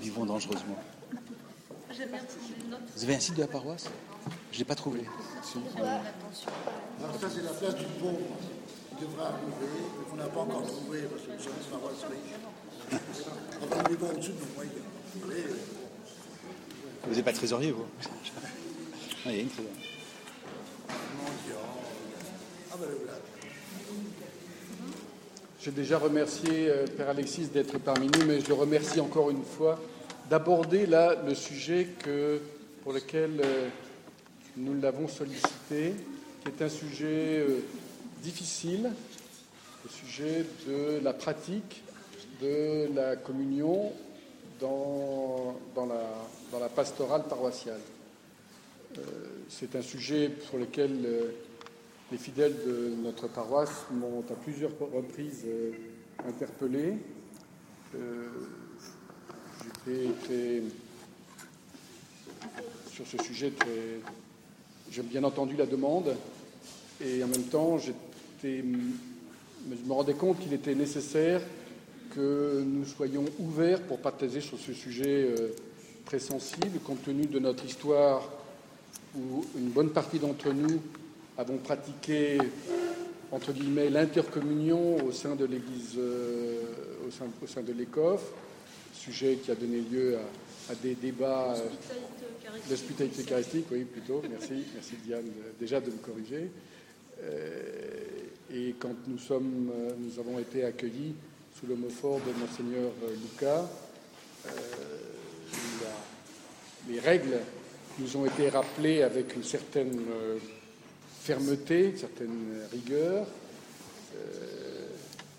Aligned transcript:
vivons 0.00 0.24
dangereusement. 0.26 0.76
Vous 2.96 3.04
avez 3.04 3.14
un 3.14 3.20
site 3.20 3.34
de 3.34 3.40
la 3.40 3.46
paroisse? 3.48 3.86
Je 4.52 4.56
ne 4.56 4.58
l'ai 4.60 4.64
pas 4.64 4.74
trouvé. 4.74 5.00
Alors 7.00 7.20
ça, 7.20 7.28
c'est 7.34 7.42
la 7.42 7.50
place 7.50 7.74
du 7.76 7.84
pauvre 8.00 8.18
qui 8.98 9.04
devrait 9.04 9.24
arriver, 9.24 9.82
qu'on 10.10 10.16
n'a 10.16 10.24
pas 10.26 10.40
encore 10.40 10.66
trouvé, 10.66 11.02
parce 11.02 11.22
que 11.22 11.32
nous 11.32 11.38
sommes 11.40 11.52
une 11.62 11.70
paroisse 11.78 12.04
riche. 12.10 13.00
Enfin, 13.62 13.82
on 13.88 13.92
est 13.92 13.96
bon 13.96 14.06
au-dessus 14.10 14.30
de 14.32 14.40
nos 14.40 14.54
moyens. 14.54 14.74
Mais, 15.28 15.34
Vous 17.08 17.14
n'êtes 17.14 17.24
pas 17.24 17.32
trésorier, 17.32 17.72
vous? 17.72 17.86
Ah, 18.04 18.06
Il 19.26 19.36
y 19.36 19.38
a 19.38 19.42
une 19.42 19.48
trésorerie. 19.48 19.74
mendiant. 20.88 21.68
Ah 22.72 22.76
ben 22.78 22.88
le 22.88 22.96
voilà. 22.96 23.18
J'ai 25.60 25.72
déjà 25.72 25.98
remercié 25.98 26.68
euh, 26.68 26.86
Père 26.86 27.08
Alexis 27.08 27.48
d'être 27.48 27.78
parmi 27.78 28.06
nous, 28.06 28.24
mais 28.26 28.38
je 28.40 28.46
le 28.46 28.54
remercie 28.54 29.00
encore 29.00 29.28
une 29.28 29.42
fois 29.42 29.80
d'aborder 30.30 30.86
là 30.86 31.16
le 31.26 31.34
sujet 31.34 31.88
que, 31.98 32.40
pour 32.84 32.92
lequel 32.92 33.40
euh, 33.44 33.68
nous 34.56 34.80
l'avons 34.80 35.08
sollicité, 35.08 35.94
qui 36.44 36.48
est 36.48 36.62
un 36.62 36.68
sujet 36.68 37.40
euh, 37.40 37.58
difficile, 38.22 38.88
le 39.84 39.90
sujet 39.90 40.46
de 40.68 41.00
la 41.02 41.12
pratique 41.12 41.82
de 42.40 42.94
la 42.94 43.16
communion 43.16 43.92
dans, 44.60 45.56
dans 45.74 45.86
la, 45.86 46.04
dans 46.52 46.60
la 46.60 46.68
pastorale 46.68 47.24
paroissiale. 47.28 47.80
C'est 49.48 49.74
un 49.74 49.82
sujet 49.82 50.30
sur 50.48 50.56
lequel 50.56 51.04
les 52.10 52.18
fidèles 52.18 52.54
de 52.66 52.94
notre 53.02 53.28
paroisse 53.28 53.86
m'ont 53.90 54.24
à 54.30 54.34
plusieurs 54.34 54.70
reprises 54.92 55.44
euh, 55.46 55.72
interpellé. 56.26 56.94
Euh, 57.94 58.28
J'étais 59.84 60.62
sur 62.90 63.06
ce 63.06 63.18
sujet 63.22 63.50
très. 63.50 64.00
J'ai 64.90 65.02
bien 65.02 65.24
entendu 65.24 65.56
la 65.56 65.66
demande 65.66 66.14
et 67.04 67.22
en 67.22 67.26
même 67.26 67.44
temps, 67.44 67.78
je 67.78 67.92
me 68.42 69.92
rendais 69.92 70.14
compte 70.14 70.38
qu'il 70.38 70.52
était 70.52 70.74
nécessaire 70.74 71.42
que 72.14 72.62
nous 72.64 72.84
soyons 72.84 73.24
ouverts 73.38 73.82
pour 73.82 73.98
partager 73.98 74.40
sur 74.40 74.58
ce 74.58 74.72
sujet 74.72 75.28
euh, 75.28 75.48
très 76.06 76.18
sensible, 76.18 76.78
compte 76.84 77.02
tenu 77.02 77.26
de 77.26 77.38
notre 77.38 77.64
histoire 77.64 78.28
où 79.16 79.44
une 79.56 79.68
bonne 79.68 79.90
partie 79.90 80.18
d'entre 80.18 80.52
nous 80.52 80.80
avons 81.38 81.56
pratiqué, 81.58 82.38
entre 83.30 83.52
guillemets, 83.52 83.88
l'intercommunion 83.90 84.96
au 85.04 85.12
sein 85.12 85.36
de 85.36 85.44
l'Église, 85.44 85.94
euh, 85.96 86.60
au 87.06 87.46
sein, 87.46 87.62
de 87.62 87.72
l'ECOF, 87.72 88.20
sujet 88.92 89.36
qui 89.36 89.50
a 89.50 89.54
donné 89.54 89.80
lieu 89.80 90.18
à, 90.68 90.74
des 90.74 90.94
débats. 90.94 91.54
euh, 91.56 91.68
L'hospitalité 92.68 93.22
eucharistique, 93.22 93.66
oui, 93.70 93.84
plutôt. 93.84 94.22
Merci, 94.28 94.64
merci 94.74 94.94
Diane 95.04 95.26
euh, 95.26 95.50
déjà 95.60 95.80
de 95.80 95.90
me 95.90 95.96
corriger. 95.98 96.50
Euh, 97.22 98.02
et 98.52 98.74
quand 98.78 98.94
nous 99.06 99.18
sommes, 99.18 99.70
euh, 99.74 99.90
nous 99.98 100.18
avons 100.18 100.38
été 100.38 100.64
accueillis 100.64 101.14
sous 101.58 101.66
l'homophore 101.66 102.20
de 102.20 102.32
monseigneur 102.38 102.90
euh, 103.04 103.14
Lucas, 103.14 103.68
euh, 104.46 104.50
les 106.88 107.00
règles 107.00 107.38
nous 107.98 108.16
ont 108.16 108.24
été 108.26 108.48
rappelées 108.48 109.02
avec 109.02 109.34
une 109.36 109.42
certaine 109.42 109.98
euh, 110.10 110.38
fermeté, 111.28 111.90
une 111.90 111.96
certaine 111.98 112.46
rigueur. 112.72 113.26
Euh, 114.16 114.88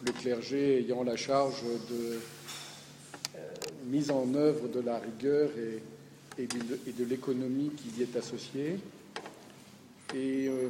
le 0.06 0.12
clergé 0.12 0.78
ayant 0.82 1.04
la 1.04 1.18
charge 1.18 1.64
de 1.64 2.20
euh, 3.36 3.40
mise 3.88 4.12
en 4.12 4.36
œuvre 4.36 4.68
de 4.68 4.82
la 4.82 5.00
rigueur 5.00 5.50
et, 6.38 6.46
de, 6.46 7.04
l'économie 7.06 7.72
qui 7.76 8.00
y 8.00 8.04
est 8.04 8.16
associée. 8.16 8.78
Et 10.14 10.48
euh, 10.48 10.70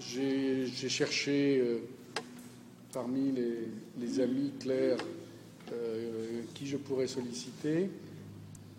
j'ai 0.00 0.88
cherché 0.88 1.62
parmi 2.94 3.34
les, 3.98 4.20
amis 4.20 4.50
clairs 4.58 4.96
qui 6.54 6.66
je 6.66 6.78
pourrais 6.78 7.06
solliciter. 7.06 7.90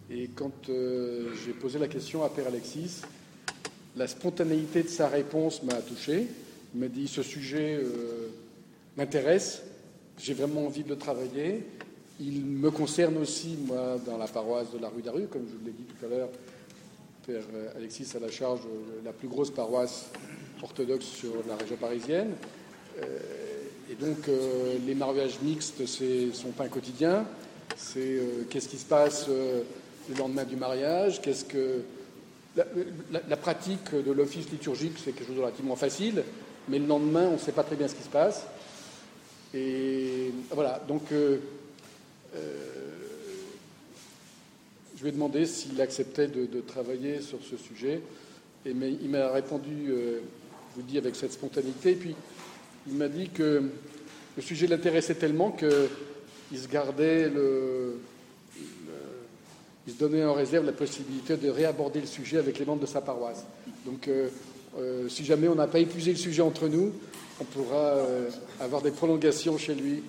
Et 0.09 0.29
quand 0.35 0.65
j'ai 0.65 1.53
posé 1.53 1.77
la 1.77 1.87
question 1.87 2.23
à 2.23 2.29
Père 2.29 2.47
Alexis, 2.47 3.03
la 3.95 4.07
spontanéité 4.07 4.83
de 4.83 4.87
sa 4.87 5.07
réponse 5.07 5.63
m'a 5.63 5.75
touché. 5.75 6.27
Il 6.73 6.79
m'a 6.79 6.87
dit 6.87 7.07
ce 7.07 7.23
sujet 7.23 7.75
euh, 7.75 8.29
m'intéresse, 8.97 9.63
j'ai 10.17 10.33
vraiment 10.33 10.65
envie 10.65 10.83
de 10.83 10.89
le 10.89 10.97
travailler. 10.97 11.65
Il 12.19 12.45
me 12.45 12.69
concerne 12.69 13.17
aussi, 13.17 13.57
moi, 13.65 13.97
dans 14.05 14.17
la 14.17 14.27
paroisse 14.27 14.71
de 14.71 14.77
la 14.77 14.89
rue 14.89 15.01
d'Aru, 15.01 15.27
comme 15.29 15.45
je 15.47 15.57
vous 15.57 15.65
l'ai 15.65 15.71
dit 15.71 15.83
tout 15.83 16.05
à 16.05 16.09
l'heure. 16.09 16.29
Père 17.25 17.43
euh, 17.53 17.69
Alexis 17.75 18.07
a 18.15 18.19
la 18.19 18.31
charge 18.31 18.61
de 18.61 19.05
la 19.05 19.11
plus 19.11 19.27
grosse 19.27 19.51
paroisse 19.51 20.09
orthodoxe 20.61 21.05
sur 21.05 21.33
la 21.47 21.55
région 21.55 21.75
parisienne. 21.77 22.33
Euh, 23.01 23.17
et 23.91 23.95
donc, 23.95 24.29
euh, 24.29 24.77
les 24.87 24.95
mariages 24.95 25.39
mixtes, 25.41 25.85
c'est 25.85 26.31
son 26.33 26.49
pain 26.51 26.67
quotidien. 26.67 27.25
C'est 27.75 27.99
euh, 27.99 28.45
qu'est-ce 28.49 28.69
qui 28.69 28.77
se 28.77 28.85
passe 28.85 29.25
euh, 29.27 29.63
le 30.09 30.15
lendemain 30.15 30.45
du 30.45 30.55
mariage, 30.55 31.21
qu'est-ce 31.21 31.43
que 31.43 31.81
la, 32.55 33.37
pratique 33.37 33.93
de 33.93 34.11
l'office 34.11 34.49
liturgique, 34.49 34.93
c'est 34.97 35.13
quelque 35.13 35.27
chose 35.27 35.37
de 35.37 35.41
relativement 35.41 35.75
facile, 35.75 36.23
mais 36.67 36.79
le 36.79 36.85
lendemain, 36.85 37.27
on 37.27 37.33
ne 37.33 37.37
sait 37.37 37.51
pas 37.51 37.63
très 37.63 37.75
bien 37.75 37.87
ce 37.87 37.95
qui 37.95 38.03
se 38.03 38.09
passe. 38.09 38.45
Et 39.53 40.31
voilà, 40.51 40.81
donc 40.87 41.11
euh, 41.11 41.37
euh, 42.35 42.39
je 44.95 45.01
lui 45.01 45.09
ai 45.09 45.11
demandé 45.11 45.45
s'il 45.45 45.79
acceptait 45.81 46.27
de, 46.27 46.61
travailler 46.61 47.21
sur 47.21 47.39
ce 47.41 47.57
sujet, 47.57 48.01
et 48.65 48.71
il 48.71 49.09
m'a 49.09 49.29
répondu, 49.29 49.87
euh, 49.89 50.19
je 50.71 50.81
vous 50.81 50.87
dis, 50.87 50.97
avec 50.97 51.15
cette 51.15 51.33
spontanéité, 51.33 51.91
et 51.91 51.95
puis 51.95 52.15
il 52.87 52.93
m'a 52.93 53.07
dit 53.07 53.29
que 53.29 53.63
le 54.35 54.41
sujet 54.41 54.67
l'intéressait 54.67 55.15
tellement 55.15 55.51
qu'il 55.51 56.57
se 56.57 56.67
gardait 56.67 57.29
le, 57.29 57.99
il 59.87 59.93
se 59.93 59.97
donnait 59.97 60.23
en 60.25 60.33
réserve 60.33 60.65
la 60.65 60.71
possibilité 60.73 61.37
de 61.37 61.49
réaborder 61.49 62.01
le 62.01 62.07
sujet 62.07 62.37
avec 62.37 62.59
les 62.59 62.65
membres 62.65 62.81
de 62.81 62.85
sa 62.87 63.01
paroisse. 63.01 63.45
Donc, 63.85 64.07
euh, 64.07 64.29
euh, 64.77 65.09
si 65.09 65.25
jamais 65.25 65.47
on 65.47 65.55
n'a 65.55 65.67
pas 65.67 65.79
épuisé 65.79 66.11
le 66.11 66.17
sujet 66.17 66.41
entre 66.41 66.67
nous, 66.67 66.93
on 67.39 67.43
pourra 67.45 67.95
euh, 67.95 68.29
avoir 68.59 68.81
des 68.81 68.91
prolongations 68.91 69.57
chez 69.57 69.73
lui. 69.73 70.03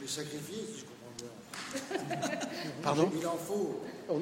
Les 0.00 0.08
sacrifices, 0.08 0.56
si 0.74 0.80
je 0.80 0.84
comprends 0.86 2.08
bien. 2.08 2.38
Pardon 2.82 3.10
Il 3.20 3.26
en 3.26 3.36
faut. 3.36 3.80
On- 4.08 4.20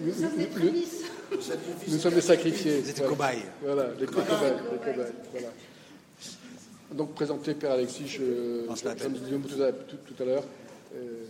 Nous 0.00 0.12
sommes 0.12 0.46
prémices. 0.54 1.02
Le 1.30 1.40
sacrifice, 1.40 1.92
nous 1.94 1.98
sommes 1.98 2.14
des 2.14 2.20
sacrifiés. 2.20 2.80
Vous 2.80 2.90
êtes 2.90 2.96
Voilà. 2.98 3.10
cobayes. 3.10 3.42
Voilà, 3.62 3.86
les 3.98 4.06
cobayes. 4.06 4.24
les 4.72 4.78
cobayes, 4.92 5.12
voilà. 5.32 5.48
Donc, 6.92 7.14
présenter 7.14 7.54
Père 7.54 7.72
Alexis, 7.72 8.06
je, 8.06 8.20
je 8.68 9.08
disais 9.08 9.56
tout 9.56 9.62
à, 9.62 9.72
tout- 9.72 9.96
tout 10.14 10.22
à 10.22 10.26
l'heure, 10.26 10.44
euh, 10.94 11.24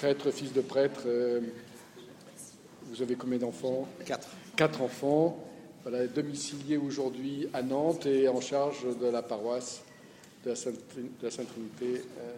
prêtre, 0.00 0.30
fils 0.30 0.52
de 0.54 0.62
prêtre. 0.62 1.02
euh, 1.04 1.40
vous 2.86 3.02
avez 3.02 3.16
combien 3.16 3.36
d'enfants? 3.38 3.86
Quatre. 4.06 4.28
quatre 4.56 4.80
enfants, 4.80 5.38
voilà, 5.82 6.06
domiciliés 6.06 6.78
aujourd'hui 6.78 7.48
à 7.52 7.62
Nantes 7.62 8.06
et 8.06 8.26
en 8.28 8.40
charge 8.40 8.86
de 8.98 9.06
la 9.06 9.20
paroisse 9.22 9.82
de 10.44 10.50
la 10.50 10.56
Sainte, 10.56 10.74
de 10.96 11.24
la 11.26 11.30
Sainte 11.30 11.48
Trinité, 11.48 12.02
euh, 12.18 12.36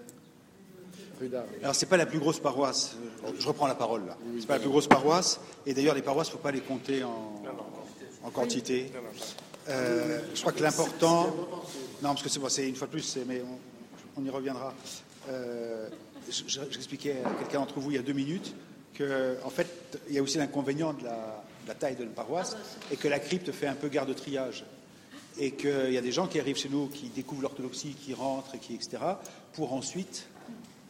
rue. 1.20 1.30
Alors, 1.62 1.74
c'est 1.76 1.86
pas 1.86 1.96
la 1.96 2.04
plus 2.06 2.18
grosse 2.18 2.40
paroisse. 2.40 2.96
Euh, 3.24 3.30
Je 3.38 3.46
reprends 3.46 3.68
la 3.68 3.76
parole 3.76 4.06
là. 4.06 4.16
C'est 4.40 4.46
pas 4.48 4.54
la 4.54 4.60
plus 4.60 4.68
grosse 4.68 4.88
paroisse. 4.88 5.38
Et 5.64 5.72
d'ailleurs, 5.72 5.94
les 5.94 6.02
paroisses, 6.02 6.30
faut 6.30 6.38
pas 6.38 6.50
les 6.50 6.60
compter 6.62 7.04
en, 7.04 7.42
en 8.24 8.30
quantité. 8.30 8.90
Euh, 9.68 10.18
je 10.34 10.40
crois 10.40 10.52
que 10.52 10.62
l'important. 10.62 11.26
Non, 12.02 12.08
parce 12.10 12.24
que 12.24 12.28
c'est 12.28 12.40
bon, 12.40 12.48
une 12.48 12.74
fois 12.74 12.88
de 12.88 12.92
plus, 12.92 13.18
mais 13.28 13.40
on, 13.40 14.20
on 14.20 14.24
y 14.24 14.30
reviendra. 14.30 14.74
Euh, 15.30 15.88
J'expliquais 16.46 17.16
à 17.24 17.30
quelqu'un 17.40 17.60
d'entre 17.60 17.78
vous 17.80 17.90
il 17.90 17.96
y 17.96 18.00
a 18.00 18.02
deux 18.02 18.12
minutes 18.12 18.54
que, 18.94 19.36
en 19.44 19.50
fait, 19.50 19.66
il 20.08 20.14
y 20.14 20.18
a 20.18 20.22
aussi 20.22 20.38
l'inconvénient 20.38 20.92
de 20.92 21.04
la, 21.04 21.42
de 21.64 21.68
la 21.68 21.74
taille 21.74 21.96
de 21.96 22.04
la 22.04 22.10
paroisse 22.10 22.56
et 22.90 22.96
que 22.96 23.08
la 23.08 23.18
crypte 23.18 23.50
fait 23.52 23.66
un 23.66 23.74
peu 23.74 23.88
garde 23.88 24.14
triage. 24.14 24.64
Et 25.38 25.52
qu'il 25.52 25.92
y 25.92 25.96
a 25.96 26.02
des 26.02 26.12
gens 26.12 26.26
qui 26.26 26.38
arrivent 26.38 26.58
chez 26.58 26.68
nous, 26.68 26.88
qui 26.88 27.08
découvrent 27.08 27.40
l'orthodoxie, 27.42 27.94
qui 27.94 28.12
rentrent, 28.12 28.54
et 28.54 28.58
qui, 28.58 28.74
etc., 28.74 28.98
pour 29.54 29.72
ensuite 29.72 30.26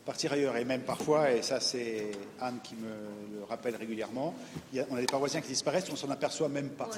partir 0.04 0.32
ailleurs. 0.32 0.56
Et 0.56 0.64
même 0.64 0.80
parfois, 0.80 1.30
et 1.30 1.42
ça 1.42 1.60
c'est 1.60 2.10
Anne 2.40 2.58
qui 2.64 2.74
me 2.74 3.38
le 3.38 3.44
rappelle 3.44 3.76
régulièrement, 3.76 4.34
il 4.72 4.78
y 4.78 4.80
a- 4.80 4.86
on 4.90 4.96
a 4.96 5.00
des 5.00 5.06
paroissiens 5.06 5.40
qui 5.40 5.48
disparaissent, 5.48 5.88
on 5.92 5.96
s'en 5.96 6.10
aperçoit 6.10 6.48
même 6.48 6.70
pas, 6.70 6.90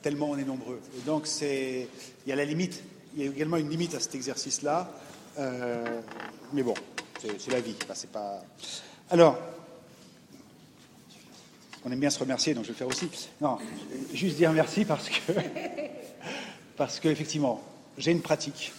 tellement 0.00 0.30
on 0.30 0.38
est 0.38 0.44
nombreux. 0.44 0.78
Et 0.96 1.00
donc 1.04 1.26
c'est, 1.26 1.88
il 2.24 2.28
y 2.30 2.32
a 2.32 2.36
la 2.36 2.44
limite, 2.44 2.80
il 3.16 3.24
y 3.24 3.26
a 3.26 3.30
également 3.32 3.56
une 3.56 3.68
limite 3.68 3.94
à 3.96 4.00
cet 4.00 4.14
exercice-là, 4.14 4.88
Euh, 5.38 6.00
mais 6.54 6.62
bon, 6.62 6.72
c'est 7.20 7.50
la 7.50 7.60
vie. 7.60 7.74
C'est 7.94 8.10
pas. 8.10 8.42
Alors, 9.10 9.38
on 11.84 11.92
aime 11.92 12.00
bien 12.00 12.10
se 12.10 12.18
remercier, 12.18 12.54
donc 12.54 12.64
je 12.64 12.68
vais 12.68 12.74
le 12.74 12.78
faire 12.78 12.88
aussi. 12.88 13.08
Non, 13.40 13.58
juste 14.12 14.36
dire 14.36 14.52
merci 14.52 14.84
parce 14.84 15.08
que, 15.08 15.32
parce 16.76 17.00
que 17.00 17.08
effectivement, 17.08 17.62
j'ai 17.96 18.12
une 18.12 18.22
pratique. 18.22 18.72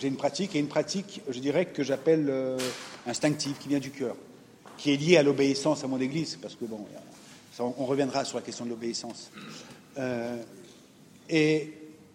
J'ai 0.00 0.08
une 0.08 0.16
pratique 0.16 0.56
et 0.56 0.58
une 0.58 0.68
pratique, 0.68 1.20
je 1.28 1.38
dirais, 1.38 1.66
que 1.66 1.82
j'appelle 1.82 2.26
euh, 2.28 2.58
instinctive, 3.06 3.56
qui 3.58 3.68
vient 3.68 3.78
du 3.78 3.90
cœur. 3.90 4.16
qui 4.78 4.92
est 4.92 4.96
lié 4.96 5.18
à 5.18 5.22
l'obéissance 5.22 5.84
à 5.84 5.86
mon 5.86 6.00
Église, 6.00 6.38
parce 6.40 6.54
que 6.54 6.64
bon, 6.64 6.86
on 7.58 7.84
reviendra 7.84 8.24
sur 8.24 8.38
la 8.38 8.42
question 8.42 8.64
de 8.64 8.70
l'obéissance. 8.70 9.30
Euh, 9.98 10.36
et 11.28 11.72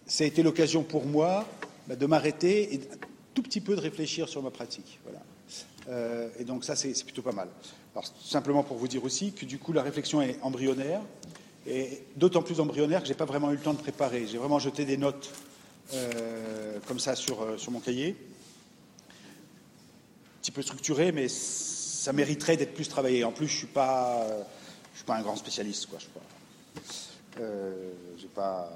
ça 0.07 0.23
a 0.23 0.27
été 0.27 0.41
l'occasion 0.41 0.83
pour 0.83 1.05
moi 1.05 1.45
bah, 1.87 1.95
de 1.95 2.05
m'arrêter 2.05 2.73
et 2.73 2.81
tout 3.35 3.43
petit 3.43 3.61
peu 3.61 3.75
de 3.75 3.81
réfléchir 3.81 4.27
sur 4.27 4.41
ma 4.41 4.49
pratique. 4.49 4.99
Voilà. 5.03 5.21
Euh, 5.89 6.29
et 6.39 6.43
donc 6.43 6.65
ça, 6.65 6.75
c'est 6.75 6.91
plutôt 7.03 7.21
pas 7.21 7.31
mal. 7.31 7.49
Alors, 7.93 8.05
simplement 8.23 8.63
pour 8.63 8.77
vous 8.77 8.87
dire 8.87 9.03
aussi 9.03 9.33
que 9.33 9.45
du 9.45 9.59
coup, 9.59 9.71
la 9.73 9.83
réflexion 9.83 10.23
est 10.23 10.39
embryonnaire, 10.41 11.01
et 11.67 12.03
d'autant 12.15 12.41
plus 12.41 12.59
embryonnaire 12.59 13.01
que 13.01 13.07
je 13.07 13.11
n'ai 13.11 13.17
pas 13.17 13.25
vraiment 13.25 13.51
eu 13.51 13.55
le 13.55 13.61
temps 13.61 13.73
de 13.73 13.79
préparer. 13.79 14.25
J'ai 14.25 14.39
vraiment 14.39 14.57
jeté 14.57 14.85
des 14.85 14.97
notes 14.97 15.31
euh, 15.93 16.79
comme 16.87 16.99
ça 16.99 17.15
sur, 17.15 17.59
sur 17.59 17.71
mon 17.71 17.79
cahier, 17.79 18.15
un 19.09 20.41
petit 20.41 20.51
peu 20.51 20.63
structuré, 20.63 21.11
mais 21.11 21.27
ça 21.27 22.13
mériterait 22.13 22.57
d'être 22.57 22.73
plus 22.73 22.89
travaillé. 22.89 23.23
En 23.23 23.31
plus, 23.31 23.47
je 23.47 23.57
suis 23.57 23.67
pas, 23.67 24.25
suis 24.95 25.05
pas 25.05 25.15
un 25.15 25.21
grand 25.21 25.35
spécialiste, 25.35 25.85
quoi. 25.87 25.99
Je 25.99 26.07
euh, 27.41 27.91
j'ai 28.17 28.27
pas, 28.27 28.69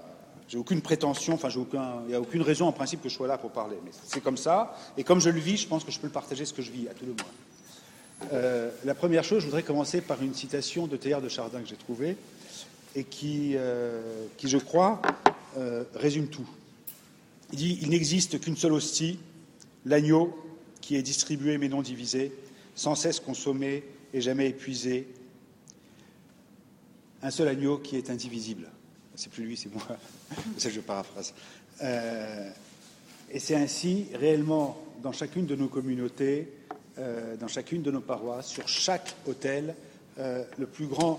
j'ai 0.50 0.58
aucune 0.58 0.82
prétention. 0.82 1.36
Enfin, 1.36 1.50
il 1.50 2.08
n'y 2.08 2.16
a 2.16 2.20
aucune 2.20 2.42
raison 2.42 2.66
en 2.68 2.72
principe 2.72 3.04
que 3.04 3.10
je 3.10 3.14
sois 3.14 3.28
là 3.28 3.38
pour 3.38 3.52
parler. 3.52 3.78
Mais 3.86 3.92
c'est 4.06 4.22
comme 4.22 4.36
ça. 4.36 4.76
Et 4.98 5.04
comme 5.04 5.22
je 5.22 5.30
le 5.30 5.40
vis, 5.40 5.58
je 5.58 5.68
pense 5.68 5.84
que 5.84 5.92
je 5.92 6.00
peux 6.00 6.08
le 6.08 6.14
partager 6.14 6.44
ce 6.44 6.54
que 6.54 6.64
je 6.64 6.72
vis 6.72 6.88
à 6.90 6.94
tout 6.94 7.06
le 7.06 7.12
monde. 7.12 7.22
Euh, 8.34 8.72
la 8.84 8.96
première 8.96 9.24
chose, 9.24 9.42
je 9.42 9.46
voudrais 9.46 9.64
commencer 9.64 10.02
par 10.02 10.22
une 10.24 10.34
citation 10.34 10.88
de 10.88 10.98
Théard 10.98 11.22
de 11.22 11.30
Chardin 11.30 11.62
que 11.62 11.68
j'ai 11.68 11.76
trouvée 11.76 12.18
et 12.96 13.04
qui, 13.04 13.54
euh, 13.56 14.26
qui 14.38 14.50
je 14.50 14.58
crois, 14.58 15.02
résume 15.94 16.28
tout. 16.28 16.48
Il 17.52 17.58
dit 17.58 17.80
Il 17.82 17.90
n'existe 17.90 18.40
qu'une 18.42 18.58
seule 18.58 18.74
hostie, 18.74 19.20
l'agneau, 19.86 20.36
qui 20.82 20.96
est 20.96 21.04
distribué 21.04 21.60
mais 21.60 21.70
non 21.70 21.84
divisé, 21.84 22.34
sans 22.74 22.96
cesse 22.96 23.20
consommé 23.20 23.84
et 24.14 24.22
jamais 24.22 24.48
épuisé. 24.48 25.08
Un 27.22 27.30
seul 27.30 27.50
agneau 27.50 27.78
qui 27.78 27.98
est 27.98 28.10
indivisible. 28.10 28.70
C'est 29.20 29.30
plus 29.30 29.44
lui, 29.44 29.58
c'est 29.58 29.70
moi. 29.74 29.84
ça, 30.58 30.70
je 30.70 30.80
paraphrase. 30.80 31.34
Euh, 31.84 32.50
et 33.30 33.40
c'est 33.40 33.56
ainsi, 33.56 34.08
réellement, 34.14 34.82
dans 35.04 35.12
chacune 35.12 35.46
de 35.46 35.58
nos 35.58 35.68
communautés, 35.68 36.50
euh, 36.98 37.36
dans 37.36 37.50
chacune 37.50 37.82
de 37.82 37.92
nos 37.92 38.00
paroisses, 38.00 38.48
sur 38.48 38.66
chaque 38.70 39.14
hôtel, 39.28 39.76
euh, 40.20 40.46
le 40.58 40.66
plus 40.68 40.88
grand, 40.88 41.18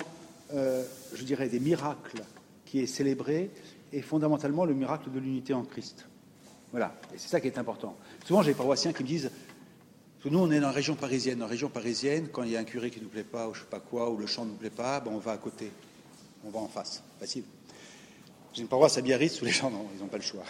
je 0.50 1.25
dirais, 1.25 1.50
des 1.50 1.61
miracles 1.61 2.23
qui 2.64 2.81
est 2.81 2.87
célébré 2.87 3.50
est 3.93 4.00
fondamentalement 4.00 4.64
le 4.64 4.73
miracle 4.73 5.11
de 5.11 5.19
l'unité 5.19 5.53
en 5.53 5.64
Christ. 5.64 6.06
Voilà, 6.70 6.94
et 7.14 7.19
c'est 7.19 7.29
ça 7.29 7.38
qui 7.38 7.49
est 7.49 7.58
important. 7.58 7.99
Souvent, 8.25 8.43
j'ai 8.43 8.53
des 8.53 8.56
paroissiens 8.56 8.94
qui 8.94 9.03
me 9.03 9.08
disent 9.08 9.31
nous, 10.25 10.38
on 10.38 10.50
est 10.50 10.61
dans 10.61 10.69
la 10.69 10.73
région 10.73 10.94
parisienne. 10.94 11.38
Dans 11.38 11.44
la 11.44 11.50
région 11.50 11.69
parisienne, 11.69 12.29
quand 12.32 12.44
il 12.44 12.50
y 12.50 12.56
a 12.56 12.61
un 12.61 12.64
curé 12.64 12.91
qui 12.91 12.99
ne 12.99 13.05
nous 13.05 13.11
plaît 13.11 13.25
pas, 13.25 13.46
ou 13.46 13.55
je 13.55 13.61
ne 13.61 13.64
sais 13.64 13.70
pas 13.70 13.81
quoi, 13.81 14.11
ou 14.11 14.17
le 14.17 14.26
chant 14.26 14.46
ne 14.46 14.50
nous 14.50 14.56
plaît 14.56 14.70
pas, 14.70 15.00
ben 15.00 15.12
on 15.12 15.19
va 15.19 15.32
à 15.32 15.38
côté. 15.38 15.70
On 16.44 16.50
va 16.50 16.61
en 16.61 16.69
face. 16.69 17.03
Facile. 17.19 17.44
J'ai 18.52 18.62
une 18.62 18.69
paroisse 18.69 18.99
à 18.99 19.00
Biarritz 19.00 19.41
où 19.41 19.44
les 19.44 19.50
gens, 19.50 19.70
n'ont 19.70 20.06
pas 20.06 20.17
le 20.17 20.23
choix. 20.23 20.44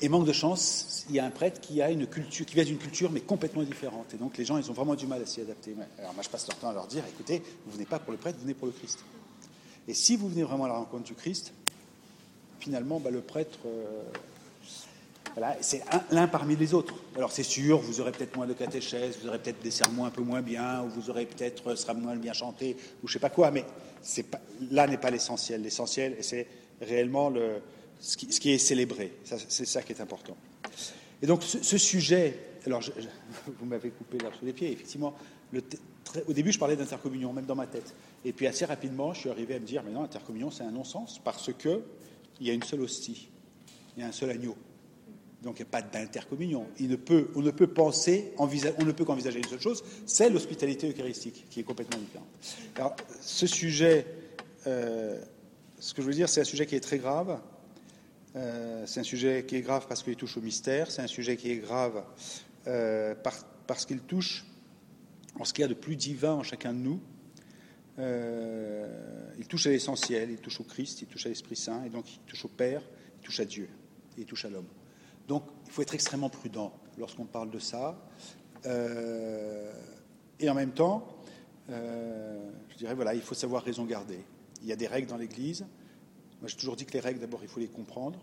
Et 0.00 0.08
manque 0.08 0.26
de 0.26 0.32
chance, 0.32 1.04
il 1.08 1.16
y 1.16 1.18
a 1.18 1.24
un 1.24 1.30
prêtre 1.30 1.60
qui 1.60 1.82
a 1.82 1.90
une 1.90 2.06
culture, 2.06 2.46
qui 2.46 2.54
vient 2.54 2.64
d'une 2.64 2.78
culture 2.78 3.10
mais 3.10 3.20
complètement 3.20 3.62
différente. 3.62 4.14
Et 4.14 4.16
donc 4.16 4.38
les 4.38 4.44
gens, 4.44 4.56
ils 4.56 4.70
ont 4.70 4.74
vraiment 4.74 4.94
du 4.94 5.06
mal 5.06 5.20
à 5.20 5.26
s'y 5.26 5.40
adapter. 5.40 5.74
Alors 5.98 6.14
moi, 6.14 6.22
je 6.22 6.28
passe 6.28 6.46
leur 6.48 6.56
temps 6.56 6.68
à 6.68 6.72
leur 6.72 6.86
dire, 6.86 7.04
écoutez, 7.08 7.42
vous 7.66 7.72
venez 7.72 7.84
pas 7.84 7.98
pour 7.98 8.12
le 8.12 8.18
prêtre, 8.18 8.36
vous 8.38 8.44
venez 8.44 8.54
pour 8.54 8.66
le 8.66 8.72
Christ. 8.72 9.00
Et 9.88 9.94
si 9.94 10.16
vous 10.16 10.28
venez 10.28 10.42
vraiment 10.42 10.64
à 10.64 10.68
la 10.68 10.74
rencontre 10.74 11.04
du 11.04 11.14
Christ, 11.14 11.52
finalement, 12.60 13.00
ben, 13.00 13.12
le 13.12 13.20
prêtre, 13.20 13.58
euh, 13.66 14.02
c'est 15.60 15.82
l'un 16.10 16.28
parmi 16.28 16.56
les 16.56 16.74
autres. 16.74 16.94
Alors 17.16 17.32
c'est 17.32 17.42
sûr, 17.42 17.78
vous 17.78 18.00
aurez 18.00 18.12
peut-être 18.12 18.36
moins 18.36 18.46
de 18.46 18.52
catéchèse, 18.52 19.18
vous 19.20 19.28
aurez 19.28 19.38
peut-être 19.38 19.62
des 19.62 19.70
sermons 19.70 20.04
un 20.04 20.10
peu 20.10 20.22
moins 20.22 20.42
bien, 20.42 20.82
ou 20.82 20.88
vous 20.88 21.10
aurez 21.10 21.26
peut-être 21.26 21.74
sera 21.74 21.94
moins 21.94 22.16
bien 22.16 22.32
chanté, 22.32 22.76
ou 23.02 23.08
je 23.08 23.14
sais 23.14 23.18
pas 23.18 23.30
quoi, 23.30 23.50
mais 23.50 23.64
là 24.70 24.86
n'est 24.86 24.98
pas 24.98 25.10
l'essentiel. 25.10 25.62
L'essentiel, 25.62 26.16
c'est 26.20 26.46
réellement 26.80 27.30
le, 27.30 27.60
ce, 28.00 28.16
qui, 28.16 28.50
est 28.50 28.58
célébré. 28.58 29.12
C'est 29.24 29.66
ça 29.66 29.82
qui 29.82 29.92
est 29.92 30.00
important. 30.00 30.36
Et 31.22 31.26
donc 31.26 31.42
ce, 31.42 31.78
sujet, 31.78 32.38
alors 32.66 32.82
vous 33.58 33.66
m'avez 33.66 33.90
coupé 33.90 34.18
là 34.18 34.30
sous 34.38 34.44
les 34.44 34.52
pieds, 34.52 34.72
effectivement, 34.72 35.14
au 36.26 36.32
début 36.32 36.52
je 36.52 36.58
parlais 36.58 36.76
d'intercommunion, 36.76 37.32
même 37.32 37.46
dans 37.46 37.54
ma 37.54 37.66
tête. 37.66 37.94
Et 38.24 38.32
puis 38.32 38.46
assez 38.46 38.64
rapidement, 38.64 39.12
je 39.12 39.20
suis 39.20 39.30
arrivé 39.30 39.54
à 39.54 39.60
me 39.60 39.66
dire, 39.66 39.82
mais 39.84 39.92
non, 39.92 40.02
intercommunion 40.04 40.50
c'est 40.50 40.64
un 40.64 40.70
non-sens, 40.70 41.20
parce 41.22 41.52
que 41.52 41.82
il 42.40 42.46
y 42.46 42.50
a 42.50 42.54
une 42.54 42.62
seule 42.62 42.80
hostie, 42.80 43.28
il 43.96 44.00
y 44.00 44.02
a 44.02 44.08
un 44.08 44.12
seul 44.12 44.30
agneau. 44.30 44.56
Donc 45.42 45.58
il 45.58 45.62
n'y 45.62 45.68
a 45.68 45.70
pas 45.70 45.82
d'intercommunion. 45.82 46.66
on 46.78 47.42
ne 47.42 47.50
peut 47.50 47.66
penser, 47.66 48.32
on 48.36 48.46
ne 48.46 48.92
peut 48.92 49.04
qu'envisager 49.04 49.38
une 49.38 49.46
seule 49.46 49.60
chose, 49.60 49.82
c'est 50.04 50.28
l'hospitalité 50.28 50.90
eucharistique, 50.90 51.46
qui 51.48 51.60
est 51.60 51.62
complètement 51.62 51.98
différente. 51.98 52.28
Alors 52.76 52.94
ce 53.20 53.46
sujet, 53.46 54.06
euh, 54.66 55.18
ce 55.78 55.94
que 55.94 56.02
je 56.02 56.06
veux 56.06 56.12
dire, 56.12 56.28
c'est 56.28 56.42
un 56.42 56.44
sujet 56.44 56.66
qui 56.66 56.76
est 56.76 56.80
très 56.80 56.98
grave. 56.98 57.40
Euh, 58.36 58.84
c'est 58.86 59.00
un 59.00 59.04
sujet 59.04 59.44
qui 59.46 59.56
est 59.56 59.62
grave 59.62 59.86
parce 59.88 60.02
qu'il 60.02 60.14
touche 60.14 60.36
au 60.36 60.42
mystère. 60.42 60.90
C'est 60.90 61.02
un 61.02 61.06
sujet 61.06 61.38
qui 61.38 61.50
est 61.50 61.56
grave 61.56 62.04
euh, 62.66 63.14
parce 63.66 63.86
qu'il 63.86 64.00
touche 64.00 64.44
en 65.38 65.44
ce 65.46 65.54
qu'il 65.54 65.62
y 65.62 65.64
a 65.64 65.68
de 65.68 65.74
plus 65.74 65.96
divin 65.96 66.34
en 66.34 66.42
chacun 66.42 66.74
de 66.74 66.80
nous. 66.80 67.00
il 69.38 69.46
touche 69.46 69.66
à 69.66 69.70
l'essentiel, 69.70 70.30
il 70.30 70.38
touche 70.38 70.60
au 70.60 70.64
Christ, 70.64 71.00
il 71.00 71.06
touche 71.06 71.24
à 71.24 71.28
l'Esprit 71.30 71.56
Saint, 71.56 71.82
et 71.84 71.88
donc 71.88 72.04
il 72.12 72.18
touche 72.26 72.44
au 72.44 72.48
Père, 72.48 72.82
il 73.20 73.24
touche 73.24 73.40
à 73.40 73.44
Dieu, 73.46 73.68
il 74.18 74.26
touche 74.26 74.44
à 74.44 74.50
l'homme. 74.50 74.68
Donc 75.30 75.44
il 75.64 75.70
faut 75.70 75.82
être 75.82 75.94
extrêmement 75.94 76.28
prudent 76.28 76.72
lorsqu'on 76.98 77.24
parle 77.24 77.52
de 77.52 77.60
ça. 77.60 77.96
Euh, 78.66 79.72
et 80.40 80.50
en 80.50 80.54
même 80.54 80.72
temps, 80.72 81.06
euh, 81.70 82.50
je 82.70 82.78
dirais, 82.78 82.94
voilà, 82.94 83.14
il 83.14 83.20
faut 83.20 83.36
savoir 83.36 83.62
raison 83.62 83.84
garder. 83.84 84.18
Il 84.60 84.66
y 84.66 84.72
a 84.72 84.76
des 84.76 84.88
règles 84.88 85.06
dans 85.06 85.16
l'Église. 85.16 85.64
Moi, 86.40 86.48
j'ai 86.48 86.56
toujours 86.56 86.74
dit 86.74 86.84
que 86.84 86.94
les 86.94 86.98
règles, 86.98 87.20
d'abord, 87.20 87.38
il 87.44 87.48
faut 87.48 87.60
les 87.60 87.68
comprendre. 87.68 88.18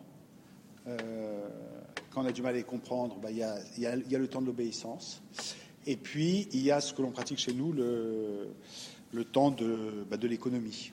Euh, 0.85 1.47
quand 2.11 2.23
on 2.23 2.25
a 2.25 2.33
du 2.33 2.41
mal 2.41 2.55
à 2.55 2.57
les 2.57 2.63
comprendre, 2.63 3.15
bah, 3.21 3.31
il, 3.31 3.37
y 3.37 3.85
a, 3.85 3.95
le 3.95 4.27
temps 4.27 4.41
de 4.41 4.47
l'obéissance. 4.47 5.21
Et 5.85 5.95
puis, 5.95 6.49
il 6.51 6.61
y 6.61 6.71
a 6.71 6.81
ce 6.81 6.93
que 6.93 7.01
l'on 7.01 7.11
pratique 7.11 7.39
chez 7.39 7.53
nous, 7.53 7.71
le, 7.71 8.51
temps 9.31 9.55
bah, 10.09 10.17
de 10.17 10.27
l'économie. 10.27 10.91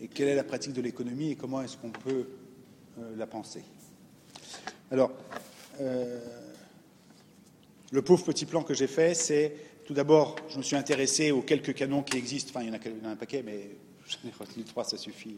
Et 0.00 0.08
quelle 0.08 0.26
est 0.26 0.34
la 0.34 0.42
pratique 0.42 0.72
de 0.72 0.82
l'économie 0.82 1.30
et 1.30 1.36
comment 1.36 1.62
est-ce 1.62 1.76
qu'on 1.76 1.90
peut 1.92 2.26
la 3.16 3.28
penser? 3.28 3.62
Alors, 4.90 5.10
euh, 5.82 6.18
le 7.92 8.02
pauvre 8.02 8.24
petit 8.24 8.46
plan 8.46 8.62
que 8.62 8.72
j'ai 8.72 8.86
fait, 8.86 9.12
c'est 9.12 9.54
tout 9.84 9.92
d'abord, 9.92 10.36
je 10.48 10.56
me 10.56 10.62
suis 10.62 10.76
intéressé 10.76 11.30
aux 11.30 11.42
quelques 11.42 11.74
canons 11.74 12.02
qui 12.02 12.16
existent, 12.16 12.52
enfin 12.54 12.64
il 12.64 12.68
y 12.68 13.04
en 13.04 13.08
a, 13.08 13.12
un 13.12 13.16
paquet, 13.16 13.42
mais 13.44 13.70
j'en 14.06 14.28
ai 14.28 14.32
retenu 14.32 14.64
trois, 14.64 14.84
ça 14.84 14.96
suffit, 14.96 15.36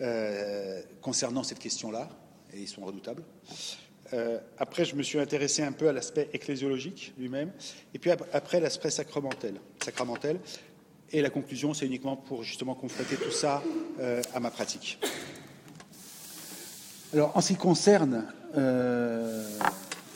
euh, 0.00 0.82
concernant 1.00 1.44
cette 1.44 1.60
question-là, 1.60 2.08
et 2.52 2.60
ils 2.60 2.68
sont 2.68 2.84
redoutables. 2.84 3.22
Euh, 4.14 4.40
après, 4.58 4.84
je 4.84 4.96
me 4.96 5.02
suis 5.04 5.20
intéressé 5.20 5.62
un 5.62 5.72
peu 5.72 5.88
à 5.88 5.92
l'aspect 5.92 6.28
ecclésiologique 6.32 7.14
lui-même, 7.18 7.52
et 7.94 8.00
puis 8.00 8.10
après 8.10 8.58
l'aspect 8.58 8.90
sacramentel. 8.90 9.60
sacramentel. 9.80 10.40
Et 11.10 11.22
la 11.22 11.30
conclusion, 11.30 11.72
c'est 11.72 11.86
uniquement 11.86 12.16
pour 12.16 12.42
justement 12.42 12.74
confronter 12.74 13.16
tout 13.16 13.30
ça 13.30 13.62
à 14.34 14.40
ma 14.40 14.50
pratique. 14.50 14.98
Alors, 17.14 17.34
en 17.34 17.40
ce 17.40 17.48
qui 17.48 17.56
concerne 17.56 18.26
euh, 18.56 19.58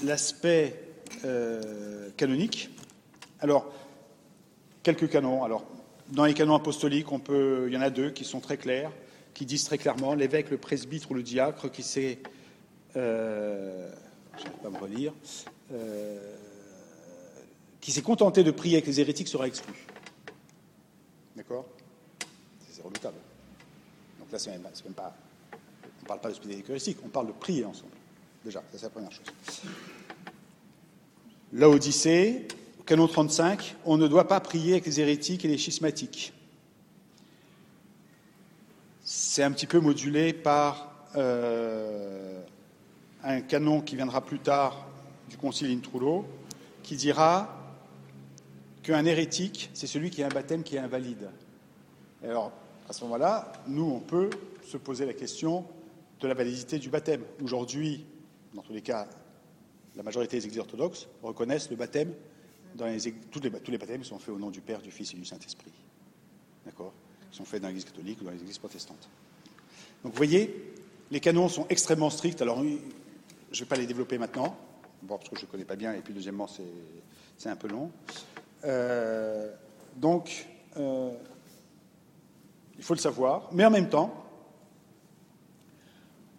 l'aspect 0.05 0.75
euh, 1.25 2.09
canonique. 2.17 2.71
Alors, 3.41 3.73
quelques 4.83 5.11
canons. 5.11 5.45
Alors, 5.45 5.65
dans 6.11 6.25
les 6.25 6.35
canons 6.35 6.55
apostoliques, 6.55 7.13
on 7.13 7.19
peut, 7.19 7.65
il 7.69 7.75
y 7.75 7.77
en 7.77 7.83
a 7.83 7.91
deux 7.91 8.11
qui 8.11 8.25
sont 8.25 8.41
très 8.41 8.57
clairs, 8.57 8.91
qui 9.35 9.47
disent 9.47 9.65
très 9.65 9.79
clairement 9.79 10.15
l'évêque, 10.15 10.51
le 10.51 10.59
presbytre 10.59 11.11
ou 11.11 11.15
le 11.15 11.23
diacre 11.23 11.71
qui 11.71 11.83
s'est, 11.83 12.19
euh, 12.97 13.91
vais 14.37 14.51
pas 14.63 14.71
me 14.71 14.79
relire, 14.79 15.13
qui 17.81 17.93
s'est 17.93 18.03
contenté 18.03 18.45
de 18.45 18.51
prier 18.51 18.77
avec 18.77 18.87
les 18.87 19.01
hérétiques 19.01 19.29
sera 19.29 19.47
exclu. 19.47 19.75
D'accord? 21.37 21.67
C'est 22.71 22.83
redoutable. 22.83 23.17
Donc 24.19 24.31
là, 24.31 24.39
c'est 24.39 24.51
même, 24.51 24.63
même, 24.63 24.95
pas. 24.95 25.15
On 25.53 26.03
ne 26.03 26.09
parle 26.09 26.21
pas 26.21 26.29
d'hospitalité 26.29 26.63
eucharistique, 26.63 26.99
on 27.05 27.09
parle 27.09 27.29
de 27.29 27.33
prier 27.33 27.65
ensemble. 27.65 27.93
Déjà, 28.45 28.63
c'est 28.73 28.83
la 28.83 28.91
première 28.91 29.13
chose. 29.13 29.27
Au 32.81 32.85
canon 32.85 33.07
35, 33.07 33.77
on 33.85 33.97
ne 33.97 34.09
doit 34.09 34.27
pas 34.27 34.41
prier 34.41 34.73
avec 34.73 34.87
les 34.87 35.01
hérétiques 35.01 35.45
et 35.45 35.49
les 35.49 35.59
schismatiques. 35.59 36.33
C'est 39.05 39.45
un 39.45 39.53
petit 39.53 39.67
peu 39.67 39.79
modulé 39.79 40.33
par 40.33 41.07
euh, 41.15 42.43
un 43.23 43.41
canon 43.41 43.81
qui 43.81 43.95
viendra 43.95 44.21
plus 44.21 44.41
tard 44.41 44.87
du 45.31 45.37
Concile 45.37 45.71
Intrulo, 45.71 46.27
qui 46.83 46.97
dira 46.97 47.57
qu'un 48.83 49.05
hérétique, 49.05 49.71
c'est 49.75 49.87
celui 49.87 50.11
qui 50.11 50.23
a 50.23 50.27
un 50.27 50.31
baptême 50.31 50.65
qui 50.65 50.77
est 50.77 50.81
invalide. 50.81 51.31
alors, 52.25 52.51
à 52.89 52.93
ce 52.93 53.05
moment-là, 53.05 53.53
nous, 53.69 53.85
on 53.85 54.01
peut 54.01 54.29
se 54.67 54.77
poser 54.77 55.07
la 55.07 55.15
question 55.15 55.65
de 56.21 56.27
la 56.29 56.35
validité 56.35 56.79
du 56.79 56.89
baptême. 56.91 57.23
Aujourd'hui, 57.43 58.05
dans 58.55 58.63
tous 58.63 58.73
les 58.73 58.83
cas, 58.83 59.09
la 59.97 60.03
majorité 60.03 60.39
des 60.39 60.47
églises 60.47 60.61
orthodoxes 60.61 61.09
reconnaissent 61.23 61.71
le 61.71 61.77
baptême 61.77 62.13
dans 62.75 62.87
les, 62.87 63.13
tous, 63.31 63.41
les, 63.41 63.51
les 63.51 63.79
baptêmes 63.79 64.05
sont 64.05 64.19
faits 64.19 64.35
au 64.35 64.39
nom 64.39 64.51
du 64.51 64.61
Père, 64.61 64.81
du 64.81 64.91
Fils 64.91 65.13
et 65.13 65.17
du 65.17 65.25
Saint-Esprit. 65.25 65.73
D'accord? 66.65 66.93
Ils 67.31 67.37
sont 67.37 67.45
faits 67.45 67.61
dans 67.61 67.69
l'Église 67.69 67.85
catholique 67.85 68.21
ou 68.21 68.25
dans 68.25 68.31
l'Église 68.31 68.59
protestante. 68.59 69.09
Donc 70.03 70.13
vous 70.13 70.17
voyez, 70.17 70.73
les 71.11 71.21
canons 71.21 71.49
sont 71.49 71.67
extrêmement 71.69 72.11
stricts. 72.11 72.41
Alors, 72.41 72.63
je 72.63 72.71
ne 72.71 73.59
vais 73.59 73.65
pas 73.67 73.77
les 73.77 73.87
développer 73.87 74.19
maintenant, 74.19 74.57
parce 75.07 75.29
que 75.29 75.39
je 75.39 75.45
ne 75.45 75.51
connais 75.51 75.65
pas 75.65 75.77
bien, 75.77 75.93
et 75.93 76.01
puis 76.01 76.15
deuxièmement, 76.15 76.49
c'est 77.37 77.49
un 77.49 77.57
peu 77.57 77.69
long. 77.69 77.91
Euh, 78.65 79.53
donc, 79.97 80.47
euh, 80.77 81.13
il 82.79 82.85
faut 82.85 82.95
le 82.95 83.01
savoir. 83.01 83.49
Mais 83.53 83.65
en 83.65 83.71
même 83.71 83.89
temps, 83.89 84.22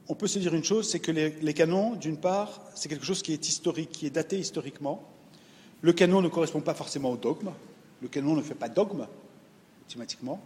on 0.10 0.16
peut 0.16 0.28
se 0.28 0.40
dire 0.40 0.54
une 0.54 0.64
chose, 0.64 0.90
c'est 0.90 1.00
que 1.00 1.12
les, 1.12 1.54
canons, 1.54 1.96
d'une 1.96 2.18
part, 2.18 2.62
c'est 2.76 2.90
quelque 2.90 3.06
chose 3.06 3.22
qui 3.22 3.34
est 3.34 3.48
historique, 3.48 3.92
qui 3.92 4.06
est 4.06 4.10
daté 4.10 4.38
historiquement. 4.38 5.08
Le 5.82 5.94
canon 5.94 6.22
ne 6.22 6.28
correspond 6.28 6.62
pas 6.62 6.74
forcément 6.74 7.12
au 7.12 7.18
dogme. 7.18 7.52
Le 8.02 8.08
canon 8.08 8.36
ne 8.36 8.42
fait 8.42 8.56
pas 8.56 8.70
dogme, 8.70 9.08
automatiquement. 9.88 10.42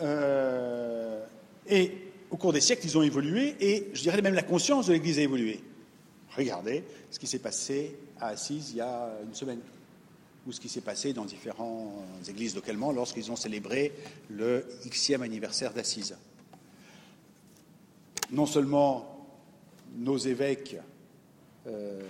Euh, 0.00 1.24
et 1.68 1.92
au 2.30 2.36
cours 2.36 2.52
des 2.52 2.60
siècles, 2.60 2.82
ils 2.84 2.98
ont 2.98 3.02
évolué, 3.02 3.56
et 3.60 3.90
je 3.94 4.02
dirais 4.02 4.20
même 4.20 4.34
la 4.34 4.42
conscience 4.42 4.86
de 4.86 4.92
l'Église 4.92 5.18
a 5.18 5.22
évolué. 5.22 5.60
Regardez 6.36 6.84
ce 7.10 7.18
qui 7.18 7.26
s'est 7.26 7.38
passé 7.38 7.96
à 8.20 8.28
Assise 8.28 8.70
il 8.70 8.76
y 8.76 8.80
a 8.80 9.10
une 9.26 9.34
semaine, 9.34 9.60
ou 10.46 10.52
ce 10.52 10.60
qui 10.60 10.68
s'est 10.68 10.80
passé 10.80 11.12
dans 11.12 11.24
différentes 11.24 12.28
églises 12.28 12.54
localement 12.54 12.92
lorsqu'ils 12.92 13.30
ont 13.30 13.36
célébré 13.36 13.92
le 14.28 14.66
Xème 14.86 15.22
anniversaire 15.22 15.72
d'Assise 15.72 16.16
non 18.32 18.46
seulement 18.46 19.26
nos 19.96 20.18
évêques, 20.18 20.76
euh, 21.66 22.00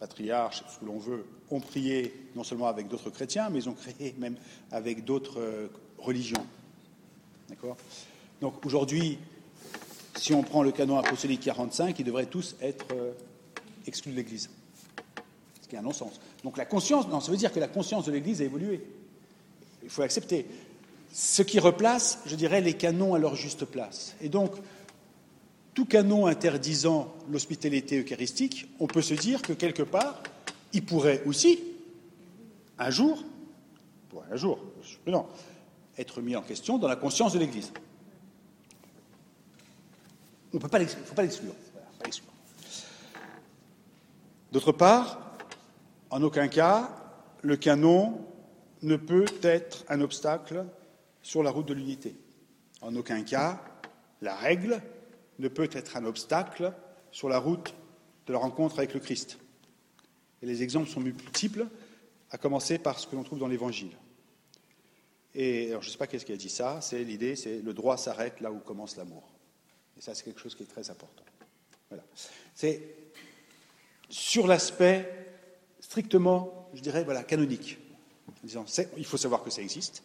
patriarches, 0.00 0.62
ce 0.68 0.80
que 0.80 0.84
l'on 0.84 0.98
veut, 0.98 1.24
ont 1.50 1.60
prié 1.60 2.12
non 2.34 2.44
seulement 2.44 2.66
avec 2.66 2.88
d'autres 2.88 3.10
chrétiens, 3.10 3.48
mais 3.50 3.60
ils 3.60 3.68
ont 3.68 3.74
créé 3.74 4.14
même 4.18 4.36
avec 4.70 5.04
d'autres 5.04 5.40
euh, 5.40 5.68
religions. 5.98 6.44
D'accord? 7.48 7.76
Donc 8.40 8.64
aujourd'hui, 8.66 9.18
si 10.16 10.34
on 10.34 10.42
prend 10.42 10.62
le 10.62 10.72
canon 10.72 10.98
apostolique 10.98 11.40
45, 11.40 11.98
ils 11.98 12.04
devraient 12.04 12.26
tous 12.26 12.56
être 12.60 12.86
euh, 12.92 13.12
exclus 13.86 14.12
de 14.12 14.16
l'Église. 14.16 14.50
Ce 15.62 15.68
qui 15.68 15.76
est 15.76 15.78
un 15.78 15.82
non-sens. 15.82 16.20
Donc 16.42 16.58
la 16.58 16.66
conscience, 16.66 17.08
non, 17.08 17.20
ça 17.20 17.30
veut 17.30 17.38
dire 17.38 17.52
que 17.52 17.60
la 17.60 17.68
conscience 17.68 18.04
de 18.04 18.12
l'Église 18.12 18.42
a 18.42 18.44
évolué. 18.44 18.84
Il 19.82 19.90
faut 19.90 20.02
l'accepter. 20.02 20.46
Ce 21.12 21.42
qui 21.42 21.58
replace, 21.60 22.20
je 22.26 22.36
dirais, 22.36 22.60
les 22.60 22.74
canons 22.74 23.14
à 23.14 23.18
leur 23.18 23.36
juste 23.36 23.64
place. 23.64 24.16
Et 24.20 24.28
donc, 24.28 24.52
tout 25.74 25.84
canon 25.84 26.26
interdisant 26.26 27.12
l'hospitalité 27.30 28.00
eucharistique, 28.00 28.68
on 28.78 28.86
peut 28.86 29.02
se 29.02 29.14
dire 29.14 29.42
que 29.42 29.52
quelque 29.52 29.82
part, 29.82 30.22
il 30.72 30.84
pourrait 30.84 31.22
aussi, 31.26 31.60
un 32.78 32.90
jour, 32.90 33.22
un 34.30 34.36
jour, 34.36 34.58
non, 35.06 35.26
être 35.98 36.20
mis 36.20 36.36
en 36.36 36.42
question 36.42 36.78
dans 36.78 36.88
la 36.88 36.96
conscience 36.96 37.32
de 37.32 37.38
l'Église. 37.40 37.72
On 40.52 40.56
ne 40.56 40.62
peut 40.62 40.68
pas 40.68 40.78
l'exclure. 40.78 41.54
D'autre 44.52 44.70
part, 44.70 45.36
en 46.10 46.22
aucun 46.22 46.46
cas, 46.46 46.90
le 47.42 47.56
canon 47.56 48.20
ne 48.82 48.94
peut 48.94 49.26
être 49.42 49.84
un 49.88 50.00
obstacle 50.00 50.64
sur 51.22 51.42
la 51.42 51.50
route 51.50 51.66
de 51.66 51.74
l'unité. 51.74 52.14
En 52.80 52.94
aucun 52.94 53.22
cas, 53.22 53.60
la 54.20 54.36
règle 54.36 54.80
ne 55.38 55.48
peut 55.48 55.68
être 55.72 55.96
un 55.96 56.04
obstacle 56.04 56.72
sur 57.10 57.28
la 57.28 57.38
route 57.38 57.74
de 58.26 58.32
la 58.32 58.38
rencontre 58.38 58.78
avec 58.78 58.94
le 58.94 59.00
Christ. 59.00 59.38
Et 60.42 60.46
les 60.46 60.62
exemples 60.62 60.88
sont 60.88 61.00
multiples, 61.00 61.66
à 62.30 62.38
commencer 62.38 62.78
par 62.78 62.98
ce 62.98 63.06
que 63.06 63.14
l'on 63.14 63.22
trouve 63.22 63.38
dans 63.38 63.46
l'Évangile. 63.46 63.92
Et 65.34 65.70
alors, 65.70 65.82
je 65.82 65.88
ne 65.88 65.92
sais 65.92 65.98
pas 65.98 66.06
qu'est-ce 66.06 66.24
qui 66.24 66.32
a 66.32 66.36
dit 66.36 66.48
ça, 66.48 66.80
c'est 66.80 67.04
l'idée, 67.04 67.36
c'est 67.36 67.60
le 67.60 67.74
droit 67.74 67.96
s'arrête 67.96 68.40
là 68.40 68.50
où 68.50 68.58
commence 68.58 68.96
l'amour. 68.96 69.22
Et 69.96 70.00
ça, 70.00 70.14
c'est 70.14 70.24
quelque 70.24 70.40
chose 70.40 70.54
qui 70.54 70.62
est 70.62 70.66
très 70.66 70.90
important. 70.90 71.24
Voilà. 71.88 72.04
C'est 72.54 72.82
sur 74.08 74.46
l'aspect 74.46 75.34
strictement, 75.80 76.68
je 76.74 76.80
dirais, 76.80 77.04
voilà, 77.04 77.22
canonique. 77.22 77.78
Disant, 78.42 78.64
il 78.96 79.06
faut 79.06 79.16
savoir 79.16 79.42
que 79.42 79.50
ça 79.50 79.62
existe. 79.62 80.02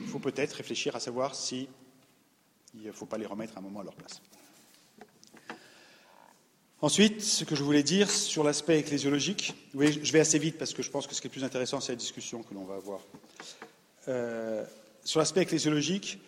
Il 0.00 0.06
faut 0.08 0.18
peut-être 0.18 0.54
réfléchir 0.54 0.94
à 0.96 1.00
savoir 1.00 1.34
si 1.34 1.68
il 2.74 2.86
ne 2.86 2.92
faut 2.92 3.06
pas 3.06 3.18
les 3.18 3.26
remettre 3.26 3.56
un 3.56 3.60
moment 3.60 3.80
à 3.80 3.84
leur 3.84 3.94
place. 3.94 4.20
Ensuite, 6.82 7.22
ce 7.22 7.44
que 7.44 7.56
je 7.56 7.64
voulais 7.64 7.82
dire 7.82 8.10
sur 8.10 8.44
l'aspect 8.44 8.78
ecclésiologique, 8.78 9.54
je 9.74 10.12
vais 10.12 10.20
assez 10.20 10.38
vite 10.38 10.58
parce 10.58 10.74
que 10.74 10.82
je 10.82 10.90
pense 10.90 11.06
que 11.06 11.14
ce 11.14 11.22
qui 11.22 11.26
est 11.26 11.30
plus 11.30 11.44
intéressant, 11.44 11.80
c'est 11.80 11.92
la 11.92 11.96
discussion 11.96 12.42
que 12.42 12.52
l'on 12.52 12.64
va 12.64 12.74
avoir. 12.74 13.00
Euh, 14.08 14.64
sur 15.02 15.18
l'aspect 15.18 15.40
ecclésiologique, 15.40 16.18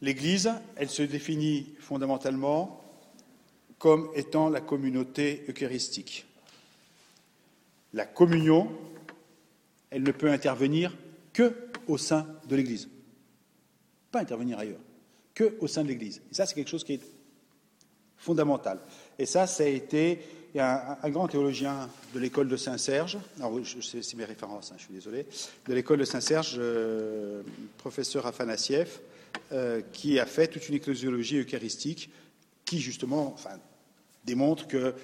l'Église, 0.00 0.50
elle 0.76 0.88
se 0.88 1.02
définit 1.02 1.74
fondamentalement 1.78 2.82
comme 3.78 4.10
étant 4.14 4.48
la 4.48 4.62
communauté 4.62 5.44
eucharistique. 5.48 6.24
La 7.92 8.06
communion, 8.06 8.72
elle 9.90 10.02
ne 10.02 10.10
peut 10.10 10.30
intervenir 10.30 10.96
que 11.32 11.54
au 11.86 11.98
sein 11.98 12.26
de 12.48 12.56
l'Église, 12.56 12.88
pas 14.10 14.20
intervenir 14.20 14.58
ailleurs 14.58 14.80
qu'au 15.38 15.66
sein 15.66 15.82
de 15.82 15.88
l'Église. 15.88 16.20
Et 16.30 16.34
ça, 16.34 16.46
c'est 16.46 16.54
quelque 16.54 16.70
chose 16.70 16.84
qui 16.84 16.94
est 16.94 17.02
fondamental. 18.16 18.80
Et 19.18 19.26
ça, 19.26 19.46
ça 19.46 19.62
a 19.62 19.66
été. 19.66 20.20
Un, 20.56 21.10
grand 21.10 21.28
théologien 21.28 21.88
de 22.14 22.18
l'école 22.18 22.48
de 22.48 22.56
Saint-Serge, 22.56 23.18
alors 23.38 23.60
c'est 23.80 24.14
mes 24.14 24.24
références, 24.24 24.72
hein, 24.72 24.76
je 24.76 24.84
suis 24.84 24.94
désolé, 24.94 25.24
de 25.68 25.74
l'école 25.74 25.98
de 25.98 26.04
Saint-Serge, 26.04 26.56
euh, 26.58 27.42
professeur 27.76 28.26
Afanassiev, 28.26 28.98
euh, 29.52 29.82
qui 29.92 30.18
a 30.18 30.26
fait 30.26 30.48
toute 30.48 30.68
une 30.68 30.74
ecclésiologie 30.74 31.36
eucharistique 31.36 32.10
qui, 32.64 32.80
justement, 32.80 33.36
démontre 34.24 34.66
que 34.66 34.94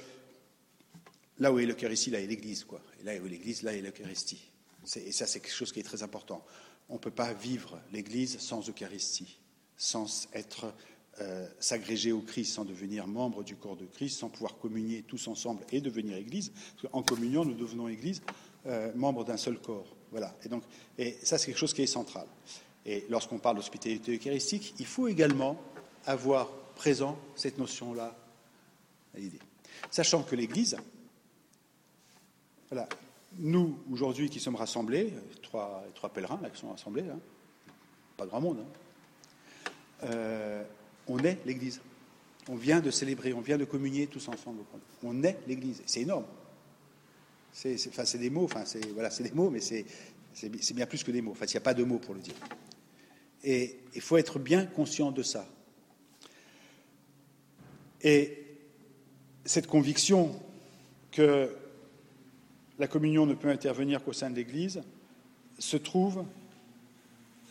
là 1.39 1.53
où 1.53 1.59
est 1.59 1.67
l'Eucharistie, 1.67 2.11
là 2.11 2.21
est 2.21 2.27
l'Église, 2.27 2.65
quoi. 2.65 2.81
Et 3.01 3.05
là 3.05 3.13
où 3.23 3.27
est 3.27 3.31
l'Église, 3.31 3.63
là 3.63 3.75
est 3.75 3.83
l'Eucharistie. 3.83 4.51
Et 4.97 5.13
ça, 5.13 5.27
c'est 5.27 5.41
quelque 5.41 5.55
chose 5.55 5.73
qui 5.73 5.81
est 5.81 5.85
très 5.85 6.03
important. 6.03 6.45
On 6.89 6.95
ne 6.95 6.99
peut 6.99 7.11
pas 7.11 7.33
vivre 7.33 7.79
l'Église 7.93 8.39
sans 8.41 8.69
Eucharistie 8.69 9.39
sans 9.77 10.29
être 10.33 10.73
euh, 11.21 11.47
s'agréger 11.61 12.11
au 12.11 12.21
Christ, 12.21 12.55
sans 12.55 12.65
devenir 12.65 13.07
membre 13.07 13.45
du 13.45 13.55
corps 13.55 13.77
de 13.77 13.87
Christ, 13.87 14.19
sans 14.19 14.29
pouvoir 14.29 14.59
communier 14.59 15.03
tous 15.03 15.29
ensemble 15.29 15.65
et 15.71 15.81
devenir 15.81 16.17
Église. 16.17 16.51
Parce 16.51 16.93
qu'en 16.93 17.03
communion, 17.03 17.45
nous 17.45 17.55
devenons 17.55 17.89
Église, 17.89 18.21
euh, 18.67 18.91
membre 18.97 19.25
d'un 19.25 19.37
seul 19.37 19.61
corps. 19.61 19.95
Voilà. 20.11 20.35
Et 20.45 20.49
donc, 20.49 20.65
et 20.99 21.17
ça, 21.23 21.39
c'est 21.39 21.47
quelque 21.47 21.59
chose 21.59 21.73
qui 21.73 21.83
est 21.83 21.87
central. 21.87 22.27
Et 22.85 23.07
lorsqu'on 23.09 23.39
parle 23.39 23.57
d'hospitalité 23.57 24.17
eucharistique, 24.17 24.75
il 24.81 24.87
faut 24.87 25.07
également 25.07 25.61
avoir 26.05 26.49
présent 26.75 27.17
cette 27.37 27.59
notion-là 27.59 28.17
à 29.15 29.19
l'idée. 29.19 29.39
Sachant 29.91 30.25
que 30.25 30.35
l'Église, 30.35 30.77
voilà, 32.71 32.89
nous, 33.39 33.79
aujourd'hui, 33.91 34.29
qui 34.31 34.41
sommes 34.41 34.57
rassemblés, 34.57 35.13
trois, 35.43 35.85
trois 35.95 36.11
pèlerins 36.11 36.41
là, 36.43 36.51
qui 36.51 36.61
sont 36.61 36.71
rassemblés, 36.71 37.03
là, 37.03 37.17
pas 38.17 38.27
grand 38.27 38.41
monde, 38.41 38.59
hein, 38.61 38.79
euh, 40.03 40.63
on 41.07 41.19
est 41.19 41.39
l'Église. 41.47 41.81
On 42.49 42.57
vient 42.57 42.81
de 42.81 42.91
célébrer, 42.91 43.33
on 43.33 43.41
vient 43.41 43.57
de 43.57 43.65
communier 43.65 44.07
tous 44.07 44.29
ensemble. 44.29 44.61
On 45.03 45.23
est 45.23 45.39
l'Église. 45.47 45.83
C'est 45.87 46.03
énorme. 46.03 46.27
C'est, 47.53 47.77
enfin, 47.89 48.05
des 48.19 48.31
mots, 48.31 48.45
enfin, 48.45 48.65
voilà, 48.95 49.09
des 49.09 49.31
mots, 49.31 49.49
mais 49.49 49.61
c'est, 49.61 49.85
bien 50.75 50.87
plus 50.87 51.05
que 51.05 51.13
des 51.13 51.23
mots. 51.23 51.35
Il 51.41 51.47
n'y 51.47 51.57
a 51.57 51.61
pas 51.61 51.75
de 51.75 51.85
mots 51.85 51.99
pour 51.99 52.15
le 52.15 52.21
dire. 52.21 52.35
Et 53.45 53.79
il 53.95 54.01
faut 54.01 54.17
être 54.17 54.39
bien 54.39 54.67
conscient 54.67 55.13
de 55.13 55.23
ça. 55.23 55.47
Et 58.03 58.45
cette 59.45 59.67
conviction 59.67 60.35
que 61.13 61.55
la 62.79 62.89
communion 62.89 63.25
ne 63.25 63.35
peut 63.35 63.49
intervenir 63.49 64.03
qu'au 64.03 64.13
sein 64.13 64.31
de 64.31 64.37
l'Église 64.37 64.83
se 65.59 65.77
trouve 65.77 66.25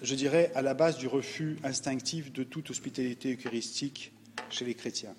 je 0.04 0.16
dirais, 0.16 0.52
à 0.54 0.62
la 0.62 0.74
base 0.74 0.98
du 0.98 1.08
refus 1.08 1.58
instinctif 1.64 2.32
de 2.34 2.44
toute 2.44 2.70
hospitalité 2.70 3.34
eucharistique 3.34 4.12
chez 4.50 4.66
les 4.66 4.76
chrétiens. 4.76 5.16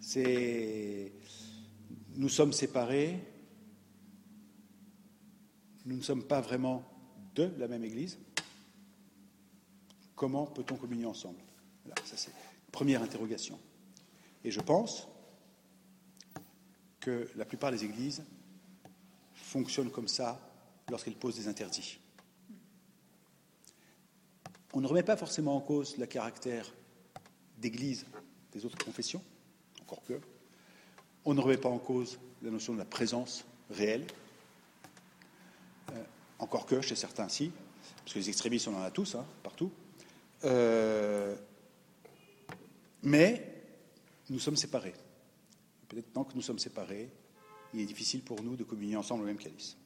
C'est 0.00 1.12
nous 2.14 2.28
sommes 2.28 2.52
séparés, 2.52 3.18
nous 5.86 5.96
ne 5.96 6.02
sommes 6.02 6.24
pas 6.24 6.42
vraiment 6.42 6.84
de 7.34 7.50
la 7.56 7.68
même 7.68 7.84
Église. 7.84 8.18
Comment 10.14 10.46
peut-on 10.46 10.76
communier 10.76 11.06
ensemble? 11.06 11.40
C'est 12.04 12.32
première 12.70 13.02
interrogation. 13.02 13.58
Et 14.44 14.50
je 14.50 14.60
pense 14.60 15.08
que 17.00 17.30
la 17.34 17.46
plupart 17.46 17.70
des 17.70 17.82
églises 17.82 18.22
fonctionnent 19.32 19.90
comme 19.90 20.08
ça 20.08 20.38
lorsqu'elles 20.90 21.16
posent 21.16 21.36
des 21.36 21.48
interdits. 21.48 21.98
On 24.72 24.80
ne 24.80 24.86
remet 24.86 25.02
pas 25.02 25.16
forcément 25.16 25.56
en 25.56 25.60
cause 25.60 25.96
le 25.98 26.06
caractère 26.06 26.72
d'église 27.58 28.06
des 28.52 28.64
autres 28.64 28.82
confessions, 28.82 29.22
encore 29.82 30.02
que. 30.04 30.20
On 31.24 31.34
ne 31.34 31.40
remet 31.40 31.58
pas 31.58 31.68
en 31.68 31.78
cause 31.78 32.18
la 32.42 32.50
notion 32.50 32.72
de 32.72 32.78
la 32.78 32.84
présence 32.84 33.44
réelle. 33.70 34.06
encore 36.38 36.66
que 36.66 36.80
chez 36.80 36.96
certains, 36.96 37.28
si, 37.28 37.52
parce 37.98 38.14
que 38.14 38.18
les 38.18 38.28
extrémistes, 38.28 38.66
on 38.66 38.76
en 38.76 38.82
a 38.82 38.90
tous, 38.90 39.14
hein, 39.14 39.24
partout. 39.42 39.70
Euh, 40.44 41.36
mais 43.02 43.64
nous 44.28 44.40
sommes 44.40 44.56
séparés. 44.56 44.94
Peut-être 45.88 46.12
tant 46.12 46.24
que 46.24 46.34
nous 46.34 46.42
sommes 46.42 46.58
séparés, 46.58 47.10
il 47.74 47.80
est 47.80 47.86
difficile 47.86 48.22
pour 48.22 48.42
nous 48.42 48.56
de 48.56 48.64
communier 48.64 48.96
ensemble 48.96 49.22
le 49.22 49.28
même 49.28 49.42
calice. 49.42 49.76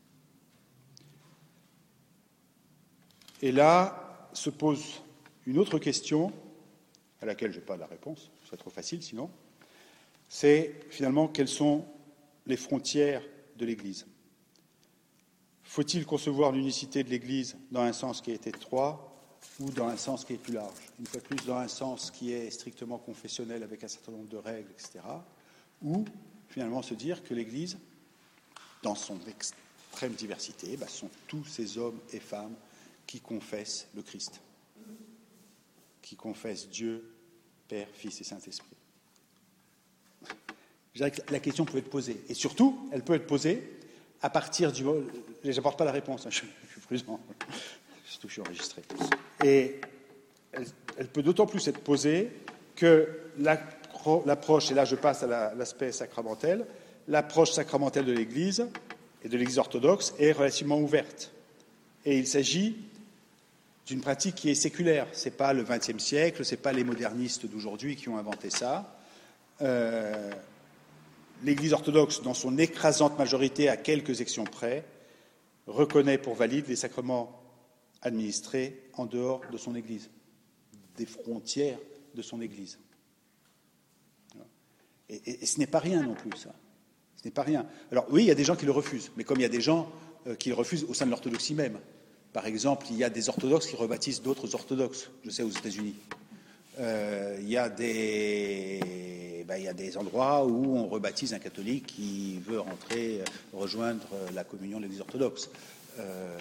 Et 3.43 3.52
là 3.52 4.06
se 4.37 4.50
pose 4.50 5.02
une 5.47 5.59
autre 5.59 5.78
question, 5.78 6.33
à 7.21 7.26
laquelle 7.26 7.52
je 7.52 7.59
n'ai 7.59 7.64
pas 7.64 7.76
la 7.76 7.87
réponse, 7.87 8.31
ce 8.43 8.49
serait 8.49 8.57
trop 8.57 8.71
facile 8.71 9.02
sinon, 9.02 9.31
c'est 10.28 10.75
finalement 10.90 11.28
quelles 11.28 11.49
sont 11.49 11.85
les 12.47 12.57
frontières 12.57 13.23
de 13.57 13.64
l'Église? 13.64 14.07
Faut-il 15.64 16.07
concevoir 16.07 16.52
l'unicité 16.52 17.02
de 17.02 17.11
l'Église 17.11 17.57
dans 17.71 17.81
un 17.81 17.93
sens 17.93 18.21
qui 18.21 18.31
est 18.31 18.47
étroit 18.47 19.12
ou 19.61 19.71
dans 19.71 19.88
un 19.88 19.97
sens 19.97 20.25
qui 20.25 20.35
est 20.35 20.38
plus 20.38 20.55
large? 20.55 20.75
Une 20.99 21.07
fois 21.07 21.21
de 21.21 21.26
plus, 21.26 21.45
dans 21.47 21.57
un 21.57 21.69
sens 21.69 22.11
qui 22.11 22.33
est 22.33 22.50
strictement 22.50 22.99
confessionnel 22.99 23.62
avec 23.62 23.85
un 23.85 23.88
certain 23.88 24.12
nombre 24.12 24.28
de 24.28 24.37
règles, 24.37 24.71
etc. 24.71 25.00
Ou 25.83 26.05
finalement 26.49 26.83
se 26.83 26.95
dire 26.95 27.23
que 27.23 27.35
l'Église, 27.35 27.78
dans 28.83 28.95
son 28.95 29.19
extrême 29.28 30.12
diversité, 30.12 30.76
bah, 30.76 30.88
sont 30.88 31.11
tous 31.26 31.45
ces 31.45 31.78
hommes 31.78 31.99
et 32.12 32.21
femmes 32.21 32.55
qui 33.07 33.21
confessent 33.21 33.89
le 33.95 34.03
Christ, 34.03 34.41
qui 36.03 36.17
confessent 36.17 36.69
Dieu, 36.69 37.09
Père, 37.69 37.89
Fils 37.93 38.21
et 38.21 38.25
Saint-Esprit. 38.25 38.77
La 40.97 41.41
question 41.41 41.65
peut 41.65 41.79
être 41.79 41.91
posée. 41.91 42.23
Et 42.29 42.35
surtout, 42.35 42.89
elle 42.91 43.03
peut 43.03 43.15
être 43.15 43.27
posée 43.27 43.77
à 44.23 44.31
partir 44.31 44.73
du. 44.73 44.85
Je 45.45 45.51
n'apporte 45.51 45.79
pas 45.79 45.85
la 45.85 45.93
réponse, 45.93 46.27
hein, 46.27 46.31
je, 46.31 46.37
suis 46.39 46.81
prudent, 46.87 47.21
surtout 48.05 48.29
je 48.29 48.33
suis 48.33 48.43
enregistré. 48.43 48.83
Et 49.45 49.81
elle, 50.97 51.09
peut 51.09 51.23
d'autant 51.23 51.47
plus 51.47 51.69
être 51.69 51.81
posée 51.81 52.31
que 52.75 53.09
l'approche, 53.39 54.71
et 54.71 54.75
là 54.75 54.85
je 54.85 54.97
passe 54.97 55.23
à 55.23 55.55
l'aspect 55.55 55.93
sacramentel, 55.93 56.67
l'approche 57.09 57.53
sacramentelle 57.53 58.07
de 58.07 58.13
l'Église 58.13 58.67
et 59.23 59.29
de 59.29 59.37
l'Église 59.37 59.59
orthodoxe 59.59 60.15
est 60.19 60.33
relativement 60.33 60.81
ouverte. 60.81 61.33
Et 62.05 62.19
il 62.19 62.27
s'agit 62.27 62.77
d'une 63.87 64.00
pratique 64.00 64.35
qui 64.35 64.50
est 64.50 64.55
séculaire. 64.55 65.07
Ce 65.12 65.26
n'est 65.26 65.35
pas 65.35 65.52
le 65.52 65.62
XXe 65.62 66.02
siècle, 66.02 66.45
ce 66.45 66.55
n'est 66.55 66.61
pas 66.61 66.73
les 66.73 66.85
modernistes 66.85 67.47
d'aujourd'hui 67.47 67.97
qui 67.97 68.09
ont 68.09 68.19
inventé 68.19 68.50
ça. 68.50 68.99
Euh, 69.62 70.33
L'Église 71.45 71.73
orthodoxe, 71.73 72.23
dans 72.23 72.35
son 72.35 72.57
écrasante 72.59 73.19
majorité, 73.19 73.69
à 73.69 73.76
quelques 73.76 74.21
exceptions 74.21 74.45
près, 74.45 74.85
reconnaît 75.66 76.19
pour 76.19 76.35
valide 76.35 76.66
les 76.66 76.76
sacrements 76.76 77.43
administrés 78.02 78.88
en 78.95 79.07
dehors 79.07 79.43
de 79.52 79.59
son 79.59 79.75
Église, 79.75 80.11
des 80.97 81.07
frontières 81.07 81.78
de 82.14 82.23
son 82.23 82.40
Église. 82.40 82.78
Et, 85.09 85.45
ce 85.47 85.59
n'est 85.61 85.66
pas 85.66 85.78
rien 85.78 86.02
non 86.02 86.14
plus, 86.14 86.33
ça. 86.37 86.55
Ce 87.16 87.25
n'est 87.25 87.31
pas 87.31 87.43
rien. 87.43 87.66
Alors 87.93 88.07
oui, 88.11 88.25
il 88.25 88.26
y 88.26 88.31
a 88.31 88.35
des 88.35 88.45
gens 88.45 88.57
qui 88.57 88.66
le 88.66 88.73
refusent, 88.73 89.12
mais 89.16 89.25
comme 89.25 89.38
il 89.38 89.43
y 89.43 89.47
a 89.47 89.50
des 89.50 89.61
gens 89.61 89.93
euh, 90.26 90.35
qui 90.35 90.49
le 90.49 90.55
refusent 90.55 90.85
au 90.85 90.95
sein 90.95 91.05
de 91.05 91.11
l'orthodoxie 91.11 91.55
même. 91.55 91.78
Par 92.37 92.47
exemple, 92.47 92.85
il 92.90 92.99
y 92.99 93.02
a 93.02 93.09
des 93.09 93.31
orthodoxes 93.31 93.66
qui 93.66 93.76
rebaptisent 93.76 94.21
d'autres 94.21 94.55
orthodoxes, 94.55 95.09
je 95.25 95.31
sais, 95.31 95.43
aux 95.43 95.49
États-Unis. 95.49 95.95
Euh, 96.78 97.38
il, 97.40 97.49
y 97.49 97.57
a 97.57 97.71
des, 97.71 99.43
ben, 99.49 99.57
il 99.57 99.64
y 99.64 99.69
a 99.69 99.73
des 99.73 99.97
endroits 99.97 100.45
où 100.45 100.76
on 100.76 100.87
rebaptise 100.87 101.33
un 101.33 101.38
catholique 101.38 101.87
qui 101.87 102.38
veut 102.47 102.61
rentrer, 102.61 103.23
euh, 103.23 103.25
rejoindre 103.55 104.07
la 104.35 104.45
communion 104.45 104.76
de 104.76 104.83
l'Église 104.83 105.00
orthodoxe. 105.00 105.49
Euh, 105.99 106.38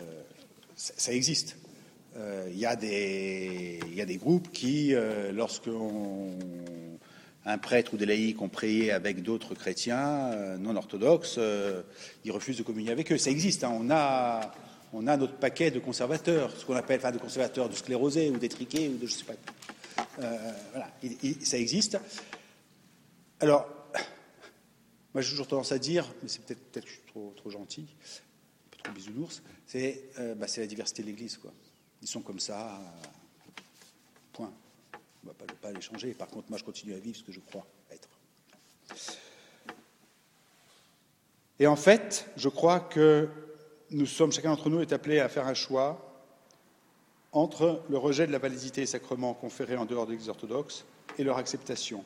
ça, 0.75 1.13
existe. 1.13 1.55
il, 2.17 2.59
y 2.59 2.65
a 2.65 2.75
des, 2.75 4.17
groupes 4.17 4.51
qui, 4.51 4.93
lorsque 5.31 5.69
un 7.45 7.57
prêtre 7.57 7.93
ou 7.93 7.97
des 7.97 8.05
laïcs 8.05 8.41
ont 8.41 8.49
prié 8.49 8.91
avec 8.91 9.23
d'autres 9.23 9.55
chrétiens 9.55 10.57
non 10.57 10.75
orthodoxes, 10.75 11.39
ils 12.25 12.31
refusent 12.33 12.57
de 12.57 12.63
communier 12.63 12.91
avec 12.91 13.13
eux. 13.13 13.17
Ça 13.17 13.31
existe. 13.31 13.63
Hein. 13.63 13.71
On 13.79 13.89
a 13.89 14.51
on 14.95 15.07
a 15.07 15.17
notre 15.17 15.35
paquet 15.35 15.71
de 15.71 15.79
conservateurs, 15.79 16.55
ce 16.57 16.65
qu'on 16.65 16.75
appelle 16.75 16.99
enfin, 16.99 17.11
de 17.11 17.17
conservateurs 17.17 17.67
de 17.67 17.75
sclérosés 17.75 18.29
ou 18.29 18.37
d'étriqués 18.37 18.87
ou 18.87 18.97
de 18.97 19.05
je 19.05 19.13
sais 19.13 19.25
pas. 19.25 19.33
Euh, 20.19 20.51
voilà, 20.71 20.89
ça 21.43 21.57
existe. 21.57 21.99
Alors, 23.41 23.67
moi 25.13 25.21
j'ai 25.21 25.31
toujours 25.31 25.47
tendance 25.47 25.73
à 25.73 25.79
dire, 25.79 26.11
mais 26.23 26.29
c'est 26.29 26.45
peut-être 26.45 26.71
peut, 26.71 26.81
trop, 27.07 27.33
trop 27.35 27.49
gentil, 27.49 27.81
un 27.81 28.69
peu 28.71 28.77
trop 28.77 28.93
bisounours, 28.93 29.43
c'est 29.67 30.03
euh, 30.19 30.33
bah, 30.33 30.45
la 30.55 30.67
diversité 30.67 31.01
de 31.01 31.07
l'Église. 31.07 31.37
quoi. 31.37 31.51
Ils 32.01 32.07
sont 32.07 32.21
comme 32.21 32.39
ça, 32.39 32.79
point. 34.31 34.53
On 35.23 35.27
ne 35.27 35.33
va 35.33 35.53
pas, 35.61 35.71
les 35.71 35.81
changer. 35.81 36.13
Par 36.13 36.27
contre, 36.29 36.49
moi 36.49 36.57
je 36.57 36.63
continue 36.63 36.93
à 36.93 36.99
vivre 36.99 37.17
ce 37.17 37.23
que 37.23 37.33
je 37.33 37.41
crois 37.41 37.67
être. 37.91 38.07
Et 41.59 41.67
en 41.67 41.75
fait, 41.75 42.29
je 42.37 42.47
crois 42.47 42.79
que 42.79 43.29
nous 43.91 44.05
sommes, 44.05 44.31
chacun 44.31 44.49
d'entre 44.49 44.69
nous 44.69 44.81
est 44.81 44.93
appelé 44.93 45.19
à 45.19 45.29
faire 45.29 45.47
un 45.47 45.53
choix 45.53 46.23
entre 47.31 47.83
le 47.89 47.97
rejet 47.97 48.25
de 48.27 48.31
la 48.31 48.39
validité 48.39 48.81
des 48.81 48.87
sacrements 48.87 49.33
conférés 49.33 49.77
en 49.77 49.85
dehors 49.85 50.05
de 50.05 50.11
l'Église 50.11 50.29
orthodoxe 50.29 50.85
et 51.17 51.23
leur 51.23 51.37
acceptation. 51.37 52.03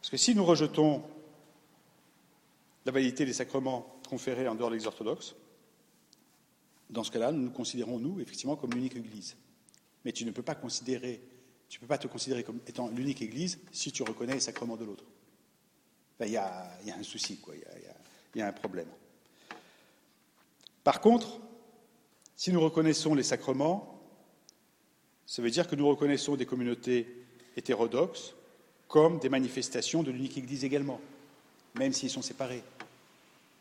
Parce 0.00 0.10
que 0.10 0.16
si 0.16 0.34
nous 0.34 0.44
rejetons 0.44 1.02
la 2.84 2.92
validité 2.92 3.26
des 3.26 3.32
sacrements 3.32 3.98
conférés 4.08 4.46
en 4.46 4.54
dehors 4.54 4.70
de 4.70 4.74
l'Église 4.74 4.86
orthodoxe, 4.86 5.34
dans 6.88 7.02
ce 7.02 7.10
cas-là, 7.10 7.32
nous 7.32 7.42
nous 7.42 7.50
considérons, 7.50 7.98
nous, 7.98 8.20
effectivement, 8.20 8.54
comme 8.54 8.72
l'unique 8.72 8.94
Église. 8.94 9.36
Mais 10.04 10.12
tu 10.12 10.24
ne 10.24 10.30
peux 10.30 10.42
pas 10.42 10.54
considérer, 10.54 11.20
tu 11.68 11.80
peux 11.80 11.88
pas 11.88 11.98
te 11.98 12.06
considérer 12.06 12.44
comme 12.44 12.60
étant 12.68 12.88
l'unique 12.88 13.22
Église 13.22 13.58
si 13.72 13.90
tu 13.90 14.04
reconnais 14.04 14.34
les 14.34 14.40
sacrements 14.40 14.76
de 14.76 14.84
l'autre. 14.84 15.04
Il 16.20 16.28
y, 16.28 16.36
a 16.36 16.78
un 16.96 17.02
souci. 17.02 17.38
Il 18.34 18.38
y 18.38 18.42
a 18.42 18.46
un 18.46 18.52
problème. 18.52 18.88
Par 20.86 21.00
contre, 21.00 21.40
si 22.36 22.52
nous 22.52 22.60
reconnaissons 22.60 23.16
les 23.16 23.24
sacrements, 23.24 24.00
ça 25.26 25.42
veut 25.42 25.50
dire 25.50 25.66
que 25.66 25.74
nous 25.74 25.88
reconnaissons 25.88 26.36
des 26.36 26.46
communautés 26.46 27.26
hétérodoxes 27.56 28.36
comme 28.86 29.18
des 29.18 29.28
manifestations 29.28 30.04
de 30.04 30.12
l'unique 30.12 30.38
Église 30.38 30.64
également, 30.64 31.00
même 31.74 31.92
s'ils 31.92 32.08
sont 32.08 32.22
séparés 32.22 32.62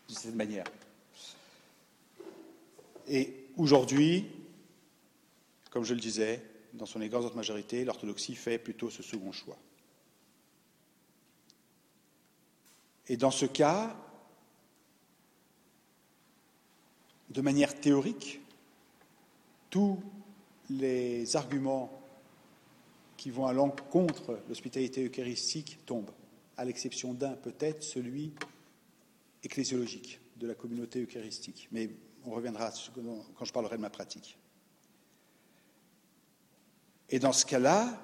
de 0.07 0.13
cette 0.13 0.35
manière. 0.35 0.65
Et 3.07 3.47
aujourd'hui, 3.57 4.27
comme 5.71 5.83
je 5.83 5.95
le 5.95 5.99
disais, 5.99 6.43
dans 6.75 6.85
son 6.85 7.01
égrasante 7.01 7.33
majorité, 7.33 7.85
l'orthodoxie 7.85 8.35
fait 8.35 8.59
plutôt 8.59 8.91
ce 8.91 9.01
second 9.01 9.31
choix. 9.31 9.57
Et 13.07 13.17
dans 13.17 13.31
ce 13.31 13.47
cas, 13.47 13.97
de 17.29 17.41
manière 17.41 17.79
théorique, 17.79 18.41
tous 19.69 19.99
les 20.69 21.35
arguments 21.35 21.91
qui 23.17 23.29
vont 23.29 23.47
à 23.47 23.53
l'encontre 23.53 24.33
de 24.33 24.49
l'hospitalité 24.49 25.05
eucharistique 25.05 25.79
tombent, 25.85 26.11
à 26.57 26.65
l'exception 26.65 27.13
d'un, 27.13 27.33
peut-être 27.33 27.83
celui 27.83 28.33
ecclésiologique 29.43 30.19
de 30.37 30.47
la 30.47 30.55
communauté 30.55 31.01
eucharistique. 31.01 31.67
Mais 31.71 31.89
on 32.25 32.31
reviendra 32.31 32.71
quand 33.35 33.45
je 33.45 33.53
parlerai 33.53 33.77
de 33.77 33.81
ma 33.81 33.89
pratique. 33.89 34.37
Et 37.09 37.19
dans 37.19 37.33
ce 37.33 37.45
cas-là, 37.45 38.01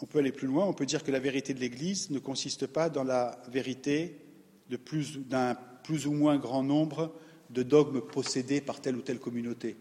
on 0.00 0.06
peut 0.06 0.20
aller 0.20 0.32
plus 0.32 0.46
loin, 0.46 0.64
on 0.64 0.72
peut 0.72 0.86
dire 0.86 1.02
que 1.02 1.10
la 1.10 1.18
vérité 1.18 1.54
de 1.54 1.60
l'Église 1.60 2.10
ne 2.10 2.18
consiste 2.18 2.66
pas 2.66 2.88
dans 2.88 3.04
la 3.04 3.42
vérité 3.48 4.20
d'un 4.68 5.54
plus 5.82 6.06
ou 6.06 6.12
moins 6.12 6.38
grand 6.38 6.62
nombre 6.62 7.12
de 7.50 7.62
dogmes 7.62 8.00
possédés 8.00 8.60
par 8.60 8.80
telle 8.80 8.96
ou 8.96 9.00
telle 9.00 9.18
communauté. 9.18 9.76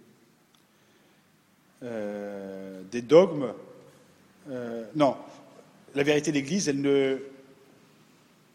Euh, 1.84 2.82
des 2.91 3.01
dogmes. 3.01 3.53
Euh, 4.49 4.86
non, 4.95 5.15
la 5.93 6.03
vérité 6.03 6.32
de 6.32 6.38
l'Église, 6.38 6.69
elle 6.69 6.82
ne, 6.82 7.19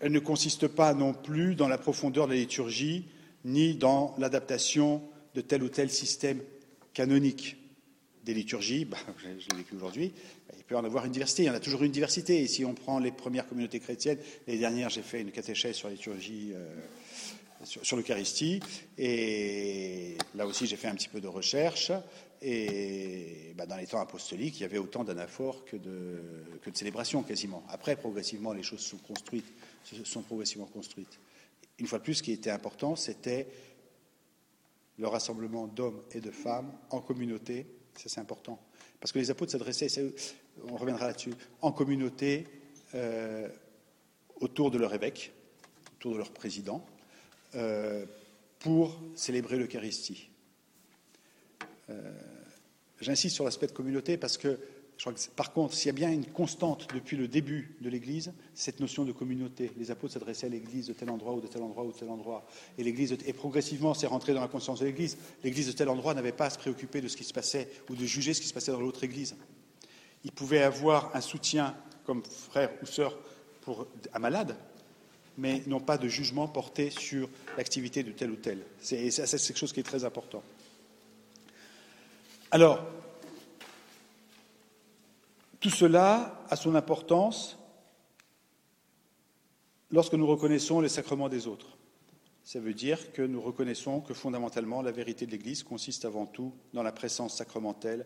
elle 0.00 0.12
ne 0.12 0.18
consiste 0.18 0.66
pas 0.66 0.94
non 0.94 1.12
plus 1.12 1.54
dans 1.54 1.68
la 1.68 1.78
profondeur 1.78 2.26
de 2.26 2.32
la 2.32 2.38
liturgie, 2.38 3.04
ni 3.44 3.74
dans 3.74 4.14
l'adaptation 4.18 5.02
de 5.34 5.40
tel 5.40 5.62
ou 5.62 5.68
tel 5.68 5.90
système 5.90 6.40
canonique 6.94 7.56
des 8.24 8.34
liturgies. 8.34 8.86
L'ai 9.24 9.56
vécu 9.56 9.76
aujourd'hui. 9.76 10.12
Il 10.56 10.64
peut 10.64 10.76
en 10.76 10.84
avoir 10.84 11.04
une 11.04 11.12
diversité. 11.12 11.44
Il 11.44 11.46
y 11.46 11.50
en 11.50 11.54
a 11.54 11.60
toujours 11.60 11.82
une 11.82 11.92
diversité. 11.92 12.42
Et 12.42 12.46
si 12.46 12.64
on 12.64 12.74
prend 12.74 12.98
les 12.98 13.12
premières 13.12 13.46
communautés 13.46 13.80
chrétiennes, 13.80 14.18
les 14.46 14.58
dernières, 14.58 14.90
j'ai 14.90 15.02
fait 15.02 15.20
une 15.20 15.30
catéchèse 15.30 15.76
sur 15.76 15.88
la 15.88 15.94
liturgie. 15.94 16.52
Euh, 16.54 16.74
sur, 17.64 17.96
l'Eucharistie. 17.96 18.60
Et 18.98 20.16
là 20.34 20.46
aussi, 20.46 20.66
j'ai 20.66 20.76
fait 20.76 20.88
un 20.88 20.94
petit 20.94 21.08
peu 21.08 21.20
de 21.20 21.28
recherche. 21.28 21.92
Et 22.40 23.52
bah, 23.56 23.66
dans 23.66 23.76
les 23.76 23.86
temps 23.86 24.00
apostoliques, 24.00 24.58
il 24.58 24.62
y 24.62 24.66
avait 24.66 24.78
autant 24.78 25.04
d'anaphores 25.04 25.64
que 25.64 25.76
de, 25.76 26.20
célébrations 26.74 27.22
quasiment. 27.22 27.62
Après, 27.68 27.96
progressivement, 27.96 28.52
les 28.52 28.62
choses 28.62 28.80
sont 28.80 28.98
construites, 28.98 29.52
sont 30.04 30.22
progressivement 30.22 30.66
construites. 30.66 31.20
Une 31.78 31.86
fois 31.86 31.98
de 31.98 32.04
plus, 32.04 32.14
ce 32.14 32.22
qui 32.22 32.32
était 32.32 32.50
important, 32.50 32.96
c'était 32.96 33.46
le 34.98 35.06
rassemblement 35.06 35.66
d'hommes 35.66 36.02
et 36.12 36.20
de 36.20 36.30
femmes 36.30 36.72
en 36.90 37.00
communauté, 37.00 37.66
ça 37.96 38.08
c'est 38.08 38.20
important, 38.20 38.60
parce 39.00 39.10
que 39.10 39.18
les 39.18 39.30
apôtres 39.30 39.52
s'adressaient, 39.52 39.88
on 40.68 40.76
reviendra 40.76 41.06
là-dessus, 41.06 41.32
en 41.60 41.72
communauté 41.72 42.46
euh, 42.94 43.48
autour 44.36 44.70
de 44.70 44.78
leur 44.78 44.92
évêque, 44.94 45.32
autour 45.96 46.12
de 46.12 46.18
leur 46.18 46.30
président, 46.30 46.84
euh, 47.54 48.06
pour 48.58 49.00
célébrer 49.14 49.58
l'Eucharistie. 49.58 50.30
Euh, 51.90 52.12
j'insiste 53.00 53.34
sur 53.34 53.44
l'aspect 53.44 53.66
de 53.66 53.72
communauté 53.72 54.16
parce 54.16 54.38
que 54.38 54.58
par 55.34 55.52
contre, 55.52 55.74
s'il 55.74 55.86
y 55.86 55.90
a 55.90 55.94
bien 55.94 56.12
une 56.12 56.26
constante 56.26 56.86
depuis 56.94 57.16
le 57.16 57.26
début 57.26 57.76
de 57.80 57.88
l'Église, 57.88 58.32
cette 58.54 58.78
notion 58.78 59.04
de 59.04 59.10
communauté. 59.10 59.72
Les 59.76 59.90
apôtres 59.90 60.12
s'adressaient 60.12 60.46
à 60.46 60.50
l'Église 60.50 60.86
de 60.86 60.92
tel 60.92 61.10
endroit 61.10 61.34
ou 61.34 61.40
de 61.40 61.48
tel 61.48 61.62
endroit 61.62 61.84
ou 61.84 61.92
de 61.92 61.96
tel 61.96 62.08
endroit. 62.08 62.46
Et, 62.78 62.84
l'Église, 62.84 63.16
et 63.26 63.32
progressivement, 63.32 63.94
c'est 63.94 64.06
rentré 64.06 64.32
dans 64.32 64.40
la 64.40 64.48
conscience 64.48 64.78
de 64.80 64.84
l'Église. 64.84 65.18
L'Église 65.42 65.66
de 65.66 65.72
tel 65.72 65.88
endroit 65.88 66.14
n'avait 66.14 66.32
pas 66.32 66.46
à 66.46 66.50
se 66.50 66.58
préoccuper 66.58 67.00
de 67.00 67.08
ce 67.08 67.16
qui 67.16 67.24
se 67.24 67.32
passait 67.32 67.68
ou 67.90 67.96
de 67.96 68.04
juger 68.04 68.32
ce 68.32 68.40
qui 68.40 68.46
se 68.46 68.54
passait 68.54 68.70
dans 68.70 68.80
l'autre 68.80 69.02
Église. 69.02 69.34
Il 70.24 70.30
pouvait 70.30 70.62
avoir 70.62 71.14
un 71.16 71.20
soutien 71.20 71.74
comme 72.04 72.22
frère 72.24 72.70
ou 72.82 72.86
sœur 72.86 73.18
pour 73.62 73.88
un 74.12 74.18
malade, 74.18 74.56
mais 75.38 75.62
non 75.66 75.80
pas 75.80 75.98
de 75.98 76.08
jugement 76.08 76.48
porté 76.48 76.90
sur 76.90 77.28
l'activité 77.56 78.02
de 78.02 78.12
tel 78.12 78.30
ou 78.30 78.36
tel. 78.36 78.58
C'est 78.80 79.08
quelque 79.10 79.56
chose 79.56 79.72
qui 79.72 79.80
est 79.80 79.84
très 79.84 80.04
important. 80.04 80.42
Alors, 82.50 82.84
tout 85.60 85.70
cela 85.70 86.44
a 86.50 86.56
son 86.56 86.74
importance 86.74 87.56
lorsque 89.90 90.14
nous 90.14 90.26
reconnaissons 90.26 90.80
les 90.80 90.88
sacrements 90.88 91.28
des 91.28 91.46
autres. 91.46 91.76
Ça 92.44 92.58
veut 92.58 92.74
dire 92.74 93.12
que 93.12 93.22
nous 93.22 93.40
reconnaissons 93.40 94.00
que 94.00 94.14
fondamentalement 94.14 94.82
la 94.82 94.90
vérité 94.90 95.26
de 95.26 95.30
l'Église 95.30 95.62
consiste 95.62 96.04
avant 96.04 96.26
tout 96.26 96.52
dans 96.72 96.82
la 96.82 96.92
présence 96.92 97.36
sacramentelle 97.36 98.04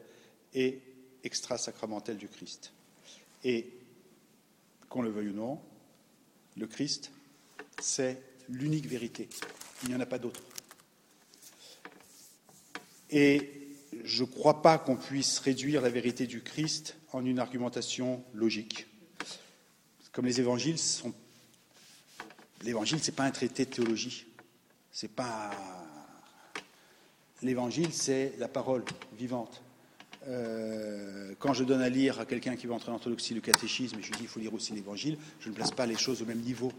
et 0.52 0.80
extra-sacramentelle 1.24 2.18
du 2.18 2.28
Christ. 2.28 2.72
Et 3.42 3.72
qu'on 4.88 5.02
le 5.02 5.10
veuille 5.10 5.30
ou 5.30 5.34
non, 5.34 5.58
le 6.56 6.66
Christ, 6.66 7.10
c'est 7.80 8.22
l'unique 8.48 8.86
vérité. 8.86 9.28
Il 9.82 9.90
n'y 9.90 9.94
en 9.94 10.00
a 10.00 10.06
pas 10.06 10.18
d'autre. 10.18 10.40
Et 13.10 13.76
je 14.04 14.24
ne 14.24 14.28
crois 14.28 14.62
pas 14.62 14.78
qu'on 14.78 14.96
puisse 14.96 15.38
réduire 15.38 15.80
la 15.80 15.90
vérité 15.90 16.26
du 16.26 16.42
Christ 16.42 16.96
en 17.12 17.24
une 17.24 17.38
argumentation 17.38 18.22
logique. 18.34 18.86
Comme 20.12 20.26
les 20.26 20.40
évangiles 20.40 20.78
sont. 20.78 21.12
L'évangile, 22.62 23.00
ce 23.00 23.10
n'est 23.10 23.14
pas 23.14 23.24
un 23.24 23.30
traité 23.30 23.64
de 23.66 23.70
théologie. 23.70 24.26
C'est 24.90 25.10
pas. 25.10 25.50
L'évangile, 27.42 27.92
c'est 27.92 28.32
la 28.38 28.48
parole 28.48 28.82
vivante. 29.18 29.62
Euh, 30.28 31.34
quand 31.38 31.52
je 31.52 31.62
donne 31.64 31.82
à 31.82 31.88
lire 31.88 32.18
à 32.18 32.26
quelqu'un 32.26 32.56
qui 32.56 32.66
veut 32.66 32.72
entrer 32.72 32.90
en 32.90 32.94
orthodoxie 32.94 33.34
le 33.34 33.40
catéchisme 33.40 33.98
et 33.98 34.02
je 34.02 34.08
lui 34.08 34.16
dis 34.16 34.22
il 34.22 34.28
faut 34.28 34.40
lire 34.40 34.54
aussi 34.54 34.72
l'évangile, 34.72 35.18
je 35.38 35.50
ne 35.50 35.54
place 35.54 35.70
pas 35.70 35.86
les 35.86 35.96
choses 35.96 36.22
au 36.22 36.24
même 36.24 36.40
niveau. 36.40 36.72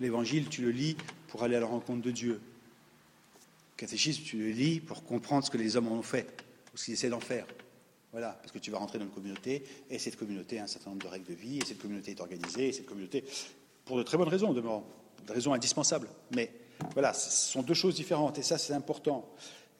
L'évangile, 0.00 0.48
tu 0.48 0.62
le 0.62 0.70
lis 0.70 0.96
pour 1.28 1.42
aller 1.42 1.56
à 1.56 1.60
la 1.60 1.66
rencontre 1.66 2.02
de 2.02 2.10
Dieu. 2.10 2.34
Le 2.34 3.76
catéchisme, 3.76 4.22
tu 4.22 4.38
le 4.38 4.50
lis 4.50 4.80
pour 4.80 5.04
comprendre 5.04 5.44
ce 5.44 5.50
que 5.50 5.58
les 5.58 5.76
hommes 5.76 5.88
ont 5.88 6.02
fait, 6.02 6.44
ou 6.72 6.76
ce 6.76 6.86
qu'ils 6.86 6.94
essaient 6.94 7.08
d'en 7.08 7.20
faire. 7.20 7.46
Voilà, 8.12 8.30
parce 8.40 8.52
que 8.52 8.58
tu 8.58 8.70
vas 8.70 8.78
rentrer 8.78 8.98
dans 8.98 9.06
une 9.06 9.10
communauté, 9.10 9.64
et 9.90 9.98
cette 9.98 10.16
communauté 10.16 10.60
a 10.60 10.64
un 10.64 10.66
certain 10.68 10.90
nombre 10.90 11.02
de 11.02 11.08
règles 11.08 11.26
de 11.26 11.34
vie, 11.34 11.58
et 11.58 11.64
cette 11.64 11.80
communauté 11.80 12.12
est 12.12 12.20
organisée, 12.20 12.68
et 12.68 12.72
cette 12.72 12.86
communauté, 12.86 13.24
pour 13.84 13.96
de 13.96 14.02
très 14.02 14.16
bonnes 14.16 14.28
raisons, 14.28 14.52
de 14.52 14.62
raisons 15.32 15.52
indispensables. 15.52 16.08
Mais 16.34 16.52
voilà, 16.92 17.12
ce 17.12 17.52
sont 17.52 17.62
deux 17.62 17.74
choses 17.74 17.94
différentes, 17.94 18.38
et 18.38 18.42
ça, 18.42 18.58
c'est 18.58 18.72
important. 18.72 19.28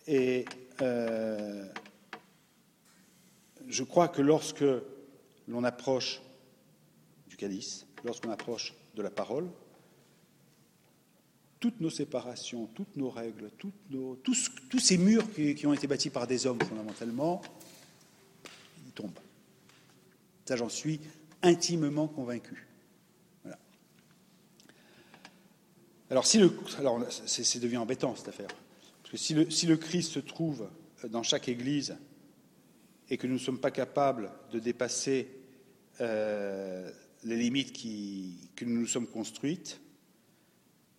Et 0.07 0.45
euh, 0.83 1.67
je 3.69 3.85
crois 3.85 4.09
que 4.09 4.23
lorsque 4.23 4.65
l'on 5.49 5.65
approche 5.65 6.21
du 7.29 7.37
calice, 7.37 7.87
lorsqu'on 8.05 8.31
approche 8.31 8.75
de 8.95 9.03
la 9.03 9.11
parole, 9.11 9.49
toutes 11.65 11.81
nos 11.81 11.89
séparations, 11.89 12.67
toutes 12.75 12.95
nos 12.95 13.09
règles, 13.09 13.51
tous, 13.57 14.79
ces 14.79 14.99
murs 14.99 15.25
qui, 15.33 15.67
ont 15.67 15.73
été 15.73 15.87
bâtis 15.87 16.11
par 16.11 16.27
des 16.27 16.47
hommes 16.47 16.61
fondamentalement, 16.61 17.41
ils 18.85 18.93
tombent. 18.93 19.19
Ça, 20.45 20.57
j'en 20.57 20.69
suis 20.69 21.01
intimement 21.41 22.07
convaincu. 22.07 22.67
Alors, 26.11 26.27
si 26.27 26.39
le, 26.39 26.53
c'est, 27.09 27.61
devient 27.61 27.79
embêtant 27.79 28.15
cette 28.15 28.29
affaire, 28.29 28.51
parce 29.03 29.13
que 29.13 29.17
si 29.17 29.33
le, 29.67 29.77
Christ 29.79 30.13
se 30.13 30.21
trouve 30.21 30.69
dans 31.09 31.23
chaque 31.23 31.49
Église 31.49 31.97
et 33.09 33.17
que 33.17 33.27
nous 33.27 33.35
ne 33.35 33.39
sommes 33.39 33.59
pas 33.59 33.71
capables 33.71 34.31
de 34.53 34.59
dépasser 34.59 35.31
euh, 36.03 36.91
les 37.23 37.37
limites 37.37 37.73
que 38.55 38.67
nous 38.67 38.81
nous 38.81 38.87
sommes 38.87 39.07
construites, 39.07 39.81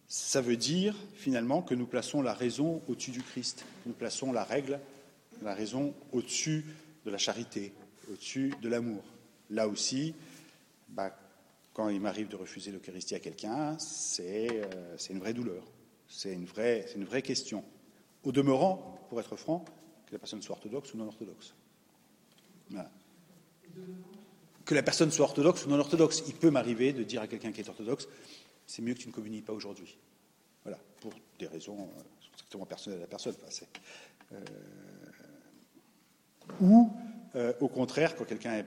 ça 0.08 0.42
veut 0.42 0.58
dire 0.58 0.96
finalement 1.16 1.62
que 1.62 1.74
nous 1.74 1.88
plaçons 1.88 2.22
la 2.22 2.34
raison 2.34 2.82
au-dessus 2.88 3.12
du 3.12 3.22
Christ, 3.22 3.66
nous 3.86 3.94
plaçons 3.94 4.32
la 4.32 4.44
règle, 4.44 4.80
la 5.42 5.54
raison 5.54 5.94
au-dessus 6.12 6.66
de 7.06 7.12
la 7.12 7.18
charité, 7.18 7.74
au-dessus 8.12 8.54
de 8.62 8.70
l'amour. 8.70 9.04
Là 9.50 9.68
aussi, 9.68 10.14
bah, 10.90 11.16
quand 11.74 11.90
il 11.90 12.00
m'arrive 12.00 12.28
de 12.28 12.36
refuser 12.36 12.72
l'Eucharistie 12.72 13.16
à 13.16 13.20
quelqu'un, 13.20 13.78
c'est 13.80 14.48
euh, 14.52 14.98
une 15.10 15.20
vraie 15.20 15.34
douleur, 15.34 15.64
c'est 16.08 16.34
une 16.34 16.46
vraie, 16.46 16.86
une 16.96 17.04
vraie 17.04 17.22
question. 17.22 17.64
Au 18.24 18.32
demeurant, 18.32 19.06
pour 19.10 19.20
être 19.20 19.36
franc, 19.36 19.66
que 20.08 20.14
la 20.14 20.20
personne 20.20 20.42
soit 20.42 20.56
orthodoxe 20.56 20.94
ou 20.94 20.98
non 20.98 21.08
orthodoxe. 21.08 21.54
Que 24.66 24.74
la 24.74 24.84
personne 24.84 25.12
soit 25.12 25.26
orthodoxe 25.26 25.66
ou 25.66 25.70
non 25.70 25.80
orthodoxe. 25.80 26.24
Il 26.28 26.34
peut 26.34 26.50
m'arriver 26.50 26.94
de 26.94 27.04
dire 27.04 27.22
à 27.22 27.28
quelqu'un 27.28 27.52
qui 27.52 27.62
est 27.62 27.70
orthodoxe 27.70 28.08
c'est 28.66 28.82
mieux 28.82 28.94
que 28.94 29.00
tu 29.00 29.08
ne 29.08 29.14
communies 29.14 29.42
pas 29.42 29.54
aujourd'hui. 29.54 29.98
Voilà, 30.64 30.80
pour 31.00 31.14
des 31.38 31.48
raisons 31.48 31.80
euh, 31.80 32.02
strictement 32.34 32.66
personnelles 32.66 33.00
à 33.00 33.02
la 33.02 33.08
personne. 33.08 33.36
Euh, 34.32 34.40
ou, 36.60 36.92
euh, 37.36 37.54
au 37.60 37.68
contraire, 37.68 38.16
quand 38.16 38.26
quelqu'un 38.26 38.54
est 38.56 38.66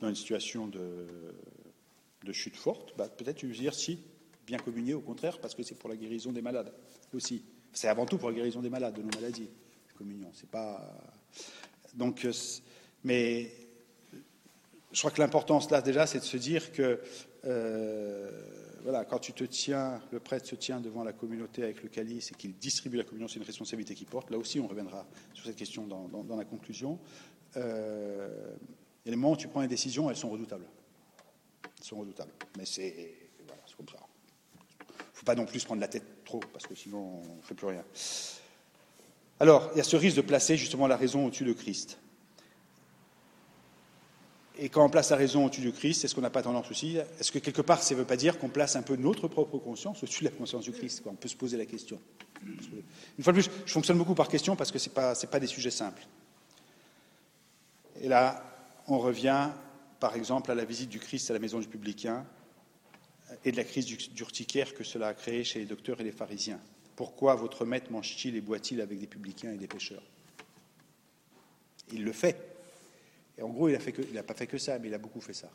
dans 0.00 0.08
une 0.08 0.14
situation 0.14 0.66
de, 0.66 2.32
chute 2.32 2.56
forte, 2.56 2.96
bah, 2.96 3.08
peut-être 3.08 3.36
tu 3.36 3.46
veux 3.46 3.54
dire 3.54 3.74
si, 3.74 4.02
bien 4.46 4.58
communier, 4.58 4.94
au 4.94 5.00
contraire, 5.00 5.38
parce 5.38 5.54
que 5.54 5.62
c'est 5.62 5.74
pour 5.74 5.90
la 5.90 5.96
guérison 5.96 6.32
des 6.32 6.40
malades 6.40 6.72
aussi. 7.12 7.44
C'est 7.72 7.88
avant 7.88 8.06
tout 8.06 8.16
pour 8.16 8.30
la 8.30 8.36
guérison 8.36 8.60
des 8.60 8.70
malades, 8.70 8.94
de 8.94 9.02
nos 9.02 9.10
maladies, 9.10 9.50
la 9.88 9.92
communion. 9.94 10.30
C'est 10.32 10.48
pas. 10.48 10.96
Donc, 11.92 12.26
mais 13.02 13.52
je 14.92 14.98
crois 14.98 15.10
que 15.10 15.20
l'importance 15.20 15.70
là 15.70 15.82
déjà, 15.82 16.06
c'est 16.06 16.20
de 16.20 16.24
se 16.24 16.36
dire 16.38 16.72
que 16.72 17.00
voilà, 18.84 19.06
quand 19.06 19.18
tu 19.18 19.32
te 19.32 19.44
tiens, 19.44 19.98
le 20.12 20.20
prêtre 20.20 20.46
se 20.46 20.54
tient 20.54 20.78
devant 20.78 21.04
la 21.04 21.14
communauté 21.14 21.62
avec 21.62 21.82
le 21.82 21.88
calice 21.88 22.30
et 22.30 22.34
qu'il 22.34 22.54
distribue 22.58 22.98
la 22.98 23.04
communion, 23.04 23.26
c'est 23.26 23.38
une 23.38 23.46
responsabilité 23.46 23.94
qu'il 23.94 24.06
porte. 24.06 24.30
Là 24.30 24.36
aussi, 24.36 24.60
on 24.60 24.66
reviendra 24.66 25.06
sur 25.32 25.46
cette 25.46 25.56
question 25.56 25.86
dans, 25.86 26.36
la 26.36 26.44
conclusion. 26.44 26.98
Euh, 27.56 28.28
et 29.06 29.10
les 29.10 29.16
moments 29.16 29.32
où 29.32 29.36
tu 29.38 29.48
prends 29.48 29.62
les 29.62 29.68
décisions, 29.68 30.10
elles 30.10 30.16
sont 30.16 30.28
redoutables. 30.28 30.66
Elles 31.64 31.84
sont 31.84 31.96
redoutables. 31.96 32.32
Mais 32.58 32.66
c'est 32.66 33.16
voilà, 33.46 33.62
comme 33.74 33.88
ça. 33.88 33.96
Il 34.80 34.92
ne 34.92 35.14
faut 35.14 35.24
pas 35.24 35.34
non 35.34 35.46
plus 35.46 35.64
prendre 35.64 35.80
la 35.80 35.88
tête 35.88 36.22
trop, 36.26 36.40
parce 36.52 36.66
que 36.66 36.74
sinon, 36.74 37.22
on 37.22 37.36
ne 37.36 37.42
fait 37.42 37.54
plus 37.54 37.68
rien. 37.68 37.84
Alors, 39.40 39.70
il 39.72 39.78
y 39.78 39.80
a 39.80 39.84
ce 39.84 39.96
risque 39.96 40.16
de 40.16 40.22
placer 40.22 40.58
justement 40.58 40.86
la 40.86 40.98
raison 40.98 41.24
au-dessus 41.24 41.44
de 41.44 41.54
Christ. 41.54 41.98
Et 44.56 44.68
quand 44.68 44.84
on 44.84 44.88
place 44.88 45.10
la 45.10 45.16
raison 45.16 45.46
au-dessus 45.46 45.62
du 45.62 45.72
Christ, 45.72 46.04
est-ce 46.04 46.14
qu'on 46.14 46.20
n'a 46.20 46.30
pas 46.30 46.42
tendance 46.42 46.70
aussi 46.70 46.96
Est-ce 46.96 47.32
que 47.32 47.40
quelque 47.40 47.62
part, 47.62 47.82
ça 47.82 47.94
ne 47.94 48.00
veut 48.00 48.06
pas 48.06 48.16
dire 48.16 48.38
qu'on 48.38 48.48
place 48.48 48.76
un 48.76 48.82
peu 48.82 48.94
notre 48.94 49.26
propre 49.26 49.58
conscience 49.58 50.02
au-dessus 50.02 50.24
de 50.24 50.30
la 50.30 50.36
conscience 50.36 50.64
du 50.64 50.72
Christ 50.72 51.02
On 51.06 51.14
peut 51.14 51.28
se 51.28 51.36
poser 51.36 51.56
la 51.56 51.66
question. 51.66 52.00
Une 52.44 53.24
fois 53.24 53.32
de 53.32 53.40
plus, 53.40 53.50
je 53.66 53.72
fonctionne 53.72 53.98
beaucoup 53.98 54.14
par 54.14 54.28
question 54.28 54.54
parce 54.54 54.70
que 54.70 54.78
ce 54.78 54.88
n'est 54.88 54.94
pas, 54.94 55.14
pas 55.14 55.40
des 55.40 55.48
sujets 55.48 55.72
simples. 55.72 56.06
Et 58.00 58.08
là, 58.08 58.44
on 58.86 58.98
revient, 58.98 59.50
par 59.98 60.14
exemple, 60.14 60.50
à 60.52 60.54
la 60.54 60.64
visite 60.64 60.90
du 60.90 61.00
Christ 61.00 61.30
à 61.30 61.32
la 61.32 61.40
maison 61.40 61.58
du 61.58 61.66
publicain 61.66 62.24
et 63.44 63.50
de 63.50 63.56
la 63.56 63.64
crise 63.64 63.86
d'urticaire 63.86 64.74
que 64.74 64.84
cela 64.84 65.08
a 65.08 65.14
créé 65.14 65.42
chez 65.42 65.58
les 65.58 65.66
docteurs 65.66 66.00
et 66.00 66.04
les 66.04 66.12
pharisiens. 66.12 66.60
Pourquoi 66.94 67.34
votre 67.34 67.64
maître 67.64 67.90
mange-t-il 67.90 68.36
et 68.36 68.40
boit-il 68.40 68.80
avec 68.80 69.00
des 69.00 69.06
publicains 69.08 69.52
et 69.52 69.56
des 69.56 69.66
pêcheurs? 69.66 70.02
Il 71.92 72.04
le 72.04 72.12
fait. 72.12 72.53
Et 73.38 73.42
en 73.42 73.48
gros, 73.48 73.68
il 73.68 73.78
n'a 74.12 74.22
pas 74.22 74.34
fait 74.34 74.46
que 74.46 74.58
ça, 74.58 74.78
mais 74.78 74.88
il 74.88 74.94
a 74.94 74.98
beaucoup 74.98 75.20
fait 75.20 75.32
ça. 75.32 75.50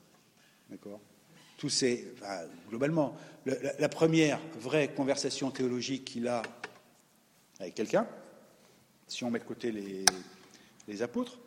D'accord? 0.69 0.99
Tous 1.57 1.69
ces, 1.69 2.13
globalement, 2.69 3.15
la, 3.45 3.89
première 3.89 4.39
vraie 4.59 4.93
conversation 4.93 5.51
théologique 5.51 6.05
qu'il 6.05 6.27
a 6.27 6.41
avec 7.59 7.75
quelqu'un, 7.75 8.07
si 9.07 9.23
on 9.23 9.31
met 9.31 9.39
de 9.39 9.43
côté 9.43 9.71
les, 9.71 11.01
apôtres, 11.01 11.37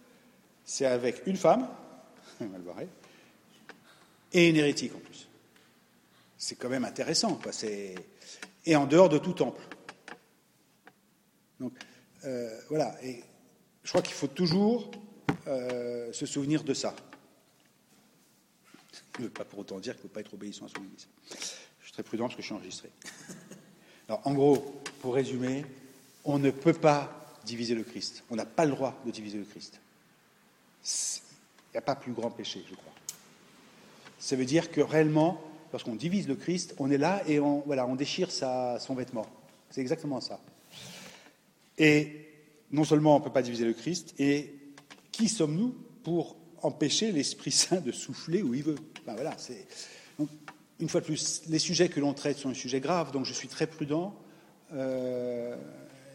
c'est 0.64 0.86
avec 0.86 1.26
une 1.26 1.36
femme, 1.36 1.68
mal 2.40 2.62
et 4.32 4.48
une 4.48 4.56
hérétique 4.56 4.94
en 4.94 4.98
plus. 4.98 5.28
C'est 6.36 6.56
quand 6.56 6.68
même 6.68 6.84
intéressant, 6.84 7.36
quoi. 7.36 7.52
Et 8.64 8.76
en 8.76 8.86
dehors 8.86 9.08
de 9.08 9.18
tout 9.18 9.32
temple. 9.32 9.62
Donc 11.58 11.72
voilà, 12.68 12.94
et 13.02 13.22
je 13.82 13.88
crois 13.88 14.02
qu'il 14.02 14.14
faut 14.14 14.28
toujours 14.28 14.90
se 15.46 16.26
souvenir 16.26 16.64
de 16.64 16.74
ça. 16.74 16.94
Ce 18.92 19.20
ne 19.20 19.24
veut 19.24 19.30
pas 19.30 19.44
pour 19.44 19.60
autant 19.60 19.78
dire 19.78 19.94
qu'il 19.94 20.04
ne 20.04 20.08
faut 20.08 20.14
pas 20.14 20.20
être 20.20 20.34
obéissant 20.34 20.66
à 20.66 20.68
son 20.68 20.82
Église. 20.84 21.08
Je 21.80 21.84
suis 21.84 21.92
très 21.92 22.02
prudent 22.02 22.24
parce 22.24 22.36
que 22.36 22.42
je 22.42 22.46
suis 22.46 22.54
enregistré. 22.54 22.90
Alors, 24.08 24.20
en 24.26 24.34
gros, 24.34 24.82
pour 25.00 25.14
résumer, 25.14 25.64
on 26.24 26.38
ne 26.38 26.50
peut 26.50 26.72
pas 26.72 27.30
diviser 27.44 27.74
le 27.74 27.82
Christ. 27.82 28.24
On 28.30 28.36
n'a 28.36 28.46
pas 28.46 28.64
le 28.64 28.72
droit 28.72 29.00
de 29.04 29.10
diviser 29.10 29.38
le 29.38 29.44
Christ. 29.44 29.80
Il 30.84 31.74
n'y 31.74 31.78
a 31.78 31.82
pas 31.82 31.96
plus 31.96 32.12
grand 32.12 32.30
péché, 32.30 32.64
je 32.68 32.74
crois. 32.74 32.92
Ça 34.18 34.36
veut 34.36 34.44
dire 34.44 34.70
que 34.70 34.80
réellement, 34.80 35.42
lorsqu'on 35.72 35.94
divise 35.94 36.28
le 36.28 36.36
Christ, 36.36 36.74
on 36.78 36.90
est 36.90 36.98
là 36.98 37.22
et 37.26 37.40
on, 37.40 37.60
voilà, 37.60 37.86
on 37.86 37.96
déchire 37.96 38.30
sa, 38.30 38.78
son 38.78 38.94
vêtement. 38.94 39.26
C'est 39.70 39.80
exactement 39.80 40.20
ça. 40.20 40.40
Et 41.78 42.28
non 42.70 42.84
seulement 42.84 43.16
on 43.16 43.18
ne 43.18 43.24
peut 43.24 43.32
pas 43.32 43.42
diviser 43.42 43.64
le 43.64 43.72
Christ, 43.72 44.14
et 44.18 44.54
qui 45.12 45.28
sommes-nous 45.28 45.74
pour 46.02 46.36
empêcher 46.62 47.12
l'Esprit 47.12 47.52
Saint 47.52 47.80
de 47.80 47.92
souffler 47.92 48.42
où 48.42 48.54
il 48.54 48.64
veut? 48.64 48.76
Ben 49.06 49.14
voilà, 49.14 49.36
une 50.80 50.88
fois 50.88 51.00
de 51.00 51.06
plus, 51.06 51.42
les 51.48 51.58
sujets 51.58 51.88
que 51.88 52.00
l'on 52.00 52.12
traite 52.12 52.38
sont 52.38 52.48
des 52.48 52.54
sujets 52.54 52.80
graves, 52.80 53.12
donc 53.12 53.24
je 53.24 53.32
suis 53.32 53.48
très 53.48 53.66
prudent. 53.66 54.16
Euh, 54.72 55.54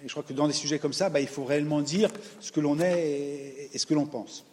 et 0.04 0.08
je 0.08 0.12
crois 0.12 0.24
que 0.24 0.34
dans 0.34 0.48
des 0.48 0.54
sujets 0.54 0.80
comme 0.80 0.94
ça, 0.94 1.10
ben, 1.10 1.20
il 1.20 1.28
faut 1.28 1.46
réellement 1.46 1.82
dire 1.82 2.12
ce 2.40 2.52
que 2.52 2.60
l'on 2.60 2.80
est 2.80 3.70
et, 3.74 3.78
ce 3.78 3.86
que 3.86 3.94
l'on 3.94 4.06
pense. 4.06 4.46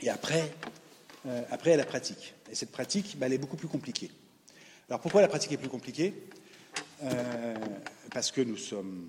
Et 0.00 0.08
après, 0.08 0.54
euh, 1.26 1.42
après, 1.50 1.70
il 1.70 1.72
y 1.72 1.74
a 1.74 1.78
la 1.78 1.84
pratique. 1.84 2.34
Et 2.50 2.54
cette 2.54 2.72
pratique, 2.72 3.16
ben, 3.18 3.26
elle 3.26 3.34
est 3.34 3.38
beaucoup 3.38 3.56
plus 3.56 3.68
compliquée. 3.68 4.10
Alors 4.88 5.00
pourquoi 5.00 5.20
la 5.20 5.28
pratique 5.28 5.52
est 5.52 5.58
plus 5.58 5.68
compliquée? 5.68 6.14
Euh, 7.02 7.54
Parce 8.12 8.30
que 8.30 8.40
nous 8.40 8.56
sommes 8.56 9.08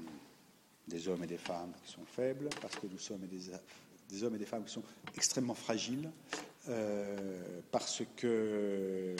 des 0.88 1.08
hommes 1.08 1.24
et 1.24 1.28
des 1.28 1.38
femmes 1.38 1.72
qui 1.86 1.94
sont 1.94 2.06
faibles, 2.06 2.50
parce 2.62 2.76
que 2.76 2.88
nous 2.88 3.00
sommes 3.00 3.26
des, 3.28 3.52
des 4.10 4.24
hommes 4.24 4.36
et 4.36 4.40
des 4.40 4.46
femmes 4.46 4.66
qui 4.66 4.74
sont 4.74 4.84
extrêmement 5.16 5.56
fragiles, 5.56 6.12
euh, 6.68 7.62
parce 7.72 8.02
que 8.16 9.16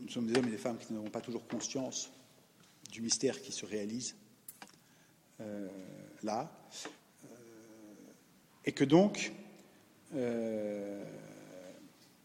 nous 0.00 0.08
sommes 0.08 0.26
des 0.26 0.36
hommes 0.38 0.48
et 0.48 0.52
des 0.52 0.58
femmes 0.58 0.78
qui 0.78 0.92
n'auront 0.92 1.10
pas 1.10 1.20
toujours 1.20 1.46
conscience 1.46 2.10
du 2.90 3.00
mystère 3.00 3.40
qui 3.40 3.52
se 3.52 3.64
réalise 3.66 4.16
euh, 5.40 5.68
là, 6.22 6.50
euh, 7.24 7.28
et 8.64 8.72
que 8.72 8.84
donc, 8.84 9.32
je 10.12 11.06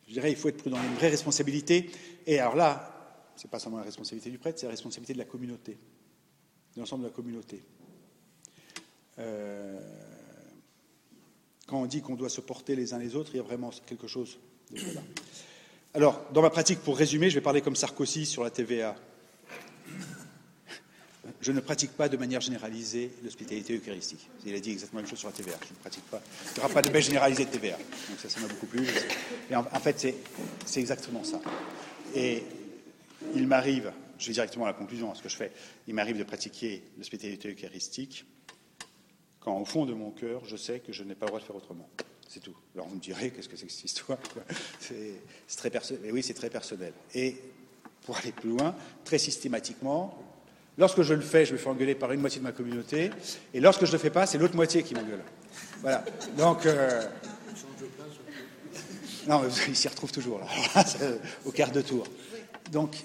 dirais, 0.07 0.31
il 0.31 0.37
faut 0.37 0.49
être 0.49 0.57
prudent. 0.57 0.77
Il 0.81 0.89
une 0.89 0.95
vraie 0.95 1.09
responsabilité, 1.09 1.91
et 2.25 2.39
alors 2.39 2.55
là, 2.55 2.91
ce 3.35 3.45
n'est 3.45 3.51
pas 3.51 3.59
seulement 3.59 3.77
la 3.77 3.83
responsabilité 3.83 4.31
du 4.31 4.39
prêtre, 4.39 4.59
c'est 4.59 4.65
la 4.65 4.71
responsabilité 4.71 5.13
de 5.13 5.19
la 5.19 5.25
communauté, 5.25 5.77
de 6.75 6.79
l'ensemble 6.79 7.03
de 7.03 7.09
la 7.09 7.13
communauté. 7.13 7.63
Quand 11.67 11.81
on 11.81 11.85
dit 11.85 12.01
qu'on 12.01 12.15
doit 12.15 12.29
se 12.29 12.41
porter 12.41 12.75
les 12.75 12.93
uns 12.93 12.99
les 12.99 13.15
autres, 13.15 13.31
il 13.33 13.37
y 13.37 13.39
a 13.39 13.43
vraiment 13.43 13.71
quelque 13.87 14.07
chose 14.07 14.37
de 14.71 14.93
là. 14.93 15.01
Alors, 15.93 16.21
dans 16.33 16.41
ma 16.41 16.49
pratique, 16.49 16.79
pour 16.79 16.97
résumer, 16.97 17.29
je 17.29 17.35
vais 17.35 17.41
parler 17.41 17.61
comme 17.61 17.75
Sarkozy 17.75 18.25
sur 18.25 18.43
la 18.43 18.49
TVA. 18.49 18.95
Je 21.41 21.51
ne 21.51 21.59
pratique 21.59 21.91
pas 21.91 22.09
de 22.09 22.17
manière 22.17 22.41
généralisée 22.41 23.11
l'hospitalité 23.23 23.75
eucharistique. 23.77 24.29
Il 24.45 24.53
a 24.53 24.59
dit 24.59 24.71
exactement 24.71 24.99
la 24.99 25.03
même 25.03 25.09
chose 25.09 25.19
sur 25.19 25.29
la 25.29 25.33
TVA. 25.33 25.57
Je 25.65 25.73
ne 25.73 25.79
pratique 25.79 26.03
pas. 26.05 26.21
Il 26.51 26.59
n'y 26.59 26.65
aura 26.65 26.73
pas 26.73 26.81
de 26.81 26.89
baisse 26.89 27.05
généralisée 27.05 27.45
de 27.45 27.49
TVA. 27.49 27.77
Donc 27.77 28.19
ça, 28.19 28.29
ça 28.29 28.39
m'a 28.41 28.47
beaucoup 28.47 28.65
plu. 28.65 28.85
Et 29.49 29.55
en, 29.55 29.63
fait, 29.63 30.15
c'est 30.65 30.79
exactement 30.79 31.23
ça. 31.23 31.39
Et 32.13 32.43
il 33.33 33.47
m'arrive, 33.47 33.91
je 34.19 34.27
vais 34.27 34.33
directement 34.33 34.65
à 34.65 34.69
la 34.69 34.73
conclusion 34.73 35.11
à 35.11 35.15
ce 35.15 35.23
que 35.23 35.29
je 35.29 35.35
fais, 35.35 35.51
il 35.87 35.93
m'arrive 35.93 36.17
de 36.17 36.23
pratiquer 36.23 36.83
l'hospitalité 36.97 37.49
eucharistique 37.49 38.25
quand 39.45 39.55
au 39.57 39.65
fond 39.65 39.85
de 39.85 39.93
mon 39.93 40.09
cœur, 40.09 40.41
je 40.45 40.57
sais 40.57 40.79
que 40.79 40.91
je 40.91 41.03
n'ai 41.03 41.13
pas 41.13 41.27
le 41.27 41.29
droit 41.29 41.39
de 41.39 41.45
faire 41.45 41.55
autrement. 41.55 41.87
C'est 42.27 42.39
tout. 42.39 42.55
Alors 42.73 42.87
vous 42.87 42.95
me 42.95 42.99
direz, 42.99 43.29
qu'est-ce 43.29 43.47
que 43.47 43.55
c'est 43.55 43.67
que 43.67 43.71
cette 43.71 43.85
histoire 43.85 44.17
C'est 44.79 45.21
très 45.55 45.69
personnel. 45.69 46.11
Oui, 46.11 46.23
c'est 46.23 46.33
très 46.33 46.49
personnel. 46.49 46.93
Et 47.13 47.37
pour 48.01 48.17
aller 48.17 48.31
plus 48.31 48.49
loin, 48.49 48.75
très 49.03 49.19
systématiquement, 49.19 50.17
lorsque 50.79 51.03
je 51.03 51.13
le 51.13 51.21
fais, 51.21 51.45
je 51.45 51.53
me 51.53 51.59
fais 51.59 51.69
engueuler 51.69 51.93
par 51.93 52.11
une 52.11 52.21
moitié 52.21 52.39
de 52.39 52.43
ma 52.43 52.51
communauté, 52.53 53.11
et 53.53 53.59
lorsque 53.59 53.81
je 53.85 53.91
ne 53.91 53.93
le 53.93 53.99
fais 53.99 54.09
pas, 54.09 54.25
c'est 54.25 54.39
l'autre 54.39 54.55
moitié 54.55 54.81
qui 54.81 54.95
m'engueule. 54.95 55.23
Voilà. 55.81 56.03
Donc. 56.35 56.65
Euh... 56.65 57.07
Non, 59.27 59.41
mais 59.41 59.49
il 59.67 59.75
s'y 59.75 59.87
retrouve 59.87 60.11
toujours, 60.11 60.41
au 61.45 61.51
quart 61.51 61.71
de 61.71 61.81
tour. 61.81 62.05
Donc, 62.71 62.95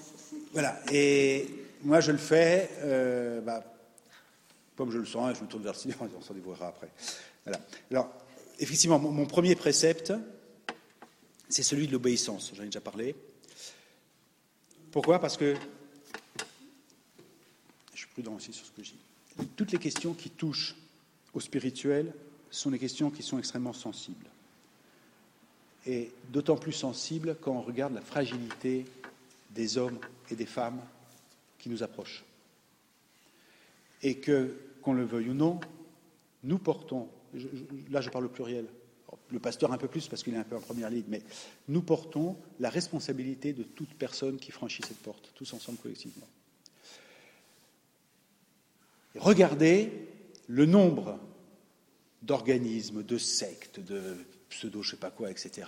voilà. 0.53 0.79
Et 0.91 1.47
moi, 1.83 1.99
je 1.99 2.11
le 2.11 2.19
fais 2.19 2.69
euh, 2.83 3.41
bah, 3.41 3.63
comme 4.75 4.91
je 4.91 4.97
le 4.97 5.05
sens, 5.05 5.37
je 5.37 5.43
me 5.43 5.47
tourne 5.47 5.63
vers 5.63 5.73
le 5.73 5.77
Seigneur, 5.77 5.99
on 6.01 6.21
s'en 6.21 6.33
dévoilera 6.33 6.67
après. 6.67 6.89
Alors, 7.89 8.09
effectivement, 8.59 8.99
mon, 8.99 9.25
premier 9.25 9.55
précepte, 9.55 10.13
c'est 11.49 11.63
celui 11.63 11.87
de 11.87 11.91
l'obéissance. 11.91 12.51
J'en 12.55 12.63
ai 12.63 12.67
déjà 12.67 12.81
parlé. 12.81 13.15
Pourquoi? 14.91 15.19
Parce 15.19 15.37
que 15.37 15.55
je 17.93 17.97
suis 17.97 18.07
prudent 18.07 18.35
aussi 18.35 18.53
sur 18.53 18.65
ce 18.65 18.71
que 18.71 18.83
je 18.83 18.91
dis. 18.91 19.47
Toutes 19.55 19.71
les 19.71 19.79
questions 19.79 20.13
qui 20.13 20.29
touchent 20.29 20.75
au 21.33 21.39
spirituel 21.39 22.13
sont 22.49 22.71
des 22.71 22.79
questions 22.79 23.09
qui 23.09 23.23
sont 23.23 23.39
extrêmement 23.39 23.73
sensibles. 23.73 24.27
Et 25.85 26.11
d'autant 26.29 26.57
plus 26.57 26.73
sensibles 26.73 27.37
quand 27.41 27.53
on 27.53 27.61
regarde 27.61 27.93
la 27.93 28.01
fragilité 28.01 28.85
des 29.49 29.77
hommes 29.77 29.99
et 30.29 30.35
des 30.35 30.45
femmes 30.45 30.79
qui 31.57 31.69
nous 31.69 31.81
approchent. 31.81 32.23
Et 34.03 34.15
que 34.19 34.57
qu'on 34.81 34.93
le 34.93 35.05
veuille 35.05 35.29
ou 35.29 35.33
non, 35.33 35.59
nous 36.43 36.57
portons, 36.57 37.07
là 37.89 38.01
je 38.01 38.09
parle 38.09 38.25
au 38.25 38.29
pluriel, 38.29 38.65
le 39.29 39.39
pasteur 39.39 39.71
un 39.71 39.77
peu 39.77 39.87
plus 39.87 40.07
parce 40.07 40.23
qu'il 40.23 40.33
est 40.33 40.37
un 40.37 40.43
peu 40.43 40.55
en 40.55 40.61
première 40.61 40.89
ligne, 40.89 41.05
mais 41.07 41.21
nous 41.67 41.81
portons 41.81 42.37
la 42.59 42.69
responsabilité 42.69 43.53
de 43.53 43.63
toute 43.63 43.93
personne 43.93 44.37
qui 44.37 44.51
franchit 44.51 44.83
cette 44.87 44.97
porte, 44.97 45.31
tous 45.35 45.53
ensemble 45.53 45.77
collectivement. 45.77 46.27
regardez 49.15 49.91
le 50.47 50.65
nombre 50.65 51.19
d'organismes, 52.21 53.03
de 53.03 53.17
sectes, 53.17 53.79
de 53.79 54.17
pseudo 54.49 54.81
je 54.81 54.91
sais 54.91 54.97
pas 54.97 55.11
quoi, 55.11 55.31
etc., 55.31 55.67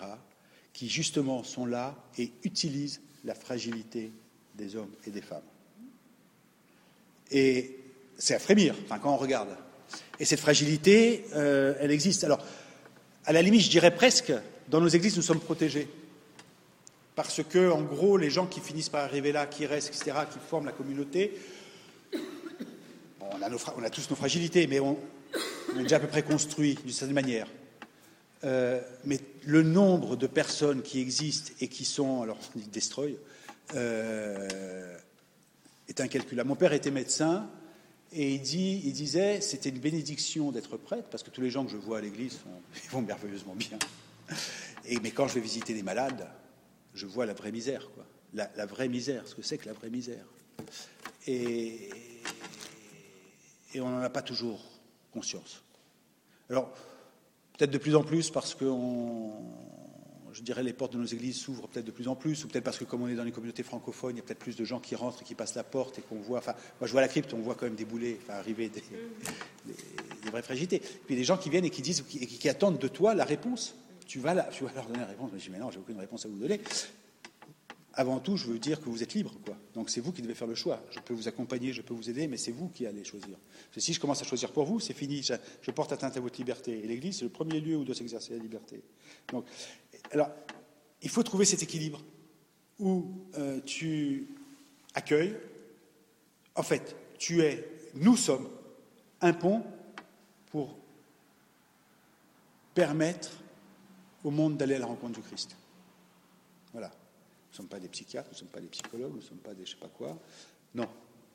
qui 0.74 0.90
justement 0.90 1.44
sont 1.44 1.66
là 1.66 1.96
et 2.18 2.32
utilisent 2.44 3.02
la 3.24 3.36
fragilité 3.36 4.12
des 4.56 4.76
hommes 4.76 4.92
et 5.06 5.12
des 5.12 5.22
femmes. 5.22 5.44
Et 7.32 7.83
c'est 8.18 8.36
à 8.36 8.40
frémir, 8.40 8.76
quand 8.90 9.14
on 9.14 9.18
regarde. 9.18 9.50
Et 10.20 10.26
cette 10.26 10.40
fragilité, 10.40 11.26
euh, 11.36 11.76
elle 11.80 11.92
existe. 11.92 12.24
Alors, 12.24 12.40
à 13.26 13.34
la 13.34 13.42
limite, 13.42 13.62
je 13.62 13.70
dirais 13.70 13.94
presque, 13.94 14.34
dans 14.70 14.82
nos 14.82 14.88
églises, 14.88 15.16
nous 15.16 15.22
sommes 15.22 15.40
protégés. 15.40 15.88
Parce 17.16 17.42
que, 17.44 17.72
en 17.72 17.82
gros, 17.82 18.18
les 18.18 18.30
gens 18.30 18.48
qui 18.48 18.60
finissent 18.60 18.90
par 18.90 19.04
arriver 19.04 19.32
là, 19.32 19.46
qui 19.46 19.66
restent, 19.66 19.90
etc., 19.90 20.18
qui 20.32 20.40
forment 20.40 20.66
la 20.66 20.72
communauté, 20.72 21.34
on, 23.22 23.42
a 23.84 23.90
tous 23.90 24.10
nos 24.10 24.16
fragilités, 24.16 24.68
mais 24.68 24.80
on, 24.80 24.98
est 25.78 25.84
déjà 25.84 25.98
à 25.98 26.00
peu 26.00 26.08
près 26.08 26.24
construit 26.24 26.76
d'une 26.76 26.94
certaine 26.94 27.16
manière. 27.16 27.48
Euh, 28.44 28.82
mais 29.06 29.20
le 29.46 29.64
nombre 29.64 30.16
de 30.16 30.28
personnes 30.28 30.82
qui 30.82 31.00
existent 31.00 31.54
et 31.62 31.68
qui 31.68 31.86
sont, 31.86 32.22
alors 32.22 32.38
on 32.56 32.60
dit 32.60 32.68
destroy, 32.68 33.18
euh, 33.76 34.98
est 35.88 36.02
incalculable. 36.02 36.50
Mon 36.50 36.56
père 36.56 36.74
était 36.74 36.92
médecin, 36.92 37.50
et 38.16 38.36
il, 38.36 38.42
disait, 38.94 39.42
c'était 39.42 39.70
une 39.70 39.80
bénédiction 39.80 40.52
d'être 40.52 40.78
prêtre, 40.78 41.08
parce 41.10 41.24
que 41.24 41.30
tous 41.30 41.42
les 41.42 41.50
gens 41.50 41.66
que 41.66 41.72
je 41.72 41.78
vois 41.78 41.98
à 41.98 42.02
l'église 42.02 42.40
ils 42.84 42.90
vont 42.90 43.02
merveilleusement 43.02 43.56
bien. 43.56 43.80
Et, 44.86 45.00
mais 45.00 45.12
quand 45.12 45.28
je 45.28 45.36
vais 45.36 45.42
visiter 45.42 45.74
des 45.74 45.84
malades, 45.84 46.28
je 46.94 47.06
vois 47.06 47.26
la 47.26 47.34
vraie 47.34 47.52
misère, 47.52 47.90
quoi. 47.94 48.06
La, 48.36 48.66
vraie 48.66 48.88
misère, 48.88 49.28
ce 49.28 49.36
que 49.36 49.44
c'est 49.44 49.60
que 49.60 49.68
la 49.68 49.74
vraie 49.74 49.92
misère. 49.92 50.26
Et, 51.28 51.90
et 53.76 53.82
on 53.82 53.90
n'en 53.90 54.02
a 54.02 54.10
pas 54.10 54.24
toujours 54.24 54.60
conscience. 55.12 55.62
Alors, 56.50 56.74
peut-être 57.56 57.70
de 57.70 57.78
plus 57.78 57.96
en 57.96 58.04
plus 58.04 58.32
parce 58.32 58.56
qu'on 58.56 59.34
je 60.34 60.42
dirais, 60.42 60.64
les 60.64 60.74
portes 60.74 60.94
de 60.94 60.98
nos 60.98 61.06
églises 61.06 61.38
s'ouvrent 61.38 61.68
peut-être 61.68 61.86
de 61.86 61.92
plus 61.92 62.08
en 62.08 62.16
plus, 62.16 62.44
ou 62.44 62.48
peut-être 62.48 62.64
parce 62.64 62.78
que 62.78 62.84
comme 62.84 63.04
on 63.04 63.08
est 63.08 63.16
dans 63.16 63.24
les 63.24 63.32
communautés 63.32 63.64
francophones, 63.64 64.16
il 64.16 64.20
y 64.20 64.22
a 64.22 64.24
peut-être 64.24 64.40
plus 64.40 64.56
de 64.56 64.66
gens 64.66 64.80
qui 64.80 64.96
rentrent 64.96 65.22
et 65.22 65.26
qui 65.26 65.36
passent 65.36 65.56
la 65.56 65.64
porte 65.64 66.00
et 66.00 66.02
qu'on 66.02 66.20
voit. 66.20 66.40
Enfin, 66.40 66.54
moi, 66.80 66.88
je 66.88 66.92
vois 66.92 67.02
la 67.02 67.08
crypte, 67.08 67.34
on 67.34 67.40
voit 67.40 67.56
quand 67.56 67.66
même 67.66 67.76
débouler, 67.76 68.20
enfin, 68.22 68.34
arriver 68.34 68.70
des, 68.70 68.84
vraies 70.30 70.42
fragilités. 70.42 70.82
Puis 71.06 71.16
des 71.16 71.24
gens 71.24 71.38
qui 71.38 71.50
viennent 71.50 71.66
et 71.66 71.70
qui 71.70 71.82
disent, 71.82 72.04
et 72.20 72.26
qui, 72.26 72.50
attendent 72.50 72.80
de 72.80 72.88
toi 72.88 73.14
la 73.14 73.26
réponse. 73.26 73.76
Tu 74.08 74.20
vas, 74.20 74.34
là, 74.34 74.50
tu 74.52 74.64
vas 74.64 74.72
leur 74.74 74.86
donner 74.88 75.00
la 75.00 75.06
réponse. 75.06 75.30
Mais 75.34 75.40
je 75.40 75.46
dis, 75.46 75.52
mais 75.52 75.60
non, 75.60 75.72
j'ai 75.72 75.80
aucune 75.80 76.00
réponse 76.00 76.26
à 76.26 76.30
vous 76.30 76.38
donner. 76.38 76.60
Avant 77.96 78.20
tout, 78.20 78.38
je 78.38 78.48
veux 78.48 78.58
dire 78.58 78.82
que 78.82 78.90
vous 78.90 79.04
êtes 79.04 79.14
libre, 79.14 79.36
quoi. 79.46 79.56
Donc 79.76 79.92
c'est 79.92 80.02
vous 80.02 80.12
qui 80.12 80.24
devez 80.24 80.34
faire 80.34 80.48
le 80.48 80.56
choix. 80.56 80.82
Je 80.90 81.00
peux 81.00 81.14
vous 81.14 81.28
accompagner, 81.28 81.74
je 81.74 81.84
peux 81.84 81.94
vous 81.94 82.10
aider, 82.10 82.28
mais 82.28 82.38
c'est 82.38 82.52
vous 82.52 82.70
qui 82.70 82.88
allez 82.88 83.04
choisir. 83.04 83.38
si 83.78 83.94
je 83.94 84.00
commence 84.00 84.20
à 84.20 84.26
choisir 84.26 84.52
pour 84.52 84.66
vous, 84.66 84.80
c'est 84.80 84.96
fini. 84.96 85.22
Je, 85.22 85.36
je, 85.62 85.72
porte 85.72 85.92
atteinte 85.92 86.18
à 86.18 86.20
votre 86.20 86.40
liberté. 86.40 86.84
Et 86.84 86.88
l'Église, 86.88 87.20
c'est 87.20 87.26
le 87.26 87.30
premier 87.30 87.62
lieu 87.62 87.78
où 87.78 87.84
doit 87.84 87.94
s'exercer 87.94 88.34
la 88.34 88.40
liberté. 88.40 88.82
Donc 89.32 89.46
alors, 90.14 90.30
il 91.02 91.10
faut 91.10 91.24
trouver 91.24 91.46
cet 91.46 91.64
équilibre 91.64 92.02
où 92.80 93.12
euh, 93.38 93.60
tu 93.62 94.28
accueilles, 94.94 95.36
en 96.56 96.64
fait, 96.64 96.96
tu 97.18 97.42
es, 97.42 97.68
nous 97.96 98.16
sommes 98.16 98.48
un 99.22 99.34
pont 99.34 99.64
pour 100.52 100.78
permettre 102.76 103.32
au 104.24 104.30
monde 104.30 104.58
d'aller 104.58 104.76
à 104.76 104.80
la 104.80 104.86
rencontre 104.86 105.20
du 105.20 105.28
Christ. 105.28 105.56
Voilà. 106.72 106.88
Nous 106.90 107.52
ne 107.52 107.56
sommes 107.58 107.68
pas 107.68 107.80
des 107.80 107.90
psychiatres, 107.90 108.30
nous 108.30 108.36
ne 108.36 108.40
sommes 108.40 108.48
pas 108.50 108.62
des 108.62 108.68
psychologues, 108.68 109.12
nous 109.12 109.18
ne 109.18 109.22
sommes 109.22 109.38
pas 109.40 109.54
des 109.54 109.66
je 109.66 109.72
ne 109.72 109.76
sais 109.76 109.82
pas 109.82 109.90
quoi. 109.90 110.18
Non, 110.76 110.88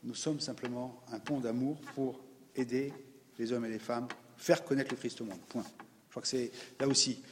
nous 0.04 0.14
sommes 0.14 0.40
simplement 0.40 1.02
un 1.12 1.18
pont 1.18 1.40
d'amour 1.40 1.80
pour 1.94 2.20
aider 2.54 2.92
les 3.38 3.52
hommes 3.52 3.64
et 3.64 3.70
les 3.70 3.78
femmes, 3.78 4.08
faire 4.36 4.64
connaître 4.64 4.90
le 4.92 4.96
Christ 4.96 5.20
au 5.20 5.24
monde. 5.24 5.40
Point. 5.48 5.64
Je 5.64 6.10
crois 6.10 6.22
que 6.22 6.28
c'est 6.28 6.50
là 6.78 6.88
aussi. 6.88 7.22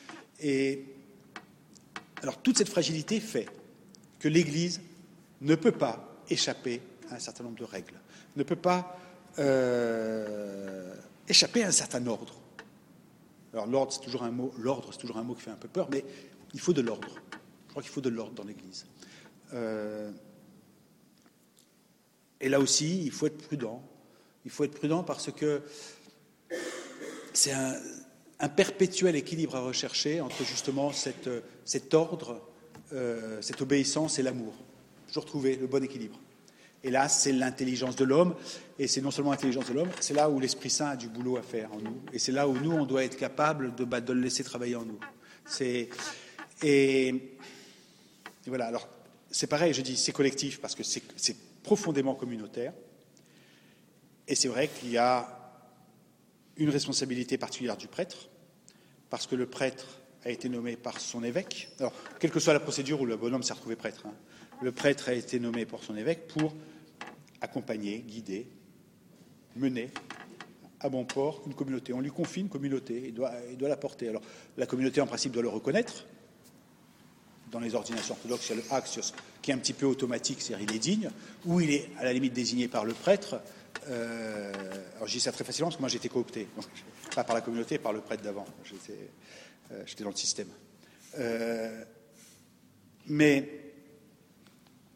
Et 0.40 0.84
alors 2.26 2.42
toute 2.42 2.58
cette 2.58 2.68
fragilité 2.68 3.20
fait 3.20 3.46
que 4.18 4.26
l'Église 4.26 4.80
ne 5.42 5.54
peut 5.54 5.70
pas 5.70 6.24
échapper 6.28 6.82
à 7.08 7.14
un 7.14 7.18
certain 7.20 7.44
nombre 7.44 7.56
de 7.56 7.62
règles, 7.62 7.94
ne 8.34 8.42
peut 8.42 8.56
pas 8.56 8.98
euh, 9.38 10.92
échapper 11.28 11.62
à 11.62 11.68
un 11.68 11.70
certain 11.70 12.04
ordre. 12.08 12.34
Alors 13.52 13.68
l'ordre, 13.68 13.92
c'est 13.92 14.00
toujours 14.00 14.24
un 14.24 14.32
mot, 14.32 14.52
l'ordre, 14.58 14.88
c'est 14.90 14.98
toujours 14.98 15.18
un 15.18 15.22
mot 15.22 15.36
qui 15.36 15.42
fait 15.42 15.52
un 15.52 15.56
peu 15.56 15.68
peur, 15.68 15.86
mais 15.88 16.04
il 16.52 16.58
faut 16.58 16.72
de 16.72 16.80
l'ordre. 16.80 17.14
Je 17.66 17.70
crois 17.70 17.82
qu'il 17.84 17.92
faut 17.92 18.00
de 18.00 18.08
l'ordre 18.08 18.34
dans 18.34 18.42
l'Église. 18.42 18.86
Euh, 19.52 20.10
et 22.40 22.48
là 22.48 22.58
aussi, 22.58 23.04
il 23.04 23.12
faut 23.12 23.28
être 23.28 23.38
prudent. 23.38 23.88
Il 24.44 24.50
faut 24.50 24.64
être 24.64 24.74
prudent 24.74 25.04
parce 25.04 25.30
que 25.30 25.62
c'est 27.32 27.52
un, 27.52 27.76
perpétuel 28.54 29.16
équilibre 29.16 29.56
à 29.56 29.60
rechercher 29.60 30.20
entre 30.20 30.44
justement 30.44 30.92
cet 30.92 31.94
ordre, 31.94 32.40
euh, 32.92 33.40
cette 33.40 33.62
obéissance 33.62 34.18
et 34.18 34.22
l'amour. 34.22 34.54
Toujours 35.08 35.24
trouver 35.24 35.56
le 35.56 35.66
bon 35.66 35.82
équilibre. 35.82 36.18
Et 36.84 36.90
là, 36.90 37.08
c'est 37.08 37.32
l'intelligence 37.32 37.96
de 37.96 38.04
l'homme, 38.04 38.36
et 38.78 38.86
c'est 38.86 39.00
non 39.00 39.10
seulement 39.10 39.32
l'intelligence 39.32 39.66
de 39.66 39.72
l'homme, 39.72 39.90
c'est 40.00 40.14
là 40.14 40.30
où 40.30 40.38
l'Esprit 40.38 40.70
Saint 40.70 40.90
a 40.90 40.96
du 40.96 41.08
boulot 41.08 41.36
à 41.36 41.42
faire 41.42 41.72
en 41.72 41.78
nous, 41.78 42.00
et 42.12 42.18
c'est 42.18 42.32
là 42.32 42.46
où 42.46 42.56
nous, 42.58 42.70
on 42.70 42.84
doit 42.84 43.02
être 43.02 43.16
capable 43.16 43.74
de, 43.74 43.84
bah, 43.84 43.98
le 44.00 44.14
laisser 44.14 44.44
travailler 44.44 44.76
en 44.76 44.84
nous. 44.84 45.00
Et, 46.62 47.14
voilà, 48.46 48.66
alors 48.66 48.88
c'est 49.30 49.48
pareil, 49.48 49.74
je 49.74 49.82
dis 49.82 49.96
c'est 49.96 50.12
collectif 50.12 50.60
parce 50.60 50.76
que 50.76 50.84
c'est 50.84 51.36
profondément 51.64 52.14
communautaire, 52.14 52.72
et 54.28 54.34
c'est 54.36 54.48
vrai 54.48 54.68
qu'il 54.68 54.90
y 54.90 54.98
a 54.98 55.35
une 56.56 56.70
responsabilité 56.70 57.38
particulière 57.38 57.76
du 57.76 57.88
prêtre, 57.88 58.28
parce 59.10 59.26
que 59.26 59.36
le 59.36 59.46
prêtre 59.46 60.00
a 60.24 60.30
été 60.30 60.48
nommé 60.48 60.76
par 60.76 61.00
son 61.00 61.22
évêque. 61.22 61.68
Alors, 61.78 61.92
quelle 62.18 62.30
que 62.30 62.40
soit 62.40 62.52
la 62.52 62.60
procédure 62.60 63.00
où 63.00 63.06
le 63.06 63.16
bonhomme 63.16 63.42
s'est 63.42 63.52
retrouvé 63.52 63.76
prêtre, 63.76 64.02
hein, 64.06 64.14
le 64.62 64.72
prêtre 64.72 65.08
a 65.08 65.12
été 65.12 65.38
nommé 65.38 65.66
par 65.66 65.82
son 65.82 65.96
évêque 65.96 66.26
pour 66.28 66.54
accompagner, 67.40 67.98
guider, 67.98 68.48
mener 69.54 69.90
à 70.80 70.88
bon 70.88 71.04
port 71.04 71.42
une 71.46 71.54
communauté. 71.54 71.92
On 71.92 72.00
lui 72.00 72.10
confie 72.10 72.40
une 72.40 72.48
communauté, 72.48 73.04
il 73.08 73.14
doit, 73.14 73.32
doit 73.58 73.68
la 73.68 73.76
porter. 73.76 74.08
Alors, 74.08 74.22
la 74.56 74.66
communauté, 74.66 75.00
en 75.00 75.06
principe, 75.06 75.32
doit 75.32 75.42
le 75.42 75.48
reconnaître. 75.48 76.06
Dans 77.50 77.60
les 77.60 77.74
ordinations 77.74 78.14
orthodoxes, 78.14 78.48
il 78.50 78.56
y 78.56 78.60
a 78.60 78.62
le 78.62 78.72
axios, 78.72 79.12
qui 79.40 79.50
est 79.50 79.54
un 79.54 79.58
petit 79.58 79.72
peu 79.72 79.86
automatique, 79.86 80.42
c'est-à-dire 80.42 80.66
il 80.68 80.76
est 80.76 80.80
digne, 80.80 81.10
ou 81.44 81.60
il 81.60 81.70
est 81.70 81.88
à 81.98 82.04
la 82.04 82.12
limite 82.12 82.32
désigné 82.32 82.66
par 82.66 82.84
le 82.84 82.92
prêtre. 82.92 83.40
Euh, 83.88 84.52
alors, 84.96 85.06
je 85.06 85.12
dis 85.12 85.20
ça 85.20 85.32
très 85.32 85.44
facilement 85.44 85.68
parce 85.68 85.76
que 85.76 85.82
moi, 85.82 85.88
j'ai 85.88 85.98
été 85.98 86.08
coopté, 86.08 86.48
pas 87.14 87.24
par 87.24 87.34
la 87.34 87.40
communauté, 87.40 87.78
par 87.78 87.92
le 87.92 88.00
prêtre 88.00 88.22
d'avant. 88.22 88.46
J'étais, 88.64 88.98
euh, 89.72 89.84
dans 90.00 90.10
le 90.10 90.16
système. 90.16 90.48
Euh, 91.18 91.84
mais 93.06 93.48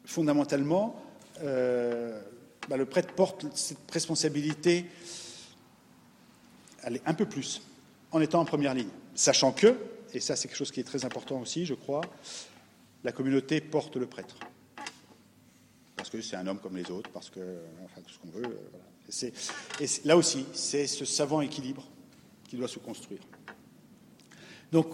fondamentalement, 0.05 1.01
euh, 1.41 2.21
bah, 2.67 2.77
le 2.77 2.85
prêtre 2.85 3.13
porte 3.13 3.45
cette 3.55 3.89
responsabilité 3.91 4.85
un 7.05 7.13
peu 7.13 7.25
plus, 7.25 7.61
en 8.11 8.21
étant 8.21 8.41
en 8.41 8.45
première 8.45 8.73
ligne, 8.73 8.89
sachant 9.13 9.51
que, 9.51 9.75
et 10.13 10.19
ça 10.19 10.35
c'est 10.35 10.47
quelque 10.47 10.57
chose 10.57 10.71
qui 10.71 10.79
est 10.79 10.85
très 10.85 11.05
important 11.05 11.39
aussi, 11.39 11.65
je 11.65 11.75
crois, 11.75 12.01
la 13.03 13.11
communauté 13.11 13.61
porte 13.61 13.95
le 13.95 14.07
prêtre. 14.07 14.35
Que 16.11 16.21
c'est 16.21 16.35
un 16.35 16.45
homme 16.45 16.59
comme 16.59 16.75
les 16.75 16.91
autres, 16.91 17.09
parce 17.11 17.29
que, 17.29 17.39
enfin, 17.85 18.01
tout 18.01 18.11
ce 18.11 18.19
qu'on 18.19 18.37
veut. 18.37 18.45
Euh, 19.23 19.31
et 19.79 19.87
là 20.03 20.17
aussi, 20.17 20.45
c'est 20.53 20.85
ce 20.85 21.05
savant 21.05 21.39
équilibre 21.39 21.87
qui 22.49 22.57
doit 22.57 22.67
se 22.67 22.79
construire. 22.79 23.21
Donc, 24.73 24.87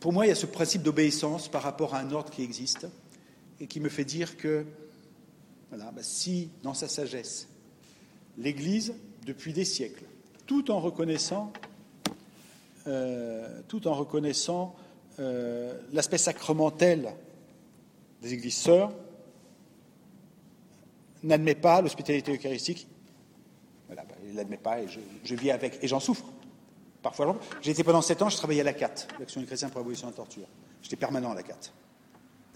pour 0.00 0.12
moi, 0.12 0.26
il 0.26 0.30
y 0.30 0.32
a 0.32 0.36
ce 0.36 0.46
principe 0.46 0.82
d'obéissance 0.82 1.48
par 1.48 1.62
rapport 1.62 1.94
à 1.94 2.00
un 2.00 2.10
ordre 2.10 2.30
qui 2.30 2.42
existe 2.42 2.88
et 3.60 3.66
qui 3.66 3.78
me 3.78 3.88
fait 3.88 4.04
dire 4.04 4.36
que 4.36 4.64
voilà, 5.68 5.92
bah, 5.92 6.02
si, 6.02 6.50
dans 6.64 6.74
sa 6.74 6.88
sagesse, 6.88 7.48
l'Église, 8.36 8.94
depuis 9.26 9.52
des 9.52 9.64
siècles, 9.64 10.04
tout 10.46 10.72
en 10.72 10.80
reconnaissant, 10.80 11.52
euh, 12.88 13.60
tout 13.68 13.86
en 13.86 13.94
reconnaissant 13.94 14.74
euh, 15.20 15.78
l'aspect 15.92 16.18
sacramentel 16.18 17.14
des 18.22 18.32
églises 18.32 18.56
sœurs, 18.56 18.92
n'admet 21.22 21.54
pas 21.54 21.80
l'hospitalité 21.80 22.34
eucharistique, 22.34 22.86
voilà, 23.86 24.04
bah, 24.04 24.14
il 24.24 24.32
ne 24.32 24.36
l'admet 24.36 24.56
pas 24.56 24.80
et 24.80 24.86
je, 25.24 25.34
vis 25.34 25.50
avec, 25.50 25.78
et 25.82 25.88
j'en 25.88 26.00
souffre. 26.00 26.24
Parfois, 27.02 27.38
été 27.64 27.82
pendant 27.82 28.02
sept 28.02 28.20
ans, 28.22 28.28
je 28.28 28.36
travaillais 28.36 28.60
à 28.60 28.64
la 28.64 28.72
CAT, 28.72 29.06
l'Action 29.18 29.40
des 29.40 29.46
chrétiens 29.46 29.68
pour 29.68 29.80
l'abolition 29.80 30.06
de 30.06 30.12
la 30.12 30.16
torture. 30.16 30.46
J'étais 30.82 30.96
permanent 30.96 31.32
à 31.32 31.34
la 31.34 31.42
CAT. 31.42 31.58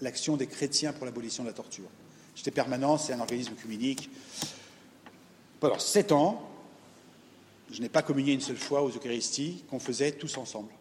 L'Action 0.01 0.37
des 0.37 0.47
chrétiens 0.47 0.93
pour 0.93 1.05
l'abolition 1.05 1.43
de 1.43 1.49
la 1.49 1.53
torture. 1.53 1.89
J'étais 2.35 2.51
permanent, 2.51 2.97
c'est 2.97 3.13
un 3.13 3.19
organisme 3.19 3.53
œcuménique. 3.53 4.09
Pendant 5.59 5.79
sept 5.79 6.11
ans, 6.11 6.47
je 7.71 7.81
n'ai 7.81 7.89
pas 7.89 8.03
communié 8.03 8.33
une 8.33 8.41
seule 8.41 8.57
fois 8.57 8.83
aux 8.83 8.89
Eucharisties 8.89 9.63
qu'on 9.69 9.79
faisait 9.79 10.11
tous 10.11 10.37
ensemble, 10.37 10.71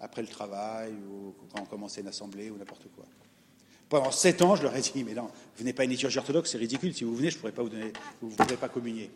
après 0.00 0.22
le 0.22 0.28
travail 0.28 0.92
ou 0.92 1.34
quand 1.52 1.62
on 1.62 1.66
commençait 1.66 2.00
une 2.00 2.08
assemblée 2.08 2.50
ou 2.50 2.56
n'importe 2.56 2.88
quoi. 2.94 3.04
Pendant 3.88 4.10
sept 4.10 4.42
ans, 4.42 4.56
je 4.56 4.62
leur 4.62 4.74
ai 4.74 4.80
dit, 4.80 5.04
mais 5.04 5.14
non, 5.14 5.30
vous 5.56 5.64
n'êtes 5.64 5.76
pas 5.76 5.84
une 5.84 5.90
liturgie 5.90 6.18
orthodoxe, 6.18 6.50
c'est 6.50 6.58
ridicule, 6.58 6.94
si 6.94 7.04
vous 7.04 7.14
venez, 7.14 7.30
je 7.30 7.36
ne 7.36 7.40
pourrais 7.40 7.52
pas 7.52 7.62
vous 7.62 7.68
donner, 7.68 7.92
vous 8.20 8.30
ne 8.30 8.34
pourrez 8.34 8.56
pas 8.56 8.68
communier. 8.68 9.10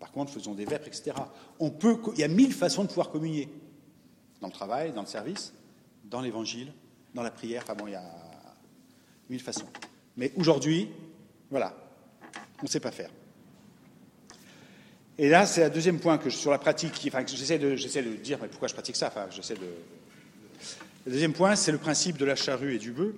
Par 0.00 0.10
contre, 0.10 0.32
faisons 0.32 0.54
des 0.54 0.64
vêpres, 0.64 0.86
etc. 0.86 1.12
On 1.58 1.70
peut, 1.70 1.98
il 2.14 2.20
y 2.20 2.24
a 2.24 2.28
mille 2.28 2.52
façons 2.52 2.82
de 2.82 2.88
pouvoir 2.88 3.10
communier. 3.10 3.48
Dans 4.40 4.46
le 4.46 4.52
travail, 4.52 4.92
dans 4.92 5.00
le 5.00 5.06
service, 5.06 5.52
dans 6.04 6.20
l'évangile, 6.20 6.72
dans 7.14 7.22
la 7.22 7.30
prière, 7.30 7.62
enfin 7.64 7.74
bon, 7.74 7.88
il 7.88 7.92
y 7.92 7.96
a 7.96 8.04
mille 9.28 9.40
façons. 9.40 9.66
Mais 10.16 10.32
aujourd'hui, 10.36 10.88
voilà, 11.50 11.74
on 12.60 12.64
ne 12.64 12.68
sait 12.68 12.80
pas 12.80 12.92
faire. 12.92 13.10
Et 15.18 15.28
là, 15.28 15.46
c'est 15.46 15.64
le 15.64 15.70
deuxième 15.70 15.98
point 15.98 16.18
que 16.18 16.30
sur 16.30 16.52
la 16.52 16.58
pratique, 16.58 16.92
enfin, 17.08 17.24
j'essaie 17.26 17.58
de, 17.58 17.70
de 17.70 18.16
dire, 18.16 18.38
mais 18.40 18.46
pourquoi 18.46 18.68
je 18.68 18.74
pratique 18.74 18.94
ça? 18.94 19.08
Enfin, 19.08 19.26
j'essaie 19.30 19.56
de. 19.56 19.66
Le 21.06 21.12
deuxième 21.12 21.32
point, 21.32 21.56
c'est 21.56 21.72
le 21.72 21.78
principe 21.78 22.18
de 22.18 22.24
la 22.24 22.36
charrue 22.36 22.74
et 22.74 22.78
du 22.78 22.92
bœuf. 22.92 23.14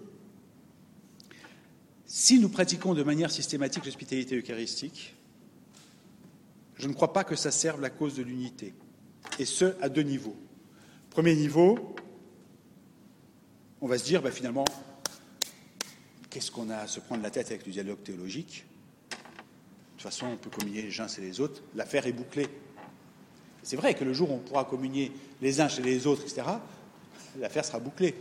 Si 2.12 2.40
nous 2.40 2.48
pratiquons 2.48 2.92
de 2.94 3.04
manière 3.04 3.30
systématique 3.30 3.84
l'hospitalité 3.84 4.36
eucharistique, 4.36 5.14
je 6.76 6.88
ne 6.88 6.92
crois 6.92 7.12
pas 7.12 7.22
que 7.22 7.36
ça 7.36 7.52
serve 7.52 7.80
la 7.80 7.88
cause 7.88 8.16
de 8.16 8.24
l'unité, 8.24 8.74
et 9.38 9.44
ce, 9.44 9.76
à 9.80 9.88
deux 9.88 10.02
niveaux. 10.02 10.36
Premier 11.10 11.36
niveau, 11.36 11.94
on 13.80 13.86
va 13.86 13.96
se 13.96 14.02
dire, 14.02 14.22
ben, 14.22 14.32
finalement, 14.32 14.64
Qu'est-ce 16.30 16.52
qu'on 16.52 16.70
a 16.70 16.76
à 16.76 16.86
se 16.86 17.00
prendre 17.00 17.24
la 17.24 17.30
tête 17.30 17.48
avec 17.48 17.66
le 17.66 17.72
dialogue 17.72 18.04
théologique? 18.04 18.64
De 19.10 19.16
toute 19.94 20.02
façon, 20.02 20.26
on 20.26 20.36
peut 20.36 20.48
communier 20.48 20.82
les 20.82 21.00
uns 21.00 21.08
chez 21.08 21.20
les 21.20 21.40
autres. 21.40 21.60
L'affaire 21.74 22.06
est 22.06 22.12
bouclée. 22.12 22.46
C'est 23.64 23.74
vrai 23.74 23.94
que 23.94 24.04
le 24.04 24.14
jour 24.14 24.30
où 24.30 24.34
on 24.34 24.38
pourra 24.38 24.64
communier 24.64 25.10
les 25.42 25.60
uns 25.60 25.68
chez 25.68 25.82
les 25.82 26.06
autres, 26.06 26.22
etc., 26.22 26.42
l'affaire 27.36 27.64
sera 27.64 27.80
bouclée. 27.80 28.14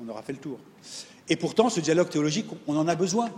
On 0.00 0.08
aura 0.08 0.22
fait 0.22 0.34
le 0.34 0.38
tour. 0.38 0.60
Et 1.28 1.36
pourtant, 1.36 1.70
ce 1.70 1.80
dialogue 1.80 2.08
théologique, 2.08 2.46
on 2.66 2.76
en 2.76 2.88
a 2.88 2.94
besoin. 2.94 3.30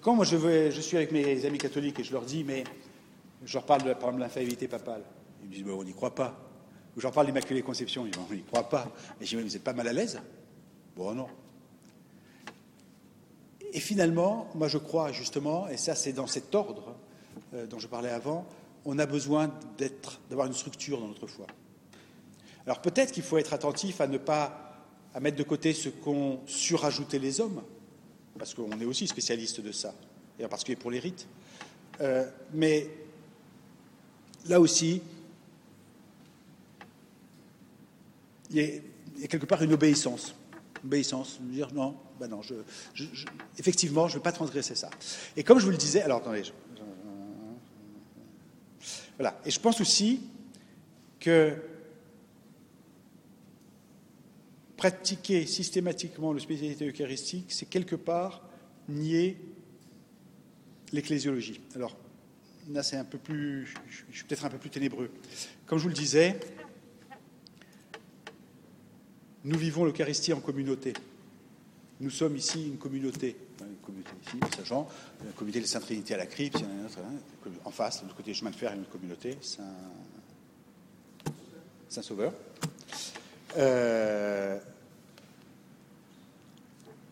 quand 0.00 0.14
moi 0.14 0.24
je, 0.24 0.80
suis 0.80 0.96
avec 0.96 1.12
mes 1.12 1.44
amis 1.44 1.58
catholiques 1.58 1.98
et 2.00 2.04
je 2.04 2.12
leur 2.12 2.22
dis, 2.22 2.44
mais 2.44 2.64
je 3.44 3.54
leur 3.54 3.64
parle 3.64 3.82
de, 3.82 3.92
par 3.94 4.12
l'infaillibilité 4.12 4.68
papale, 4.68 5.02
ils 5.42 5.48
me 5.48 5.54
disent, 5.54 5.64
on 5.68 5.84
n'y 5.84 5.92
croit 5.92 6.14
pas. 6.14 6.38
Ou 6.96 7.00
je 7.00 7.02
leur 7.02 7.12
parle 7.12 7.26
de 7.26 7.32
l'Immaculée 7.32 7.62
Conception, 7.62 8.06
ils 8.06 8.12
disent, 8.12 8.22
on 8.30 8.34
n'y 8.34 8.42
croit 8.42 8.68
pas. 8.68 8.90
Et 9.20 9.26
je 9.26 9.36
dis, 9.36 9.42
vous 9.42 9.48
n'êtes 9.48 9.64
pas 9.64 9.72
mal 9.72 9.88
à 9.88 9.92
l'aise? 9.92 10.20
Bon, 10.96 11.12
non. 11.12 11.26
Et 13.72 13.80
finalement, 13.80 14.48
moi 14.54 14.68
je 14.68 14.78
crois 14.78 15.12
justement, 15.12 15.68
et 15.68 15.76
ça 15.76 15.94
c'est 15.94 16.12
dans 16.12 16.26
cet 16.26 16.54
ordre 16.54 16.94
euh, 17.52 17.66
dont 17.66 17.78
je 17.78 17.86
parlais 17.86 18.08
avant, 18.08 18.46
on 18.86 18.98
a 18.98 19.04
besoin 19.04 19.52
d'avoir 20.30 20.46
une 20.46 20.54
structure 20.54 21.00
dans 21.00 21.08
notre 21.08 21.26
foi. 21.26 21.46
Alors 22.64 22.80
peut-être 22.80 23.12
qu'il 23.12 23.22
faut 23.22 23.36
être 23.36 23.52
attentif 23.52 24.00
à 24.00 24.06
ne 24.06 24.16
pas 24.16 24.65
à 25.16 25.20
mettre 25.20 25.38
de 25.38 25.42
côté 25.44 25.72
ce 25.72 25.88
qu'ont 25.88 26.40
surajouté 26.46 27.18
les 27.18 27.40
hommes, 27.40 27.62
parce 28.38 28.52
qu'on 28.52 28.78
est 28.78 28.84
aussi 28.84 29.06
spécialiste 29.06 29.62
de 29.62 29.72
ça, 29.72 29.94
et 30.38 30.44
en 30.44 30.48
particulier 30.48 30.76
pour 30.76 30.90
les 30.90 30.98
rites. 30.98 31.26
Euh, 32.02 32.30
mais 32.52 32.90
là 34.46 34.60
aussi, 34.60 35.00
il 38.50 38.56
y, 38.60 39.22
a, 39.24 39.26
quelque 39.26 39.46
part 39.46 39.62
une 39.62 39.72
obéissance. 39.72 40.34
Obéissance, 40.84 41.38
dire 41.40 41.72
non, 41.72 41.96
ben 42.20 42.28
non, 42.28 42.42
je, 42.42 42.54
effectivement, 43.58 44.08
je 44.08 44.12
ne 44.12 44.18
veux 44.18 44.22
pas 44.22 44.32
transgresser 44.32 44.74
ça. 44.74 44.90
Et 45.34 45.42
comme 45.42 45.58
je 45.58 45.64
vous 45.64 45.70
le 45.70 45.78
disais, 45.78 46.02
alors 46.02 46.18
attendez, 46.18 46.42
Voilà. 49.16 49.40
Et 49.46 49.50
je 49.50 49.60
pense 49.60 49.80
aussi 49.80 50.20
que 51.18 51.56
pratiquer 54.76 55.46
systématiquement 55.46 56.32
l'hospitalité 56.32 56.88
eucharistique, 56.88 57.46
c'est 57.48 57.66
quelque 57.66 57.96
part 57.96 58.42
nier 58.88 59.38
l'ecclésiologie. 60.92 61.60
Alors, 61.74 61.96
là, 62.70 62.82
c'est 62.82 62.96
un 62.96 63.04
peu 63.04 63.18
plus. 63.18 63.74
Je 63.88 64.16
suis 64.16 64.24
peut-être 64.24 64.44
un 64.44 64.50
peu 64.50 64.58
plus 64.58 64.70
ténébreux. 64.70 65.10
Comme 65.66 65.78
je 65.78 65.84
vous 65.84 65.88
le 65.88 65.94
disais, 65.94 66.38
nous 69.44 69.58
vivons 69.58 69.84
l'Eucharistie 69.84 70.32
en 70.32 70.40
communauté. 70.40 70.92
Nous 72.00 72.10
sommes 72.10 72.36
ici 72.36 72.66
une 72.66 72.78
communauté. 72.78 73.36
Une 73.60 73.76
communauté 73.76 74.10
ici, 74.26 74.36
Saint-Jean, 74.56 74.86
la 75.24 75.32
communauté 75.32 75.60
de 75.60 75.66
Sainte 75.66 75.84
Trinité 75.84 76.14
à 76.14 76.18
la 76.18 76.26
crypte, 76.26 76.56
hein, 76.56 76.88
en 77.64 77.70
face, 77.70 78.00
de 78.00 78.02
l'autre 78.04 78.16
côté 78.16 78.34
chemin 78.34 78.50
de 78.50 78.56
fer, 78.56 78.72
une 78.74 78.84
communauté, 78.84 79.38
Saint 79.40 79.62
Sauveur. 82.02 82.34
Euh, 83.56 84.58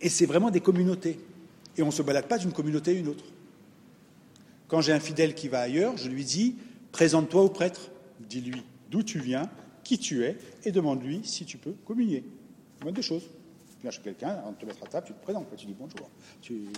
et 0.00 0.08
c'est 0.08 0.26
vraiment 0.26 0.50
des 0.50 0.60
communautés. 0.60 1.18
Et 1.76 1.82
on 1.82 1.86
ne 1.86 1.92
se 1.92 2.02
balade 2.02 2.26
pas 2.26 2.38
d'une 2.38 2.52
communauté 2.52 2.92
à 2.92 2.94
une 2.94 3.08
autre. 3.08 3.24
Quand 4.68 4.80
j'ai 4.80 4.92
un 4.92 5.00
fidèle 5.00 5.34
qui 5.34 5.48
va 5.48 5.60
ailleurs, 5.60 5.96
je 5.96 6.08
lui 6.08 6.24
dis 6.24 6.56
Présente-toi 6.92 7.42
au 7.42 7.48
prêtre. 7.48 7.90
Dis-lui 8.20 8.62
d'où 8.88 9.02
tu 9.02 9.18
viens, 9.18 9.50
qui 9.82 9.98
tu 9.98 10.22
es, 10.22 10.36
et 10.64 10.70
demande-lui 10.70 11.22
si 11.24 11.44
tu 11.44 11.58
peux 11.58 11.72
communier. 11.84 12.22
Moins 12.82 12.92
de 12.92 13.02
choses. 13.02 13.24
Tu 13.24 13.82
viens 13.82 13.90
chez 13.90 14.02
quelqu'un, 14.02 14.40
on 14.46 14.52
te 14.52 14.64
mettre 14.64 14.84
à 14.84 14.86
table, 14.86 15.08
tu 15.08 15.12
te 15.12 15.20
présentes, 15.20 15.48
tu 15.56 15.66
dis 15.66 15.74
bonjour. 15.76 16.08
Tu... 16.40 16.68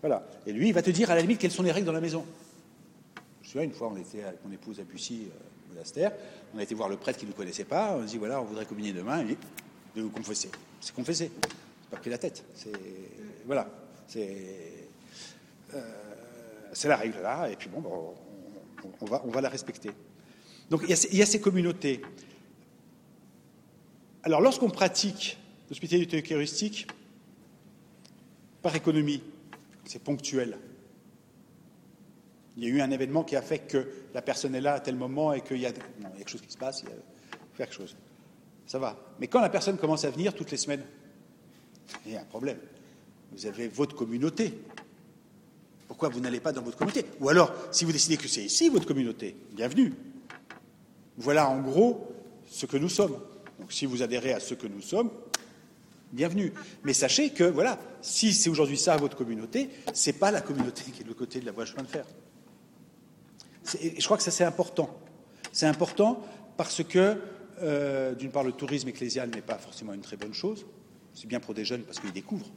Voilà. 0.00 0.26
Et 0.46 0.52
lui, 0.54 0.68
il 0.68 0.72
va 0.72 0.80
te 0.80 0.88
dire 0.88 1.10
à 1.10 1.14
la 1.14 1.20
limite 1.20 1.38
quelles 1.38 1.50
sont 1.50 1.62
les 1.62 1.72
règles 1.72 1.86
dans 1.86 1.92
la 1.92 2.00
maison. 2.00 2.24
Je 3.42 3.58
me 3.58 3.64
une 3.64 3.72
fois, 3.72 3.92
on 3.92 3.96
était 3.98 4.24
avec 4.24 4.42
mon 4.42 4.50
épouse 4.50 4.80
à 4.80 4.84
Bussy, 4.84 5.26
euh, 5.26 5.38
monastère, 5.68 6.12
on 6.54 6.58
a 6.58 6.62
été 6.62 6.74
voir 6.74 6.88
le 6.88 6.96
prêtre 6.96 7.18
qui 7.18 7.24
ne 7.24 7.30
nous 7.30 7.36
connaissait 7.36 7.64
pas, 7.64 7.96
on 7.96 8.02
a 8.02 8.06
dit 8.06 8.18
voilà, 8.18 8.40
on 8.40 8.44
voudrait 8.44 8.66
communier 8.66 8.92
demain, 8.92 9.20
il 9.20 9.28
dit 9.28 9.36
de 9.96 10.02
vous 10.02 10.10
confesser. 10.10 10.50
C'est 10.80 10.94
confesser 10.94 11.30
pas 11.90 11.96
pris 11.96 12.10
la 12.10 12.18
tête. 12.18 12.44
C'est 12.54 12.72
voilà, 13.46 13.68
c'est 14.06 14.88
euh, 15.74 16.84
la 16.84 16.96
règle 16.96 17.20
là, 17.22 17.48
et 17.48 17.56
puis 17.56 17.68
bon, 17.68 18.14
on, 19.00 19.06
va 19.06 19.22
on 19.24 19.30
va 19.30 19.40
la 19.40 19.48
respecter. 19.48 19.90
Donc 20.70 20.82
il 20.82 21.16
y 21.16 21.22
a, 21.22 21.26
ces 21.26 21.40
communautés. 21.40 22.02
Alors 24.22 24.40
lorsqu'on 24.40 24.70
pratique 24.70 25.38
l'hospitalité 25.70 26.18
eucharistique 26.18 26.86
par 28.60 28.74
économie, 28.76 29.22
c'est 29.84 30.02
ponctuel. 30.02 30.58
Il 32.58 32.64
y 32.64 32.66
a 32.66 32.70
eu 32.70 32.80
un 32.80 32.90
événement 32.90 33.22
qui 33.22 33.36
a 33.36 33.42
fait 33.42 33.60
que 33.60 33.86
la 34.12 34.20
personne 34.20 34.52
est 34.56 34.60
là 34.60 34.74
à 34.74 34.80
tel 34.80 34.96
moment 34.96 35.32
et 35.32 35.42
qu'il 35.42 35.58
y 35.58 35.66
a, 35.66 35.70
quelque 35.70 36.28
chose 36.28 36.40
qui 36.40 36.50
se 36.50 36.58
passe, 36.58 36.82
il 36.82 36.88
a 36.88 36.92
quelque 37.56 37.72
chose. 37.72 37.96
Ça 38.66 38.80
va. 38.80 38.98
Mais 39.20 39.28
quand 39.28 39.40
la 39.40 39.48
personne 39.48 39.76
commence 39.78 40.04
à 40.04 40.10
venir 40.10 40.34
toutes 40.34 40.50
les 40.50 40.56
semaines, 40.56 40.82
il 42.04 42.14
y 42.14 42.16
a 42.16 42.20
un 42.20 42.24
problème. 42.24 42.58
Vous 43.30 43.46
avez 43.46 43.68
votre 43.68 43.94
communauté. 43.94 44.52
Pourquoi 45.86 46.08
vous 46.08 46.18
n'allez 46.18 46.40
pas 46.40 46.50
dans 46.50 46.62
votre 46.62 46.76
communauté? 46.76 47.04
Ou 47.20 47.28
alors, 47.28 47.54
si 47.70 47.84
vous 47.84 47.92
décidez 47.92 48.16
que 48.16 48.26
c'est 48.26 48.42
ici 48.42 48.68
votre 48.68 48.86
communauté, 48.86 49.36
bienvenue. 49.52 49.94
Voilà 51.16 51.48
en 51.48 51.60
gros 51.60 52.12
ce 52.50 52.66
que 52.66 52.76
nous 52.76 52.88
sommes. 52.88 53.16
Donc 53.60 53.72
si 53.72 53.86
vous 53.86 54.02
adhérez 54.02 54.32
à 54.32 54.40
ce 54.40 54.54
que 54.54 54.66
nous 54.66 54.82
sommes, 54.82 55.12
bienvenue. 56.12 56.52
Mais 56.82 56.92
sachez 56.92 57.30
que, 57.30 57.44
voilà, 57.44 57.78
si 58.02 58.34
c'est 58.34 58.50
aujourd'hui 58.50 58.78
ça 58.78 58.96
votre 58.96 59.16
communauté, 59.16 59.70
ce 59.94 60.10
n'est 60.10 60.16
pas 60.16 60.32
la 60.32 60.40
communauté 60.40 60.82
qui 60.90 61.02
est 61.02 61.08
de 61.08 61.12
côté 61.12 61.38
de 61.38 61.46
la 61.46 61.52
voie 61.52 61.64
chemin 61.64 61.84
de 61.84 61.88
fer. 61.88 62.04
Je 63.76 64.04
crois 64.04 64.16
que 64.16 64.22
ça 64.22 64.30
c'est 64.30 64.44
important. 64.44 64.90
C'est 65.52 65.66
important 65.66 66.22
parce 66.56 66.82
que, 66.82 67.16
euh, 67.62 68.14
d'une 68.14 68.30
part, 68.30 68.44
le 68.44 68.52
tourisme 68.52 68.88
ecclésial 68.88 69.30
n'est 69.30 69.42
pas 69.42 69.58
forcément 69.58 69.94
une 69.94 70.00
très 70.00 70.16
bonne 70.16 70.34
chose. 70.34 70.66
C'est 71.14 71.26
bien 71.26 71.40
pour 71.40 71.54
des 71.54 71.64
jeunes 71.64 71.82
parce 71.82 72.00
qu'ils 72.00 72.12
découvrent 72.12 72.50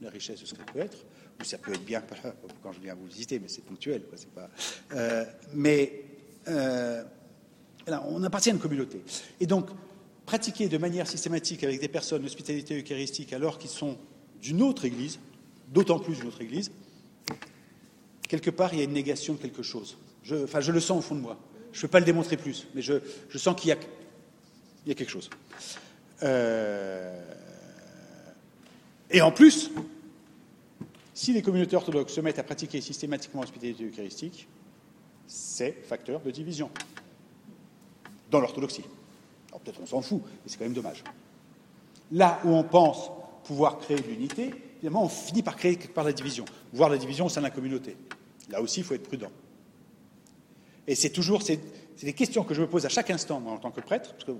la 0.00 0.10
richesse 0.10 0.40
de 0.40 0.46
ce 0.46 0.54
que 0.54 0.60
ça 0.60 0.72
peut 0.72 0.80
être, 0.80 1.04
ou 1.40 1.44
ça 1.44 1.58
peut 1.58 1.72
être 1.72 1.84
bien 1.84 2.02
quand 2.62 2.72
je 2.72 2.80
viens 2.80 2.94
vous 2.94 3.06
visiter, 3.06 3.38
mais 3.38 3.48
c'est 3.48 3.64
ponctuel. 3.64 4.02
Pas, 4.34 4.50
euh, 4.92 5.24
mais 5.54 6.04
euh, 6.48 7.02
on 7.88 8.22
appartient 8.24 8.50
à 8.50 8.52
une 8.52 8.58
communauté. 8.58 9.00
Et 9.40 9.46
donc, 9.46 9.70
pratiquer 10.26 10.68
de 10.68 10.78
manière 10.78 11.06
systématique 11.06 11.64
avec 11.64 11.80
des 11.80 11.88
personnes 11.88 12.22
l'hospitalité 12.22 12.78
eucharistique 12.80 13.32
alors 13.32 13.58
qu'ils 13.58 13.70
sont 13.70 13.96
d'une 14.40 14.60
autre 14.62 14.84
église, 14.84 15.18
d'autant 15.68 15.98
plus 15.98 16.16
d'une 16.16 16.28
autre 16.28 16.42
église, 16.42 16.70
quelque 18.28 18.50
part, 18.50 18.74
il 18.74 18.78
y 18.78 18.82
a 18.82 18.84
une 18.84 18.92
négation 18.92 19.34
de 19.34 19.38
quelque 19.38 19.62
chose. 19.62 19.96
Je, 20.26 20.34
enfin, 20.42 20.60
je 20.60 20.72
le 20.72 20.80
sens 20.80 20.98
au 20.98 21.02
fond 21.02 21.14
de 21.14 21.20
moi. 21.20 21.38
Je 21.72 21.78
ne 21.78 21.82
peux 21.82 21.88
pas 21.88 22.00
le 22.00 22.04
démontrer 22.04 22.36
plus, 22.36 22.66
mais 22.74 22.82
je, 22.82 22.98
sens 23.36 23.54
qu'il 23.54 23.70
y, 23.70 24.88
y 24.88 24.90
a, 24.90 24.94
quelque 24.94 25.10
chose. 25.10 25.30
Euh, 26.22 27.22
et 29.10 29.20
en 29.20 29.30
plus, 29.30 29.70
si 31.14 31.32
les 31.32 31.42
communautés 31.42 31.76
orthodoxes 31.76 32.12
se 32.12 32.20
mettent 32.20 32.40
à 32.40 32.42
pratiquer 32.42 32.80
systématiquement 32.80 33.42
l'hospitalité 33.42 33.84
eucharistique, 33.84 34.48
c'est 35.28 35.72
facteur 35.84 36.20
de 36.20 36.30
division 36.32 36.70
dans 38.30 38.40
l'orthodoxie. 38.40 38.84
Alors 39.50 39.60
peut-être 39.60 39.80
on 39.80 39.86
s'en 39.86 40.02
fout, 40.02 40.22
mais 40.24 40.32
c'est 40.46 40.58
quand 40.58 40.64
même 40.64 40.72
dommage. 40.72 41.04
Là 42.10 42.40
où 42.44 42.48
on 42.48 42.64
pense 42.64 43.10
pouvoir 43.44 43.78
créer 43.78 44.00
de 44.00 44.08
l'unité, 44.08 44.50
évidemment, 44.78 45.04
on 45.04 45.08
finit 45.08 45.42
par 45.42 45.54
créer 45.54 45.76
quelque 45.76 45.94
part 45.94 46.04
la 46.04 46.12
division, 46.12 46.44
voire 46.72 46.90
la 46.90 46.98
division 46.98 47.26
au 47.26 47.28
sein 47.28 47.40
de 47.40 47.46
la 47.46 47.52
communauté. 47.52 47.96
Là 48.50 48.60
aussi, 48.60 48.80
il 48.80 48.84
faut 48.84 48.94
être 48.94 49.06
prudent. 49.06 49.30
Et 50.86 50.94
c'est 50.94 51.10
toujours, 51.10 51.42
c'est 51.42 51.60
des 52.02 52.12
questions 52.12 52.44
que 52.44 52.54
je 52.54 52.60
me 52.60 52.68
pose 52.68 52.86
à 52.86 52.88
chaque 52.88 53.10
instant, 53.10 53.42
en 53.46 53.58
tant 53.58 53.70
que 53.70 53.80
prêtre, 53.80 54.12
parce 54.12 54.24
que 54.24 54.32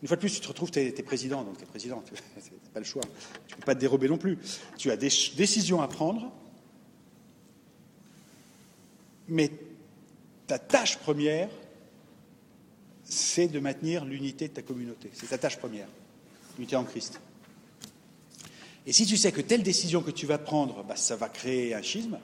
une 0.00 0.06
fois 0.06 0.16
de 0.16 0.20
plus, 0.20 0.34
tu 0.34 0.40
te 0.40 0.48
retrouves, 0.48 0.70
tu 0.70 0.78
es, 0.78 0.92
président, 1.02 1.42
donc 1.42 1.56
tu 1.56 1.64
es 1.64 1.66
président, 1.66 2.02
tu 2.06 2.14
n'as 2.36 2.70
pas 2.72 2.80
le 2.80 2.84
choix. 2.84 3.02
Tu 3.46 3.54
ne 3.54 3.60
peux 3.60 3.66
pas 3.66 3.74
te 3.74 3.80
dérober 3.80 4.08
non 4.08 4.18
plus. 4.18 4.38
Tu 4.76 4.90
as 4.90 4.96
des 4.96 5.10
décisions 5.36 5.82
à 5.82 5.88
prendre, 5.88 6.32
mais 9.26 9.50
ta 10.46 10.58
tâche 10.58 10.98
première, 10.98 11.48
c'est 13.04 13.48
de 13.48 13.58
maintenir 13.58 14.04
l'unité 14.04 14.48
de 14.48 14.54
ta 14.54 14.62
communauté. 14.62 15.10
C'est 15.14 15.28
ta 15.28 15.38
tâche 15.38 15.56
première, 15.56 15.88
l'unité 16.56 16.76
en 16.76 16.84
Christ. 16.84 17.20
Et 18.86 18.92
si 18.92 19.04
tu 19.04 19.16
sais 19.16 19.32
que 19.32 19.40
telle 19.40 19.62
décision 19.62 20.02
que 20.02 20.10
tu 20.10 20.26
vas 20.26 20.38
prendre, 20.38 20.84
bah, 20.84 20.96
ça 20.96 21.16
va 21.16 21.28
créer 21.28 21.74
un 21.74 21.82
schisme, 21.82 22.18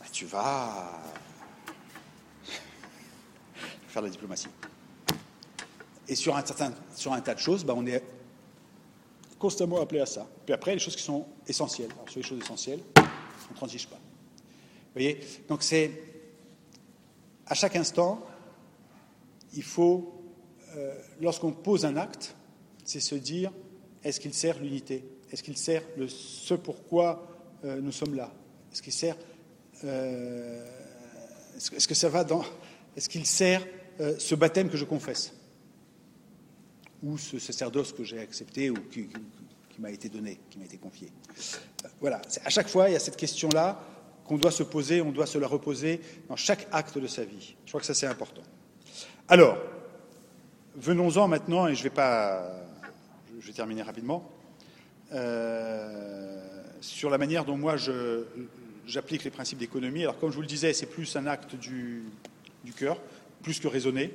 bah, 0.00 0.06
tu 0.10 0.24
vas 0.24 1.00
faire 3.88 4.02
de 4.02 4.08
la 4.08 4.12
diplomatie. 4.12 4.48
Et 6.08 6.14
sur 6.14 6.36
un, 6.36 6.44
certain, 6.44 6.72
sur 6.94 7.12
un 7.12 7.20
tas 7.20 7.34
de 7.34 7.40
choses, 7.40 7.64
bah, 7.64 7.74
on 7.76 7.86
est 7.86 8.02
constamment 9.38 9.80
appelé 9.80 10.00
à 10.00 10.06
ça. 10.06 10.26
Puis 10.44 10.54
après, 10.54 10.72
les 10.72 10.78
choses 10.78 10.96
qui 10.96 11.02
sont 11.02 11.26
essentielles. 11.46 11.90
Alors, 11.92 12.08
sur 12.08 12.20
les 12.20 12.26
choses 12.26 12.40
essentielles, 12.40 12.80
on 12.96 13.52
ne 13.52 13.56
transige 13.56 13.86
pas. 13.86 13.96
Vous 13.96 14.94
voyez? 14.94 15.20
Donc 15.48 15.62
c'est, 15.62 15.90
à 17.46 17.54
chaque 17.54 17.76
instant, 17.76 18.20
il 19.54 19.62
faut, 19.62 20.22
euh, 20.76 20.94
lorsqu'on 21.20 21.52
pose 21.52 21.84
un 21.84 21.96
acte, 21.96 22.34
c'est 22.84 23.00
se 23.00 23.14
dire, 23.14 23.52
est-ce 24.02 24.18
qu'il 24.18 24.34
sert 24.34 24.58
l'unité? 24.58 25.04
Est-ce 25.30 25.42
qu'il 25.42 25.56
sert 25.56 25.82
le, 25.96 26.08
ce 26.08 26.54
pourquoi 26.54 27.26
euh, 27.64 27.80
nous 27.80 27.92
sommes 27.92 28.14
là? 28.14 28.32
Est-ce 28.72 28.82
qu'il 28.82 28.92
sert... 28.92 29.16
Euh, 29.84 30.66
est-ce 31.56 31.88
que 31.88 31.94
ça 31.94 32.08
va 32.08 32.24
dans... 32.24 32.44
Est-ce 32.96 33.08
qu'il 33.08 33.26
sert 33.26 33.64
ce 33.98 34.34
baptême 34.34 34.68
que 34.68 34.76
je 34.76 34.84
confesse 34.84 35.32
ou 37.02 37.18
ce 37.18 37.38
sacerdoce 37.38 37.92
que 37.92 38.04
j'ai 38.04 38.20
accepté 38.20 38.70
ou 38.70 38.74
qui, 38.74 39.08
m'a 39.78 39.90
été 39.90 40.08
donné, 40.08 40.40
qui 40.50 40.58
m'a 40.58 40.64
été 40.64 40.76
confié. 40.76 41.08
Euh, 41.84 41.88
voilà, 42.00 42.20
à 42.44 42.50
chaque 42.50 42.68
fois, 42.68 42.88
il 42.88 42.94
y 42.94 42.96
a 42.96 43.00
cette 43.00 43.16
question-là 43.16 43.80
qu'on 44.24 44.36
doit 44.36 44.50
se 44.50 44.64
poser, 44.64 45.00
on 45.00 45.12
doit 45.12 45.26
se 45.26 45.38
la 45.38 45.46
reposer 45.46 46.00
dans 46.28 46.36
chaque 46.36 46.66
acte 46.72 46.98
de 46.98 47.06
sa 47.06 47.24
vie. 47.24 47.54
Je 47.64 47.70
crois 47.70 47.80
que 47.80 47.86
ça, 47.86 47.94
c'est 47.94 48.06
important. 48.06 48.42
Alors, 49.28 49.56
venons-en 50.74 51.28
maintenant, 51.28 51.68
et 51.68 51.76
je 51.76 51.82
vais 51.84 51.90
pas, 51.90 52.50
je 53.38 53.46
vais 53.46 53.52
terminer 53.52 53.82
rapidement, 53.82 54.28
euh, 55.12 56.62
sur 56.80 57.08
la 57.08 57.18
manière 57.18 57.44
dont 57.44 57.56
moi 57.56 57.76
j'applique 58.86 59.22
les 59.22 59.30
principes 59.30 59.58
d'économie. 59.58 60.02
Alors, 60.02 60.18
comme 60.18 60.30
je 60.30 60.36
vous 60.36 60.42
le 60.42 60.48
disais, 60.48 60.72
c'est 60.72 60.86
plus 60.86 61.14
un 61.14 61.26
acte 61.26 61.54
du 61.54 62.02
cœur, 62.76 63.00
plus 63.42 63.60
que 63.60 63.68
raisonné. 63.68 64.12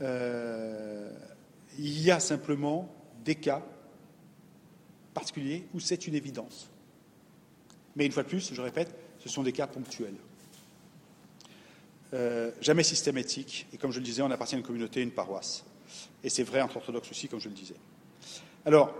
Euh, 0.00 1.10
il 1.78 2.00
y 2.00 2.10
a 2.10 2.20
simplement 2.20 2.92
des 3.24 3.34
cas 3.34 3.62
particuliers 5.14 5.66
où 5.74 5.80
c'est 5.80 6.06
une 6.06 6.14
évidence. 6.14 6.70
Mais 7.96 8.06
une 8.06 8.12
fois 8.12 8.22
de 8.22 8.28
plus, 8.28 8.52
je 8.52 8.60
répète, 8.60 8.94
ce 9.18 9.28
sont 9.28 9.42
des 9.42 9.52
cas 9.52 9.66
ponctuels. 9.66 10.14
Euh, 12.14 12.52
jamais 12.60 12.84
systématiques. 12.84 13.66
Et 13.72 13.76
comme 13.76 13.92
je 13.92 13.98
le 13.98 14.04
disais, 14.04 14.22
on 14.22 14.30
appartient 14.30 14.54
à 14.54 14.58
une 14.58 14.64
communauté, 14.64 15.02
une 15.02 15.10
paroisse. 15.10 15.64
Et 16.22 16.30
c'est 16.30 16.42
vrai 16.42 16.62
entre 16.62 16.76
orthodoxes 16.76 17.10
aussi, 17.10 17.28
comme 17.28 17.40
je 17.40 17.48
le 17.48 17.54
disais. 17.54 17.74
Alors, 18.64 18.94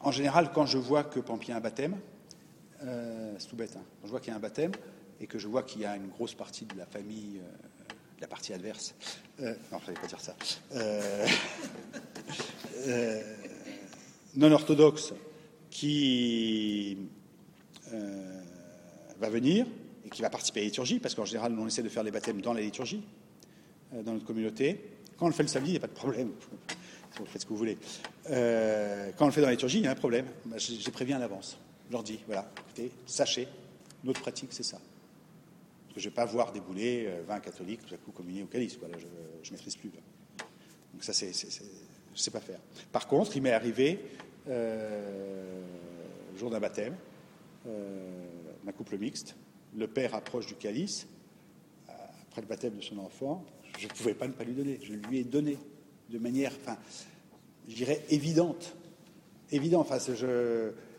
en 0.00 0.10
général, 0.10 0.52
quand 0.52 0.66
je 0.66 0.78
vois 0.78 1.04
que, 1.04 1.20
par 1.20 1.36
a 1.36 1.54
un 1.54 1.60
baptême, 1.60 1.96
euh, 2.84 3.34
c'est 3.38 3.48
tout 3.48 3.56
bête, 3.56 3.74
hein, 3.76 3.82
quand 4.00 4.06
je 4.06 4.10
vois 4.10 4.20
qu'il 4.20 4.30
y 4.30 4.32
a 4.32 4.36
un 4.36 4.40
baptême, 4.40 4.72
et 5.20 5.26
que 5.26 5.38
je 5.38 5.48
vois 5.48 5.62
qu'il 5.62 5.82
y 5.82 5.84
a 5.84 5.96
une 5.96 6.08
grosse 6.08 6.34
partie 6.34 6.64
de 6.64 6.76
la 6.76 6.86
famille, 6.86 7.38
euh, 7.38 7.48
de 8.16 8.20
la 8.20 8.28
partie 8.28 8.52
adverse, 8.52 8.94
euh, 9.40 9.54
non, 9.72 9.78
je 9.84 9.90
ne 9.90 9.96
pas 9.96 10.06
dire 10.06 10.20
ça, 10.20 10.36
euh, 12.86 13.22
non 14.36 14.52
orthodoxe, 14.52 15.12
qui 15.70 16.96
va 19.18 19.28
venir 19.28 19.66
et 20.04 20.10
qui 20.10 20.22
va 20.22 20.30
participer 20.30 20.60
à 20.60 20.62
la 20.62 20.68
liturgie, 20.68 20.98
parce 20.98 21.14
qu'en 21.14 21.24
général, 21.24 21.56
on 21.58 21.66
essaie 21.66 21.82
de 21.82 21.88
faire 21.88 22.02
les 22.02 22.10
baptêmes 22.10 22.40
dans 22.40 22.52
la 22.52 22.60
liturgie, 22.60 23.02
dans 23.92 24.12
notre 24.12 24.24
communauté. 24.24 24.80
Quand 25.16 25.26
on 25.26 25.28
le 25.28 25.34
fait 25.34 25.42
le 25.42 25.48
samedi, 25.48 25.70
il 25.70 25.72
n'y 25.72 25.78
a 25.78 25.80
pas 25.80 25.88
de 25.88 25.92
problème. 25.92 26.30
Vous 27.18 27.26
faites 27.26 27.42
ce 27.42 27.46
que 27.46 27.50
vous 27.52 27.56
voulez. 27.56 27.76
quand 28.26 29.24
on 29.24 29.26
le 29.26 29.32
fait 29.32 29.40
dans 29.40 29.48
la 29.48 29.54
liturgie, 29.54 29.78
il 29.78 29.84
y 29.84 29.88
a 29.88 29.90
un 29.90 29.96
problème. 29.96 30.26
J'ai 30.56 30.90
prévu 30.92 31.12
à 31.12 31.18
l'avance. 31.18 31.58
Je 31.88 31.92
leur 31.92 32.04
dis, 32.04 32.20
voilà, 32.26 32.48
écoutez, 32.60 32.92
sachez, 33.06 33.48
notre 34.04 34.20
pratique, 34.20 34.50
c'est 34.52 34.62
ça. 34.62 34.78
Je 35.98 36.04
ne 36.04 36.10
vais 36.10 36.14
pas 36.14 36.24
voir 36.24 36.52
débouler 36.52 37.08
20 37.26 37.34
euh, 37.34 37.38
catholiques 37.40 37.84
tout 37.84 37.92
à 37.92 37.96
coup 37.96 38.12
communier 38.12 38.44
au 38.44 38.46
calice. 38.46 38.78
je 39.42 39.50
ne 39.50 39.56
maîtrise 39.56 39.74
plus. 39.74 39.90
Donc 40.92 41.02
ça, 41.02 41.12
je 41.12 41.26
ne 41.26 42.16
sais 42.16 42.30
pas 42.30 42.40
faire. 42.40 42.60
Par 42.92 43.08
contre, 43.08 43.36
il 43.36 43.42
m'est 43.42 43.52
arrivé, 43.52 43.98
euh, 44.48 45.60
le 46.32 46.38
jour 46.38 46.50
d'un 46.50 46.60
baptême, 46.60 46.96
euh, 47.66 48.26
d'un 48.64 48.72
couple 48.72 48.96
mixte, 48.96 49.34
le 49.76 49.88
père 49.88 50.14
approche 50.14 50.46
du 50.46 50.54
calice, 50.54 51.08
après 51.88 52.42
le 52.42 52.46
baptême 52.46 52.76
de 52.76 52.80
son 52.80 52.98
enfant, 52.98 53.44
je 53.76 53.86
ne 53.86 53.92
pouvais 53.92 54.14
pas 54.14 54.28
ne 54.28 54.32
pas 54.32 54.44
lui 54.44 54.54
donner. 54.54 54.78
Je 54.80 54.92
lui 54.92 55.18
ai 55.18 55.24
donné 55.24 55.58
de 56.10 56.18
manière, 56.18 56.52
enfin, 56.62 56.78
je 57.68 57.74
dirais, 57.74 58.04
évidente. 58.08 58.76
Évident. 59.50 59.80
Enfin, 59.80 59.98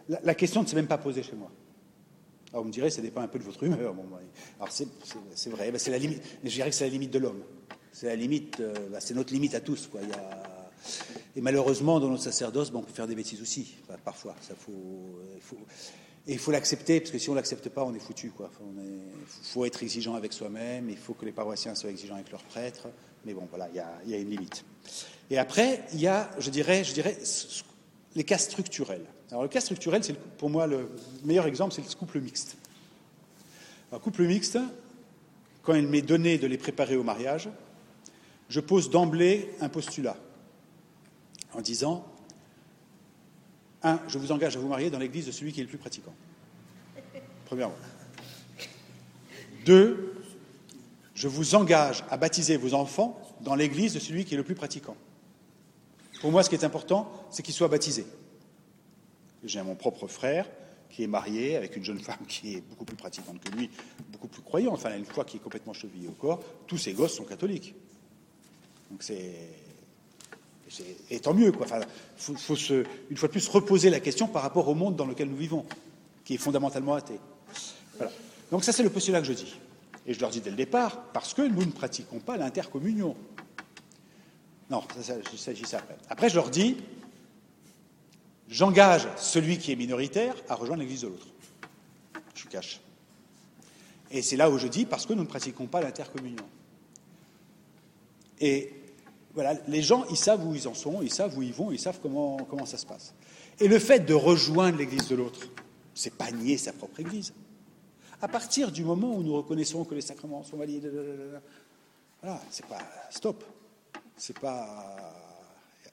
la, 0.10 0.36
question 0.36 0.62
ne 0.62 0.68
s'est 0.68 0.76
même 0.76 0.88
pas 0.88 0.98
posée 0.98 1.24
chez 1.24 1.36
moi. 1.38 1.52
Alors 2.52 2.64
vous 2.64 2.70
me 2.70 2.74
direz, 2.74 2.90
ça 2.90 3.02
dépend 3.02 3.22
un 3.22 3.28
peu 3.28 3.40
de 3.40 3.44
votre 3.44 3.64
humeur. 3.64 3.94
Alors 4.60 4.72
c'est 4.72 5.50
vrai, 5.50 5.72
c'est 5.78 5.92
la 5.92 5.98
limite. 5.98 6.22
Je 6.44 6.50
dirais 6.50 6.70
que 6.70 6.76
c'est 6.76 6.86
la 6.86 6.92
limite 6.92 7.12
de 7.12 7.20
l'homme. 7.20 7.44
C'est 7.92 8.08
la 8.08 8.16
limite, 8.16 8.60
euh, 8.60 8.74
bah, 8.90 9.00
c'est 9.00 9.14
notre 9.14 9.34
limite 9.34 9.56
à 9.56 9.60
tous. 9.60 9.88
Quoi. 9.88 10.02
Et 11.36 11.42
malheureusement, 11.42 12.00
dans 12.00 12.10
notre 12.10 12.24
sacerdoce, 12.24 12.72
on 12.74 12.82
peut 12.82 12.94
faire 12.94 13.08
des 13.08 13.16
bêtises 13.16 13.42
aussi, 13.42 13.76
parfois. 14.06 14.36
Faut... 14.58 15.58
Et 16.28 16.34
il 16.34 16.40
faut 16.40 16.52
l'accepter, 16.52 17.00
parce 17.00 17.12
que 17.12 17.18
si 17.18 17.30
on 17.30 17.34
ne 17.34 17.38
l'accepte 17.38 17.70
pas, 17.70 17.84
on 17.84 17.94
est 17.94 18.00
foutu. 18.00 18.32
Il 18.32 19.20
faut 19.44 19.66
être 19.66 19.84
exigeant 19.84 20.16
avec 20.16 20.34
soi-même, 20.34 20.90
il 20.90 20.98
faut 20.98 21.14
que 21.14 21.26
les 21.26 21.32
paroissiens 21.32 21.76
soient 21.76 21.90
exigeants 21.90 22.16
avec 22.16 22.32
leurs 22.32 22.44
prêtres. 22.44 22.88
Mais 23.26 23.34
bon, 23.34 23.48
voilà, 23.50 23.68
il 23.70 23.76
y 23.76 23.80
a, 23.80 23.92
il 24.06 24.12
y 24.12 24.14
a 24.14 24.18
une 24.18 24.30
limite. 24.30 24.64
Et 25.30 25.38
après, 25.38 25.84
il 25.94 26.00
y 26.00 26.08
a, 26.08 26.30
je 26.40 26.50
dirais, 26.50 26.84
je 26.84 26.94
dirais 26.94 27.18
les 28.16 28.24
cas 28.24 28.38
structurels. 28.38 29.06
Alors 29.32 29.44
le 29.44 29.50
cas 29.50 29.62
structurel, 29.62 30.04
c'est 30.04 30.18
pour 30.38 30.50
moi 30.50 30.66
le 30.68 30.90
meilleur 31.24 31.46
exemple, 31.46 31.74
c'est 31.74 31.82
le 31.82 31.96
couple 31.96 32.20
mixte. 32.20 32.58
Un 33.92 34.00
couple 34.00 34.24
mixte, 34.24 34.58
quand 35.64 35.76
il 35.76 35.88
m'est 35.88 36.02
donné 36.02 36.38
de 36.38 36.48
les 36.48 36.58
préparer 36.58 36.96
au 36.96 37.04
mariage, 37.04 37.50
je 38.50 38.60
pose 38.60 38.90
d'emblée 38.90 39.52
un 39.62 39.70
postulat 39.70 40.18
en 41.54 41.62
disant 41.62 42.06
un, 43.84 44.00
je 44.08 44.18
vous 44.18 44.32
engage 44.32 44.58
à 44.58 44.60
vous 44.60 44.68
marier 44.68 44.90
dans 44.90 45.00
l'église 45.00 45.28
de 45.28 45.32
celui 45.32 45.54
qui 45.54 45.60
est 45.60 45.64
le 45.64 45.70
plus 45.70 45.78
pratiquant. 45.78 46.14
Premièrement. 47.46 47.76
Deux, 49.66 50.16
je 51.14 51.28
vous 51.28 51.56
engage 51.56 52.04
à 52.10 52.18
baptiser 52.18 52.58
vos 52.58 52.74
enfants 52.74 53.22
dans 53.42 53.56
l'église 53.56 53.94
de 53.94 54.00
celui 54.00 54.26
qui 54.26 54.34
est 54.34 54.38
le 54.38 54.44
plus 54.44 54.56
pratiquant. 54.56 54.96
Pour 56.22 56.32
moi, 56.32 56.44
ce 56.44 56.50
qui 56.50 56.56
est 56.56 56.66
important, 56.66 57.12
c'est 57.30 57.44
qu'ils 57.44 57.54
soient 57.54 57.68
baptisés. 57.68 58.06
J'ai 59.44 59.62
mon 59.62 59.76
propre 59.76 60.08
frère 60.08 60.46
qui 60.90 61.04
est 61.04 61.08
marié 61.08 61.56
avec 61.56 61.76
une 61.76 61.86
jeune 61.86 62.00
femme 62.00 62.26
qui 62.28 62.56
est 62.56 62.62
beaucoup 62.62 62.86
plus 62.86 62.96
pratiquante 62.96 63.40
que 63.40 63.52
lui, 63.56 63.70
beaucoup 64.12 64.28
plus 64.28 64.42
croyante, 64.42 64.74
enfin, 64.74 64.98
une 64.98 65.06
foi 65.06 65.24
qui 65.24 65.38
est 65.38 65.40
complètement 65.40 65.74
chevillée 65.74 66.08
au 66.08 66.14
corps. 66.14 66.44
Tous 66.68 66.78
ses 66.78 66.94
gosses 66.94 67.14
sont 67.14 67.26
catholiques. 67.26 67.76
Donc 68.90 69.04
c'est. 69.04 69.36
Et 71.10 71.20
tant 71.20 71.34
mieux, 71.34 71.52
quoi. 71.52 71.66
Enfin, 71.66 71.80
faut, 72.18 72.56
se, 72.56 72.84
une 73.10 73.18
fois 73.18 73.28
de 73.28 73.32
plus, 73.32 73.48
reposer 73.48 73.90
la 73.90 74.00
question 74.00 74.28
par 74.28 74.44
rapport 74.44 74.68
au 74.68 74.76
monde 74.76 74.96
dans 74.96 75.06
lequel 75.06 75.28
nous 75.28 75.36
vivons, 75.36 75.66
qui 76.24 76.36
est 76.36 76.38
fondamentalement 76.38 76.94
athée. 76.94 77.20
Voilà. 77.98 78.12
Donc 78.52 78.64
ça, 78.64 78.72
c'est 78.72 78.84
le 78.84 78.92
postulat 78.92 79.20
que 79.20 79.26
je 79.26 79.34
dis. 79.34 79.56
Et 80.06 80.14
je 80.14 80.20
leur 80.20 80.30
dis 80.30 80.42
dès 80.42 80.52
le 80.52 80.56
départ, 80.56 81.02
parce 81.12 81.34
que 81.34 81.42
nous 81.42 81.66
ne 81.66 81.72
pratiquons 81.72 82.20
pas 82.20 82.38
l'intercommunion. 82.38 83.16
Non, 84.70 84.84
il 85.34 85.40
s'agit 85.40 85.66
ça 85.66 85.80
après. 85.80 85.98
Après, 86.08 86.30
je 86.30 86.36
leur 86.36 86.52
dis, 86.52 86.78
j'engage 88.50 89.08
celui 89.18 89.58
qui 89.58 89.72
est 89.72 89.76
minoritaire 89.76 90.36
à 90.50 90.56
rejoindre 90.56 90.82
l'Église 90.82 91.02
de 91.02 91.08
l'autre. 91.08 91.28
Je 92.36 92.48
cache. 92.48 92.82
Et 94.12 94.22
c'est 94.22 94.38
là 94.38 94.50
où 94.50 94.58
je 94.58 94.68
dis, 94.68 94.86
parce 94.86 95.06
que 95.06 95.14
nous 95.14 95.24
ne 95.24 95.28
pratiquons 95.28 95.68
pas 95.68 95.82
l'intercommunion. 95.82 96.46
Et 98.40 98.74
voilà, 99.34 99.54
les 99.68 99.82
gens, 99.82 100.06
ils 100.10 100.18
savent 100.18 100.46
où 100.46 100.56
ils 100.56 100.68
en 100.68 100.74
sont, 100.74 101.02
ils 101.02 101.14
savent 101.14 101.38
où 101.38 101.42
ils 101.42 101.54
vont, 101.54 101.72
ils 101.72 101.80
savent 101.80 102.00
comment, 102.02 102.38
comment 102.50 102.66
ça 102.66 102.78
se 102.78 102.86
passe. 102.86 103.14
Et 103.60 103.68
le 103.68 103.78
fait 103.78 104.00
de 104.00 104.14
rejoindre 104.14 104.78
l'Église 104.78 105.08
de 105.08 105.16
l'autre, 105.16 105.42
c'est 105.94 106.16
pas 106.16 106.32
nier 106.32 106.58
sa 106.58 106.74
propre 106.74 107.00
Église. 107.00 107.34
À 108.22 108.28
partir 108.28 108.72
du 108.72 108.84
moment 108.84 109.14
où 109.16 109.24
nous 109.24 109.36
reconnaissons 109.36 109.86
que 109.86 109.96
les 109.96 110.02
sacrements 110.02 110.44
sont 110.44 110.58
valides, 110.58 110.92
voilà, 112.22 112.42
c'est 112.50 112.66
pas 112.66 112.82
stop. 113.10 113.44
C'est 114.18 114.38
pas. 114.38 115.29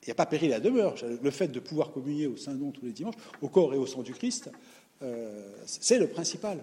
Il 0.07 0.11
n'y 0.11 0.13
a 0.13 0.15
pas 0.15 0.27
péril 0.27 0.53
à 0.53 0.61
demeure. 0.61 0.95
Le 1.21 1.31
fait 1.33 1.49
de 1.49 1.59
pouvoir 1.59 1.91
communier 1.91 2.29
au 2.29 2.37
Saint-Don 2.37 2.71
tous 2.71 2.85
les 2.85 2.93
dimanches, 2.93 3.17
au 3.43 3.49
corps 3.49 3.75
et 3.75 3.77
au 3.77 3.87
sang 3.87 4.03
du 4.03 4.15
Christ, 4.15 4.51
euh, 5.03 5.53
c'est 5.67 5.99
le 5.99 6.07
principal. 6.07 6.63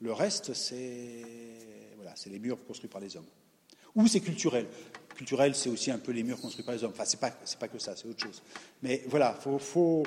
Le 0.00 0.12
reste, 0.12 0.54
c'est 0.54 1.22
voilà, 1.96 2.14
les 2.26 2.38
murs 2.38 2.64
construits 2.66 2.88
par 2.88 3.00
les 3.00 3.14
hommes. 3.14 3.26
Ou 3.94 4.06
c'est 4.06 4.20
culturel. 4.20 4.66
Culturel, 5.14 5.54
c'est 5.54 5.68
aussi 5.68 5.90
un 5.90 5.98
peu 5.98 6.12
les 6.12 6.22
murs 6.22 6.40
construits 6.40 6.64
par 6.64 6.74
les 6.74 6.82
hommes. 6.82 6.92
Enfin, 6.94 7.04
c'est 7.04 7.20
pas, 7.20 7.30
pas 7.30 7.68
que 7.68 7.78
ça, 7.78 7.94
c'est 7.94 8.08
autre 8.08 8.24
chose. 8.24 8.42
Mais 8.82 9.04
voilà, 9.06 9.38
il 9.44 9.58
faut, 9.58 10.02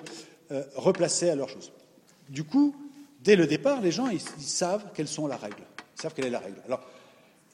euh, 0.52 0.64
replacer 0.76 1.30
à 1.30 1.36
leur 1.36 1.50
chose. 1.50 1.72
Du 2.30 2.44
coup, 2.44 2.76
dès 3.22 3.36
le 3.36 3.46
départ, 3.46 3.80
les 3.82 3.92
gens, 3.92 4.08
ils, 4.08 4.20
savent 4.20 4.88
quelles 4.96 5.08
sont 5.08 5.28
la 5.28 5.38
règle. 5.38 5.62
Ils 5.96 6.02
savent 6.02 6.16
quelle 6.16 6.26
est 6.26 6.32
la 6.32 6.40
règle. 6.40 6.58
Alors, 6.66 6.82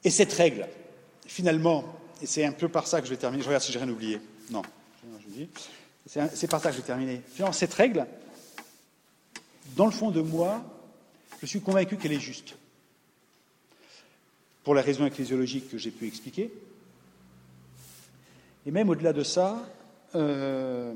et 0.02 0.10
cette 0.10 0.32
règle, 0.32 0.66
finalement, 1.26 1.84
et 2.22 2.26
c'est 2.26 2.44
un 2.44 2.52
peu 2.52 2.68
par 2.68 2.86
ça 2.86 3.00
que 3.00 3.06
je 3.06 3.10
vais 3.10 3.16
terminer. 3.16 3.42
Je 3.42 3.48
regarde 3.48 3.64
si 3.64 3.72
j'ai 3.72 3.80
rien 3.80 3.88
oublié. 3.88 4.20
Non. 4.50 4.62
C'est 6.06 6.48
par 6.48 6.60
ça 6.60 6.70
que 6.70 6.76
je 6.76 6.80
vais 6.80 6.86
terminer. 6.86 7.20
Cette 7.52 7.74
règle, 7.74 8.06
dans 9.76 9.86
le 9.86 9.90
fond 9.92 10.12
de 10.12 10.20
moi, 10.20 10.64
je 11.40 11.46
suis 11.46 11.60
convaincu 11.60 11.96
qu'elle 11.96 12.12
est 12.12 12.20
juste. 12.20 12.54
Pour 14.62 14.74
la 14.74 14.82
raison 14.82 15.04
ecclésiologique 15.04 15.68
que 15.68 15.78
j'ai 15.78 15.90
pu 15.90 16.06
expliquer. 16.06 16.52
Et 18.64 18.70
même 18.70 18.88
au-delà 18.88 19.12
de 19.12 19.24
ça, 19.24 19.68
euh, 20.14 20.94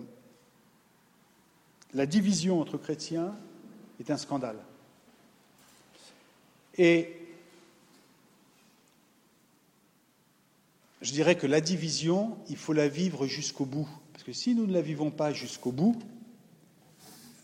la 1.93 2.07
division 2.07 2.61
entre 2.61 2.79
chrétiens 2.79 3.35
est 3.99 4.13
un 4.13 4.17
scandale. 4.17 4.59
Et 6.79 7.16
je 11.07 11.13
dirais 11.13 11.37
que 11.37 11.47
la 11.47 11.61
division, 11.61 12.37
il 12.49 12.57
faut 12.57 12.73
la 12.73 12.89
vivre 12.89 13.29
jusqu'au 13.29 13.65
bout. 13.65 13.89
Parce 14.13 14.25
que 14.25 14.33
si 14.33 14.57
nous 14.57 14.67
ne 14.67 14.73
la 14.73 14.83
vivons 14.83 15.13
pas 15.13 15.33
jusqu'au 15.33 15.71
bout, 15.71 15.97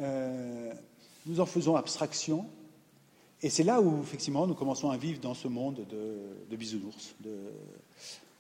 euh, 0.01 0.73
nous 1.27 1.39
en 1.39 1.47
faisons 1.47 1.77
abstraction. 1.77 2.45
Et 3.41 3.51
c'est 3.51 3.63
là 3.63 3.81
où, 3.81 4.03
effectivement, 4.03 4.49
nous 4.49 4.57
commençons 4.57 4.91
à 4.91 4.97
vivre 4.97 5.21
dans 5.21 5.35
ce 5.35 5.47
monde 5.47 5.87
de, 5.89 6.57
bisounours, 6.57 7.15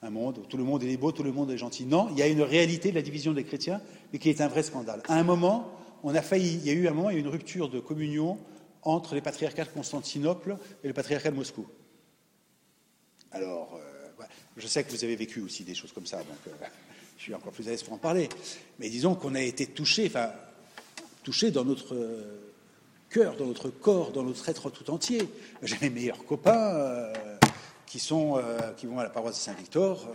un 0.02 0.10
monde 0.10 0.38
où 0.38 0.46
tout 0.46 0.56
le 0.56 0.64
monde 0.64 0.82
est 0.82 0.96
beau, 0.96 1.12
tout 1.12 1.22
le 1.22 1.30
monde 1.30 1.52
est 1.52 1.58
gentil. 1.58 1.86
Non, 1.86 2.08
il 2.10 2.18
y 2.18 2.22
a 2.22 2.26
une 2.26 2.42
réalité 2.42 2.90
de 2.90 2.96
la 2.96 3.02
division 3.02 3.32
des 3.32 3.44
chrétiens, 3.44 3.80
mais 4.12 4.18
qui 4.18 4.28
est 4.28 4.40
un 4.40 4.48
vrai 4.48 4.64
scandale. 4.64 5.04
À 5.06 5.14
un 5.14 5.22
moment, 5.22 5.70
on 6.02 6.12
a 6.16 6.22
failli, 6.22 6.54
il 6.54 6.66
y 6.66 6.70
a 6.70 6.72
eu 6.72 6.88
un 6.88 6.92
moment, 6.94 7.10
il 7.10 7.12
y 7.12 7.16
a 7.16 7.18
eu 7.20 7.22
une 7.22 7.30
rupture 7.30 7.68
de 7.68 7.78
communion 7.78 8.38
entre 8.82 9.14
les 9.14 9.20
patriarcats 9.20 9.66
de 9.66 9.70
Constantinople 9.70 10.56
et 10.82 10.88
le 10.88 10.94
patriarcat 10.94 11.30
de 11.30 11.36
Moscou. 11.36 11.64
Alors, 13.30 13.78
je 14.56 14.66
sais 14.66 14.84
que 14.84 14.90
vous 14.90 15.04
avez 15.04 15.16
vécu 15.16 15.40
aussi 15.40 15.64
des 15.64 15.74
choses 15.74 15.92
comme 15.92 16.06
ça, 16.06 16.18
donc 16.18 16.38
euh, 16.46 16.50
je 17.18 17.22
suis 17.22 17.34
encore 17.34 17.52
plus 17.52 17.66
à 17.68 17.70
l'aise 17.70 17.82
pour 17.82 17.94
en 17.94 17.98
parler. 17.98 18.28
Mais 18.78 18.88
disons 18.88 19.14
qu'on 19.14 19.34
a 19.34 19.40
été 19.40 19.66
touché, 19.66 20.06
enfin, 20.06 20.32
touché 21.22 21.50
dans 21.50 21.64
notre 21.64 21.96
cœur, 23.08 23.36
dans 23.36 23.46
notre 23.46 23.68
corps, 23.68 24.10
dans 24.10 24.22
notre 24.22 24.48
être 24.48 24.70
tout 24.70 24.90
entier. 24.90 25.28
J'ai 25.62 25.76
mes 25.80 25.90
meilleurs 25.90 26.24
copains 26.24 26.74
euh, 26.74 27.12
qui, 27.86 27.98
sont, 27.98 28.38
euh, 28.38 28.72
qui 28.72 28.86
vont 28.86 28.98
à 28.98 29.04
la 29.04 29.10
paroisse 29.10 29.36
de 29.36 29.40
Saint-Victor. 29.40 30.10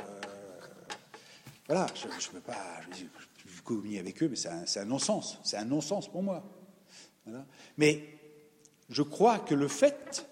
voilà, 1.68 1.86
je 1.96 2.08
ne 2.08 2.34
peux 2.34 2.40
pas. 2.40 2.82
Je, 2.92 3.04
je, 3.46 3.62
communier 3.62 4.00
avec 4.00 4.24
eux, 4.24 4.30
mais 4.30 4.38
c'est 4.38 4.80
un, 4.80 4.86
non-sens. 4.86 5.40
C'est 5.44 5.58
un 5.58 5.66
non-sens 5.66 6.08
pour 6.08 6.24
moi. 6.24 6.42
Mais 7.78 8.18
je 8.90 9.02
crois 9.02 9.40
que 9.40 9.54
le 9.54 9.68
fait 9.68 10.26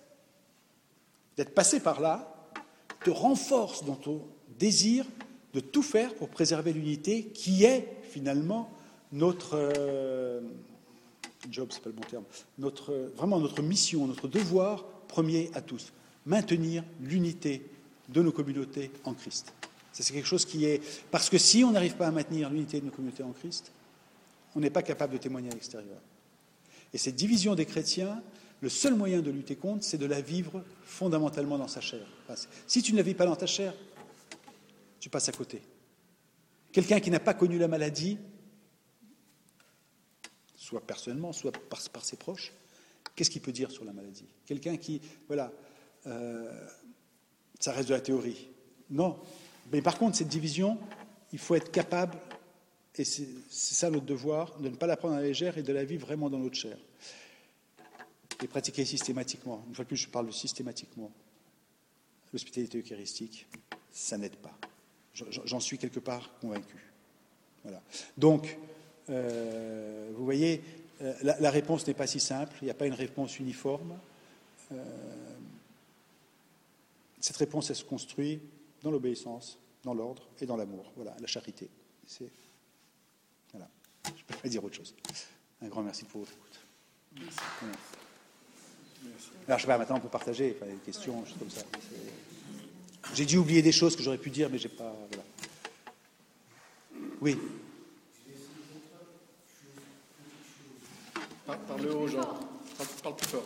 d'être 1.36 1.53
passé 1.53 1.82
par 1.82 1.99
là, 1.99 2.34
te 3.06 3.12
renforce 3.12 3.86
dans 3.86 3.95
ton 3.95 4.24
désir 4.58 5.06
de 5.53 5.60
tout 5.60 5.84
faire 5.84 6.16
pour 6.16 6.28
préserver 6.28 6.74
l'unité 6.74 7.26
qui 7.26 7.64
est 7.64 7.88
finalement 8.01 8.68
notre 9.12 9.51
euh, 9.53 10.41
job, 11.51 11.68
c'est 11.70 11.84
pas 11.84 11.89
le 11.89 11.95
bon 11.95 12.03
terme, 12.10 12.24
notre, 12.58 13.12
vraiment 13.16 13.39
notre 13.39 13.62
mission, 13.62 14.08
notre 14.08 14.28
devoir 14.28 14.84
premier 15.08 15.51
à 15.53 15.62
tous. 15.62 15.93
Maintenir 16.26 16.84
l'unité 16.99 17.62
de 18.10 18.24
nos 18.24 18.32
communautés 18.32 18.89
en 19.03 19.14
Christ. 19.14 19.53
C'est 19.93 20.12
quelque 20.12 20.28
chose 20.28 20.45
qui 20.45 20.66
est. 20.66 20.82
Parce 21.12 21.30
que 21.30 21.38
si 21.38 21.64
on 21.64 21.72
n'arrive 21.72 21.95
pas 21.95 22.08
à 22.08 22.12
maintenir 22.12 22.49
l'unité 22.49 22.80
de 22.80 22.86
nos 22.86 22.91
communautés 22.91 23.22
en 23.22 23.32
Christ, 23.32 23.72
on 24.56 24.60
n'est 24.60 24.72
pas 24.72 24.82
capable 24.82 25.14
de 25.14 25.20
témoigner 25.20 25.51
à 25.51 25.53
l'extérieur. 25.53 25.99
Et 26.91 26.97
cette 26.97 27.16
division 27.16 27.53
des 27.53 27.66
chrétiens, 27.66 28.22
le 28.66 28.70
seul 28.70 28.95
moyen 28.95 29.22
de 29.22 29.30
lutter 29.30 29.55
contre, 29.55 29.84
c'est 29.84 29.99
de 29.99 30.07
la 30.07 30.22
vivre 30.22 30.63
fondamentalement 30.86 31.59
dans 31.59 31.68
sa 31.68 31.82
chair. 31.82 32.03
si 32.66 32.82
tu 32.82 32.93
ne 32.93 32.97
la 32.97 33.03
vis 33.03 33.13
pas 33.13 33.28
dans 33.28 33.36
ta 33.36 33.45
chair, 33.45 33.76
tu 34.99 35.07
passes 35.07 35.30
à 35.30 35.32
côté. 35.32 35.61
Quelqu'un 36.72 36.99
qui 36.99 37.11
n'a 37.11 37.20
pas 37.20 37.36
connu 37.36 37.59
la 37.59 37.68
maladie, 37.68 38.18
soit 40.55 40.82
personnellement, 40.82 41.32
soit 41.32 41.51
par, 41.51 42.03
ses 42.03 42.16
proches, 42.16 42.53
qu'est-ce 43.16 43.30
qu'il 43.30 43.43
peut 43.43 43.51
dire 43.51 43.70
sur 43.70 43.86
la 43.86 43.93
maladie? 43.93 44.26
Quelqu'un 44.47 44.78
qui, 44.78 44.99
voilà, 45.28 45.51
euh, 46.07 46.68
ça 47.59 47.72
reste 47.72 47.89
de 47.89 47.93
la 47.93 48.01
théorie. 48.01 48.47
Non. 48.89 49.20
Mais 49.72 49.84
par 49.84 49.99
contre, 49.99 50.18
cette 50.18 50.28
division, 50.28 50.80
il 51.34 51.38
faut 51.38 51.53
être 51.53 51.72
capable, 51.72 52.18
et 52.95 53.03
c'est 53.03 53.28
ça 53.47 53.91
notre 53.91 54.07
devoir, 54.07 54.57
de 54.57 54.70
ne 54.70 54.76
pas 54.76 54.88
la 54.88 54.97
prendre 54.97 55.13
à 55.13 55.22
la 55.22 55.28
légère 55.28 55.59
et 55.59 55.61
de 55.61 55.72
la 55.72 55.86
vivre 55.86 56.07
vraiment 56.07 56.32
dans 56.32 56.39
notre 56.39 56.57
chair. 56.57 56.80
Et 58.43 58.47
pratiquer 58.47 58.86
systématiquement. 58.86 59.63
Une 59.67 59.75
fois 59.75 59.86
de 59.86 59.88
plus, 59.88 59.97
je 59.97 60.09
parle 60.09 60.27
de 60.27 60.31
systématiquement. 60.31 61.11
L'hospitalité 62.33 62.79
eucharistique, 62.79 63.47
ça 63.91 64.17
n'aide 64.17 64.36
pas. 64.36 64.57
J'en 65.13 65.59
suis 65.61 65.77
quelque 65.77 65.99
part 66.01 66.38
convaincu. 66.39 66.91
Voilà. 67.63 67.81
Donc, 68.17 68.57
euh, 69.09 70.11
vous 70.15 70.25
voyez, 70.25 70.61
euh, 71.01 71.13
la, 71.23 71.51
réponse 71.51 71.86
n'est 71.88 71.93
pas 71.93 72.07
si 72.07 72.19
simple, 72.19 72.55
il 72.61 72.65
n'y 72.65 72.71
a 72.71 72.75
pas 72.75 72.88
une 72.88 72.93
réponse 72.93 73.39
uniforme. 73.39 73.97
Euh, 74.71 74.83
cette 77.19 77.38
réponse, 77.38 77.69
elle 77.69 77.75
se 77.75 77.83
construit 77.83 78.39
dans 78.81 78.91
l'obéissance, 78.91 79.57
dans 79.83 79.93
l'ordre 79.93 80.27
et 80.39 80.45
dans 80.45 80.57
l'amour. 80.57 80.91
Voilà, 80.95 81.15
la 81.19 81.27
charité. 81.27 81.69
Voilà. 83.51 83.69
Je 84.05 84.11
ne 84.11 84.25
peux 84.27 84.36
pas 84.36 84.49
dire 84.49 84.63
autre 84.63 84.75
chose. 84.75 84.95
Un 85.61 85.67
grand 85.67 85.83
merci 85.83 86.05
pour 86.05 86.21
votre 86.21 86.33
écoute. 86.33 86.59
Merci. 87.19 87.39
Alors, 89.47 89.60
je 89.60 89.64
sais 89.64 89.68
pas, 89.68 89.78
maintenant 89.78 89.97
on 89.97 89.99
peut 89.99 90.10
partager, 90.10 90.58
des 90.60 90.76
questions, 90.86 91.24
choses 91.26 91.38
comme 91.38 91.49
ça. 91.49 91.62
J'ai 93.14 93.26
dû 93.26 93.38
oublier 93.38 93.62
des 93.62 93.72
choses 93.72 93.95
que 93.95 94.03
j'aurais 94.03 94.18
pu 94.18 94.30
dire, 94.30 94.49
mais 94.51 94.58
j'ai 94.58 94.70
pas. 94.70 94.93
Voilà. 95.10 95.24
Oui. 97.22 97.38
Parle 101.45 101.88
haut, 101.88 102.08
Jean. 102.08 102.39
Parle 103.03 103.16
plus 103.16 103.28
fort. 103.28 103.43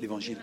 L'évangile. 0.00 0.38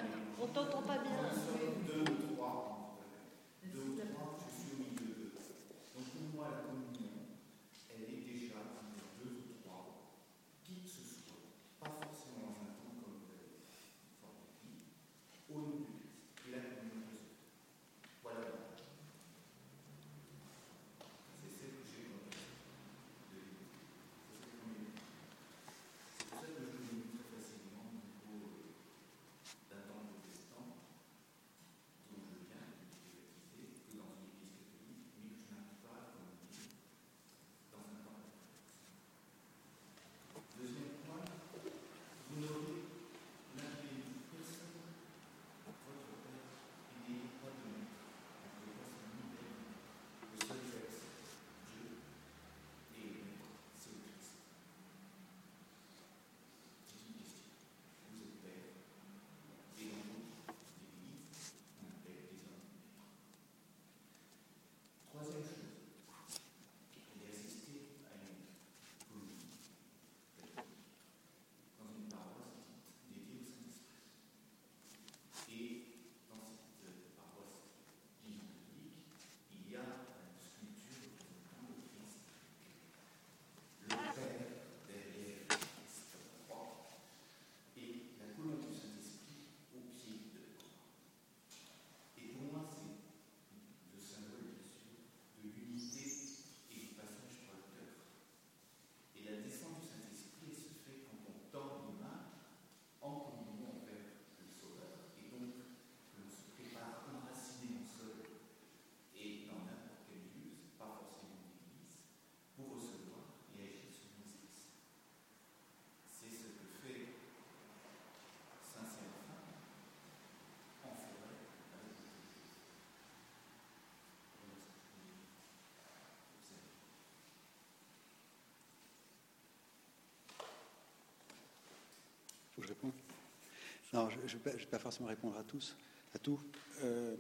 Non, 133.94 134.10
je 134.10 134.18
ne 134.18 134.44
vais, 134.44 134.66
pas 134.66 134.80
forcément 134.80 135.08
répondre 135.08 135.38
à 135.38 135.44
tous, 135.44 135.76
à 136.14 136.20
tout. 136.20 136.40
Euh, 136.84 137.16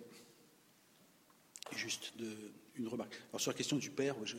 juste 1.76 2.13
de, 2.18 2.51
une 2.76 2.88
remarque. 2.88 3.15
Alors 3.30 3.41
sur 3.41 3.51
la 3.51 3.57
question 3.57 3.78
du 3.78 3.89
père, 3.89 4.15
je, 4.24 4.38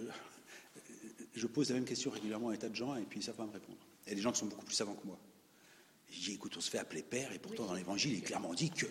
je, 1.35 1.47
pose 1.47 1.69
la 1.71 1.77
même 1.77 1.85
question 1.85 2.11
régulièrement 2.11 2.51
à 2.51 2.53
un 2.53 2.57
tas 2.57 2.69
de 2.69 2.75
gens 2.75 2.97
et 2.97 3.03
puis 3.03 3.19
ils 3.19 3.23
ne 3.23 3.27
savent 3.27 3.37
pas 3.37 3.47
me 3.47 3.53
répondre. 3.53 3.79
Il 4.07 4.11
y 4.11 4.13
a 4.13 4.15
des 4.15 4.23
gens 4.23 4.33
qui 4.33 4.41
sont 4.41 4.47
beaucoup 4.47 4.65
plus 4.65 4.75
savants 4.75 4.95
que 4.95 5.07
moi. 5.07 5.19
Je 6.11 6.21
dis, 6.21 6.35
écoute, 6.35 6.55
on 6.57 6.61
se 6.61 6.71
fait 6.71 6.79
appeler 6.79 7.03
père 7.03 7.33
et 7.33 7.39
pourtant 7.39 7.67
dans 7.67 7.75
l'évangile, 7.75 8.13
il 8.13 8.19
est 8.19 8.23
clairement 8.23 8.55
dit 8.55 8.71
que. 8.71 8.87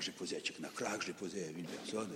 j'ai 0.00 0.12
posé 0.12 0.36
à 0.36 0.40
Tcheknaklak, 0.40 1.02
je 1.02 1.08
l'ai 1.08 1.12
posé 1.12 1.44
à 1.44 1.48
une 1.48 1.66
personne. 1.66 2.10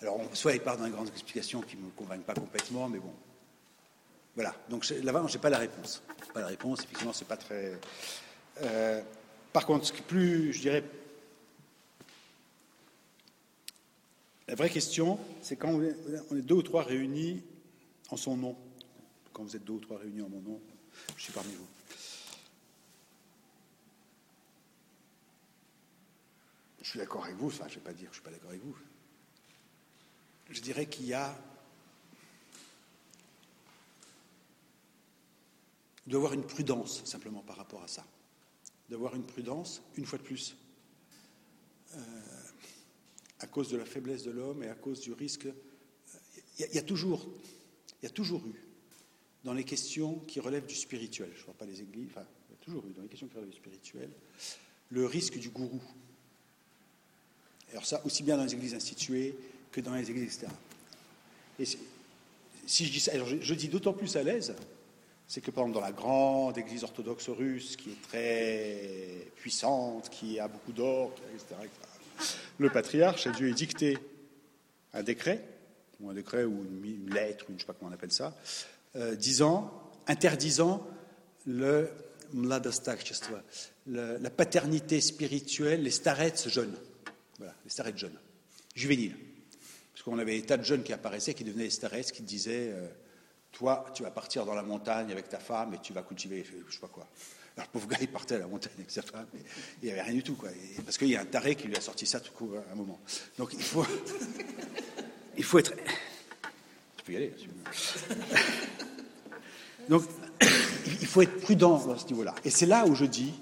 Alors, 0.00 0.20
soit 0.34 0.54
il 0.54 0.60
part 0.60 0.76
dans 0.76 0.86
une 0.86 0.92
grande 0.92 1.08
explication 1.08 1.60
qui 1.60 1.76
ne 1.76 1.82
me 1.82 1.90
convainc 1.90 2.24
pas 2.24 2.34
complètement, 2.34 2.88
mais 2.88 2.98
bon. 2.98 3.14
Voilà. 4.34 4.54
Donc 4.68 4.88
là-bas, 4.88 5.24
je 5.28 5.34
n'ai 5.34 5.40
pas 5.40 5.50
la 5.50 5.58
réponse. 5.58 6.02
Pas 6.32 6.40
la 6.40 6.46
réponse, 6.46 6.82
effectivement, 6.82 7.12
c'est 7.12 7.28
pas 7.28 7.36
très. 7.36 7.78
Euh, 8.62 9.02
par 9.52 9.66
contre, 9.66 9.92
plus, 10.04 10.52
je 10.52 10.60
dirais, 10.60 10.84
la 14.48 14.54
vraie 14.54 14.70
question, 14.70 15.18
c'est 15.42 15.56
quand 15.56 15.80
on 16.30 16.36
est 16.36 16.42
deux 16.42 16.54
ou 16.54 16.62
trois 16.62 16.82
réunis 16.82 17.42
en 18.10 18.16
son 18.16 18.36
nom. 18.36 18.56
Quand 19.32 19.42
vous 19.42 19.56
êtes 19.56 19.64
deux 19.64 19.74
ou 19.74 19.80
trois 19.80 19.98
réunis 19.98 20.22
en 20.22 20.28
mon 20.28 20.40
nom, 20.40 20.60
je 21.16 21.22
suis 21.22 21.32
parmi 21.32 21.52
vous. 21.54 21.66
Je 26.82 26.88
suis 26.88 26.98
d'accord 26.98 27.24
avec 27.24 27.36
vous, 27.36 27.46
enfin, 27.46 27.64
je 27.68 27.74
ne 27.74 27.78
vais 27.78 27.84
pas 27.84 27.92
dire 27.92 28.10
que 28.10 28.16
je 28.16 28.20
ne 28.20 28.22
suis 28.22 28.30
pas 28.30 28.30
d'accord 28.30 28.50
avec 28.50 28.62
vous. 28.62 28.76
Je 30.50 30.60
dirais 30.60 30.86
qu'il 30.86 31.06
y 31.06 31.14
a. 31.14 31.34
Il 36.06 36.10
doit 36.10 36.20
y 36.20 36.24
avoir 36.24 36.32
une 36.34 36.44
prudence 36.44 37.04
simplement 37.04 37.40
par 37.40 37.56
rapport 37.56 37.82
à 37.82 37.88
ça 37.88 38.04
d'avoir 38.92 39.16
une 39.16 39.24
prudence, 39.24 39.82
une 39.96 40.04
fois 40.04 40.18
de 40.18 40.22
plus. 40.22 40.54
Euh, 41.94 41.98
à 43.40 43.46
cause 43.46 43.70
de 43.70 43.76
la 43.76 43.84
faiblesse 43.84 44.22
de 44.22 44.30
l'homme 44.30 44.62
et 44.62 44.68
à 44.68 44.74
cause 44.74 45.00
du 45.00 45.12
risque. 45.12 45.48
Il 46.58 46.74
y, 46.74 46.78
a, 46.78 46.82
toujours, 46.82 47.26
il 48.00 48.04
y 48.04 48.06
a 48.06 48.10
toujours 48.10 48.46
eu, 48.46 48.54
dans 49.44 49.54
les 49.54 49.64
questions 49.64 50.16
qui 50.28 50.38
relèvent 50.38 50.66
du 50.66 50.74
spirituel, 50.74 51.30
je 51.34 51.40
ne 51.40 51.44
vois 51.46 51.54
pas 51.54 51.64
les 51.64 51.80
églises, 51.80 52.08
enfin, 52.10 52.24
il 52.48 52.52
y 52.52 52.54
a 52.54 52.64
toujours 52.64 52.86
eu, 52.86 52.92
dans 52.92 53.02
les 53.02 53.08
questions 53.08 53.26
qui 53.26 53.34
relèvent 53.34 53.50
du 53.50 53.56
spirituel, 53.56 54.10
le 54.90 55.06
risque 55.06 55.38
du 55.38 55.48
gourou. 55.48 55.82
Alors 57.72 57.86
ça, 57.86 58.04
aussi 58.04 58.22
bien 58.22 58.36
dans 58.36 58.44
les 58.44 58.52
églises 58.54 58.74
instituées 58.74 59.34
que 59.72 59.80
dans 59.80 59.94
les 59.94 60.08
églises, 60.08 60.36
etc. 60.36 60.52
Et 61.58 61.64
si 62.66 62.86
je, 62.86 63.54
dis 63.54 63.68
d'autant 63.68 63.94
plus 63.94 64.14
à 64.16 64.22
l'aise, 64.22 64.54
c'est 65.32 65.40
que 65.40 65.50
par 65.50 65.64
exemple 65.64 65.80
dans 65.80 65.86
la 65.86 65.92
grande 65.92 66.58
église 66.58 66.84
orthodoxe 66.84 67.30
russe, 67.30 67.76
qui 67.76 67.88
est 67.88 68.02
très 68.02 69.32
puissante, 69.36 70.10
qui 70.10 70.38
a 70.38 70.46
beaucoup 70.46 70.72
d'or, 70.72 71.10
etc., 71.32 71.70
le 72.58 72.68
patriarche 72.68 73.26
a 73.26 73.30
dû 73.30 73.48
édicter 73.48 73.96
un 74.92 75.02
décret, 75.02 75.42
ou 76.00 76.10
un 76.10 76.12
décret 76.12 76.44
ou 76.44 76.66
une, 76.84 77.14
lettre, 77.14 77.46
ou 77.46 77.52
je 77.52 77.54
ne 77.54 77.58
sais 77.60 77.64
pas 77.64 77.72
comment 77.72 77.90
on 77.90 77.94
appelle 77.94 78.12
ça, 78.12 78.36
euh, 78.96 79.14
disant, 79.14 79.72
interdisant 80.06 80.86
le 81.46 81.88
la 83.86 84.30
paternité 84.30 85.00
spirituelle, 85.00 85.82
les 85.82 85.90
starets 85.90 86.46
jeunes. 86.46 86.76
Voilà, 87.38 87.54
les 87.64 87.70
starets 87.70 87.96
jeunes, 87.96 88.18
juvéniles. 88.74 89.16
Parce 89.94 90.02
qu'on 90.02 90.18
avait 90.18 90.38
des 90.38 90.46
tas 90.46 90.58
de 90.58 90.64
jeunes 90.64 90.82
qui 90.82 90.92
apparaissaient, 90.92 91.32
qui 91.32 91.44
devenaient 91.44 91.64
des 91.64 91.70
starets, 91.70 92.04
qui 92.04 92.22
disaient 92.22 92.70
euh, 92.70 92.86
Toi, 93.52 93.84
tu 93.94 94.02
vas 94.02 94.10
partir 94.10 94.44
dans 94.44 94.54
la 94.54 94.62
montagne 94.62 95.12
avec 95.12 95.28
ta 95.28 95.38
femme 95.38 95.74
et 95.74 95.78
tu 95.78 95.92
vas 95.92 96.02
cultiver, 96.02 96.44
je 96.44 96.72
sais 96.72 96.80
pas 96.80 96.88
quoi. 96.88 97.06
Alors 97.56 97.68
le 97.68 97.78
pauvre 97.78 97.88
gars, 97.88 97.98
il 98.00 98.08
partait 98.08 98.36
à 98.36 98.38
la 98.38 98.46
montagne 98.46 98.72
avec 98.76 98.90
sa 98.90 99.02
femme, 99.02 99.26
il 99.82 99.86
n'y 99.86 99.92
avait 99.92 100.00
rien 100.00 100.14
du 100.14 100.22
tout, 100.22 100.38
parce 100.84 100.96
qu'il 100.96 101.08
y 101.08 101.16
a 101.16 101.20
un 101.20 101.26
taré 101.26 101.54
qui 101.54 101.68
lui 101.68 101.76
a 101.76 101.80
sorti 101.82 102.06
ça 102.06 102.18
tout 102.18 102.32
coup 102.32 102.50
à 102.56 102.72
un 102.72 102.74
moment. 102.74 102.98
Donc 103.36 103.52
il 103.52 103.62
faut, 103.62 103.86
il 105.36 105.44
faut 105.44 105.58
être. 105.58 105.74
Tu 106.96 107.04
peux 107.04 107.12
y 107.12 107.16
aller. 107.16 107.34
Donc 109.90 110.04
il 110.86 111.06
faut 111.06 111.20
être 111.20 111.40
prudent 111.40 111.78
dans 111.78 111.98
ce 111.98 112.06
niveau-là. 112.06 112.34
Et 112.44 112.50
c'est 112.50 112.66
là 112.66 112.86
où 112.86 112.94
je 112.94 113.04
dis 113.04 113.34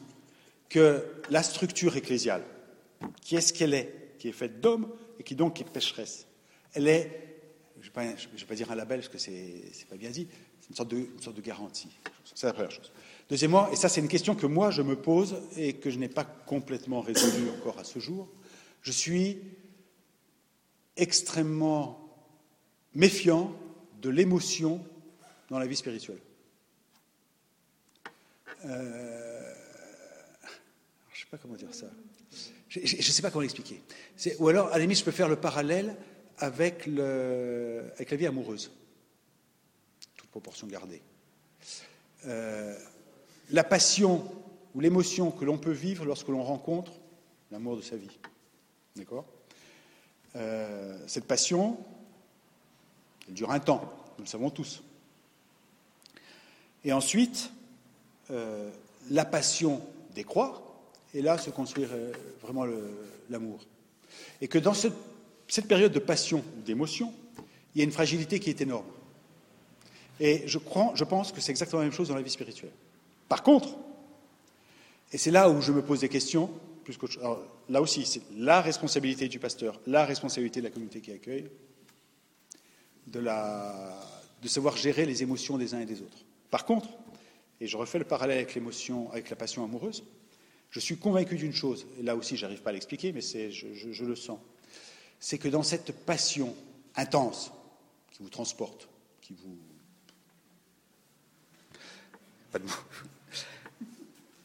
que 0.68 1.04
la 1.30 1.44
structure 1.44 1.96
ecclésiale, 1.96 2.42
qui 3.20 3.36
est 3.36 3.40
ce 3.40 3.52
qu'elle 3.52 3.74
est, 3.74 4.14
qui 4.18 4.28
est 4.28 4.32
faite 4.32 4.60
d'hommes 4.60 4.90
et 5.20 5.22
qui 5.22 5.36
donc 5.36 5.60
est 5.60 5.64
pécheresse, 5.64 6.26
elle 6.74 6.88
est, 6.88 7.29
je 7.82 7.88
ne 7.88 8.38
vais, 8.38 8.44
pas 8.46 8.54
dire 8.54 8.70
un 8.70 8.74
label 8.74 9.00
parce 9.00 9.08
que 9.08 9.18
ce 9.18 9.30
n'est 9.30 9.86
pas 9.88 9.96
bien 9.96 10.10
dit, 10.10 10.28
c'est 10.60 10.70
une, 10.70 10.76
sorte 10.76 10.88
de, 11.36 11.40
garantie. 11.40 11.88
C'est 12.34 12.46
la 12.46 12.52
première 12.52 12.70
chose. 12.70 12.92
Deuxièmement, 13.28 13.70
et 13.70 13.76
ça 13.76 13.88
c'est 13.88 14.00
une 14.00 14.08
question 14.08 14.34
que 14.34 14.46
moi 14.46 14.70
je 14.70 14.82
me 14.82 14.96
pose 14.96 15.36
et 15.56 15.74
que 15.74 15.90
je 15.90 15.98
n'ai 15.98 16.08
pas 16.08 16.24
complètement 16.24 17.00
résolue 17.00 17.48
encore 17.50 17.78
à 17.78 17.84
ce 17.84 17.98
jour, 17.98 18.28
je 18.82 18.92
suis 18.92 19.38
extrêmement 20.96 22.10
méfiant 22.94 23.54
de 24.02 24.10
l'émotion 24.10 24.84
dans 25.48 25.58
la 25.58 25.66
vie 25.66 25.76
spirituelle. 25.76 26.20
Euh, 28.66 29.54
je 31.12 31.16
ne 31.16 31.20
sais 31.20 31.26
pas 31.30 31.38
comment 31.38 31.54
dire 31.54 31.72
ça. 31.74 31.86
Je 32.68 32.80
ne 32.80 33.02
sais 33.02 33.22
pas 33.22 33.30
comment 33.30 33.42
l'expliquer. 33.42 33.82
Ou 34.38 34.48
alors, 34.48 34.68
à 34.68 34.72
la 34.72 34.78
limite, 34.80 34.98
je 34.98 35.04
peux 35.04 35.10
faire 35.10 35.28
le 35.28 35.36
parallèle 35.36 35.96
avec, 36.40 36.86
la 36.86 38.16
vie 38.16 38.26
amoureuse, 38.26 38.70
toute 40.16 40.30
proportion 40.30 40.66
gardée. 40.66 41.02
Euh, 42.26 42.76
la 43.50 43.64
passion 43.64 44.24
ou 44.74 44.80
l'émotion 44.80 45.30
que 45.30 45.44
l'on 45.44 45.58
peut 45.58 45.72
vivre 45.72 46.04
lorsque 46.04 46.28
l'on 46.28 46.42
rencontre 46.42 46.92
l'amour 47.50 47.76
de 47.76 47.82
sa 47.82 47.96
vie. 47.96 48.18
D'accord? 48.96 49.24
Euh, 50.36 50.98
Cette 51.06 51.24
passion, 51.24 51.76
elle 53.28 53.34
dure 53.34 53.50
un 53.50 53.60
temps, 53.60 53.92
nous 54.18 54.24
le 54.24 54.30
savons 54.30 54.50
tous. 54.50 54.82
Et 56.84 56.92
ensuite, 56.92 57.50
euh, 58.30 58.70
la 59.10 59.24
passion 59.24 59.82
décroît, 60.14 60.62
et 61.14 61.22
là 61.22 61.38
se 61.38 61.50
construire 61.50 61.90
euh, 61.92 62.12
vraiment 62.42 62.64
l'amour. 63.28 63.60
Et 64.40 64.48
que 64.48 64.58
dans 64.58 64.74
cette 64.74 64.94
période 65.66 65.92
de 65.92 65.98
passion 65.98 66.44
ou 66.58 66.62
d'émotion, 66.62 67.12
il 67.74 67.78
y 67.78 67.80
a 67.82 67.84
une 67.84 67.92
fragilité 67.92 68.38
qui 68.40 68.50
est 68.50 68.60
énorme. 68.60 68.86
Et 70.18 70.42
je, 70.46 70.58
crois, 70.58 70.92
je 70.94 71.04
pense 71.04 71.32
que 71.32 71.40
c'est 71.40 71.50
exactement 71.50 71.80
la 71.80 71.86
même 71.86 71.94
chose 71.94 72.08
dans 72.08 72.14
la 72.14 72.22
vie 72.22 72.30
spirituelle. 72.30 72.72
Par 73.28 73.42
contre, 73.42 73.68
et 75.12 75.18
c'est 75.18 75.30
là 75.30 75.48
où 75.50 75.60
je 75.60 75.72
me 75.72 75.82
pose 75.82 76.00
des 76.00 76.08
questions, 76.08 76.50
plus 76.84 76.98
là 77.68 77.80
aussi, 77.80 78.04
c'est 78.04 78.22
la 78.36 78.60
responsabilité 78.60 79.28
du 79.28 79.38
pasteur, 79.38 79.80
la 79.86 80.04
responsabilité 80.04 80.60
de 80.60 80.66
la 80.66 80.70
communauté 80.70 81.00
qui 81.00 81.12
accueille, 81.12 81.48
de, 83.06 84.48
savoir 84.48 84.76
gérer 84.76 85.06
les 85.06 85.22
émotions 85.22 85.58
des 85.58 85.74
uns 85.74 85.80
et 85.80 85.86
des 85.86 86.00
autres. 86.00 86.18
Par 86.50 86.64
contre, 86.64 86.88
et 87.60 87.66
je 87.66 87.76
refais 87.76 87.98
le 87.98 88.04
parallèle 88.04 88.38
avec 88.38 88.54
l'émotion, 88.54 89.10
avec 89.12 89.30
la 89.30 89.36
passion 89.36 89.64
amoureuse, 89.64 90.04
je 90.70 90.80
suis 90.80 90.96
convaincu 90.96 91.36
d'une 91.36 91.52
chose, 91.52 91.86
et 91.98 92.02
là 92.02 92.16
aussi 92.16 92.36
je 92.36 92.44
n'arrive 92.44 92.62
pas 92.62 92.70
à 92.70 92.72
l'expliquer, 92.72 93.12
mais 93.12 93.20
je, 93.20 93.74
je, 93.74 94.04
le 94.04 94.16
sens, 94.16 94.38
c'est 95.20 95.38
que 95.38 95.48
dans 95.48 95.62
cette 95.62 95.92
passion 95.92 96.56
intense 96.96 97.52
qui 98.10 98.22
vous 98.22 98.30
transporte, 98.30 98.88
qui 99.20 99.34
vous... 99.34 99.56
Pas 102.50 102.58
de 102.58 102.64
mots. 102.64 102.70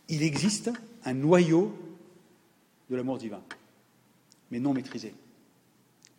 Il 0.09 0.21
existe 0.21 0.69
un 1.05 1.13
noyau 1.13 1.75
de 2.89 2.95
l'amour 2.95 3.17
divin, 3.17 3.41
mais 4.51 4.59
non 4.59 4.73
maîtrisé, 4.73 5.15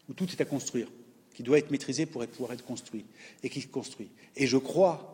où 0.08 0.14
tout 0.14 0.28
est 0.28 0.40
à 0.40 0.44
construire, 0.44 0.88
qui 1.34 1.44
doit 1.44 1.58
être 1.58 1.70
maîtrisé 1.70 2.06
pour 2.06 2.26
pouvoir 2.26 2.52
être 2.52 2.64
construit, 2.64 3.04
et 3.42 3.50
qui 3.50 3.60
se 3.60 3.68
construit. 3.68 4.10
Et 4.34 4.46
je 4.48 4.56
crois 4.56 5.12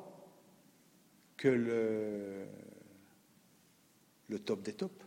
que 1.37 1.49
le, 1.49 2.47
le 4.29 4.39
top 4.39 4.63
des 4.63 4.73
tops, 4.73 5.05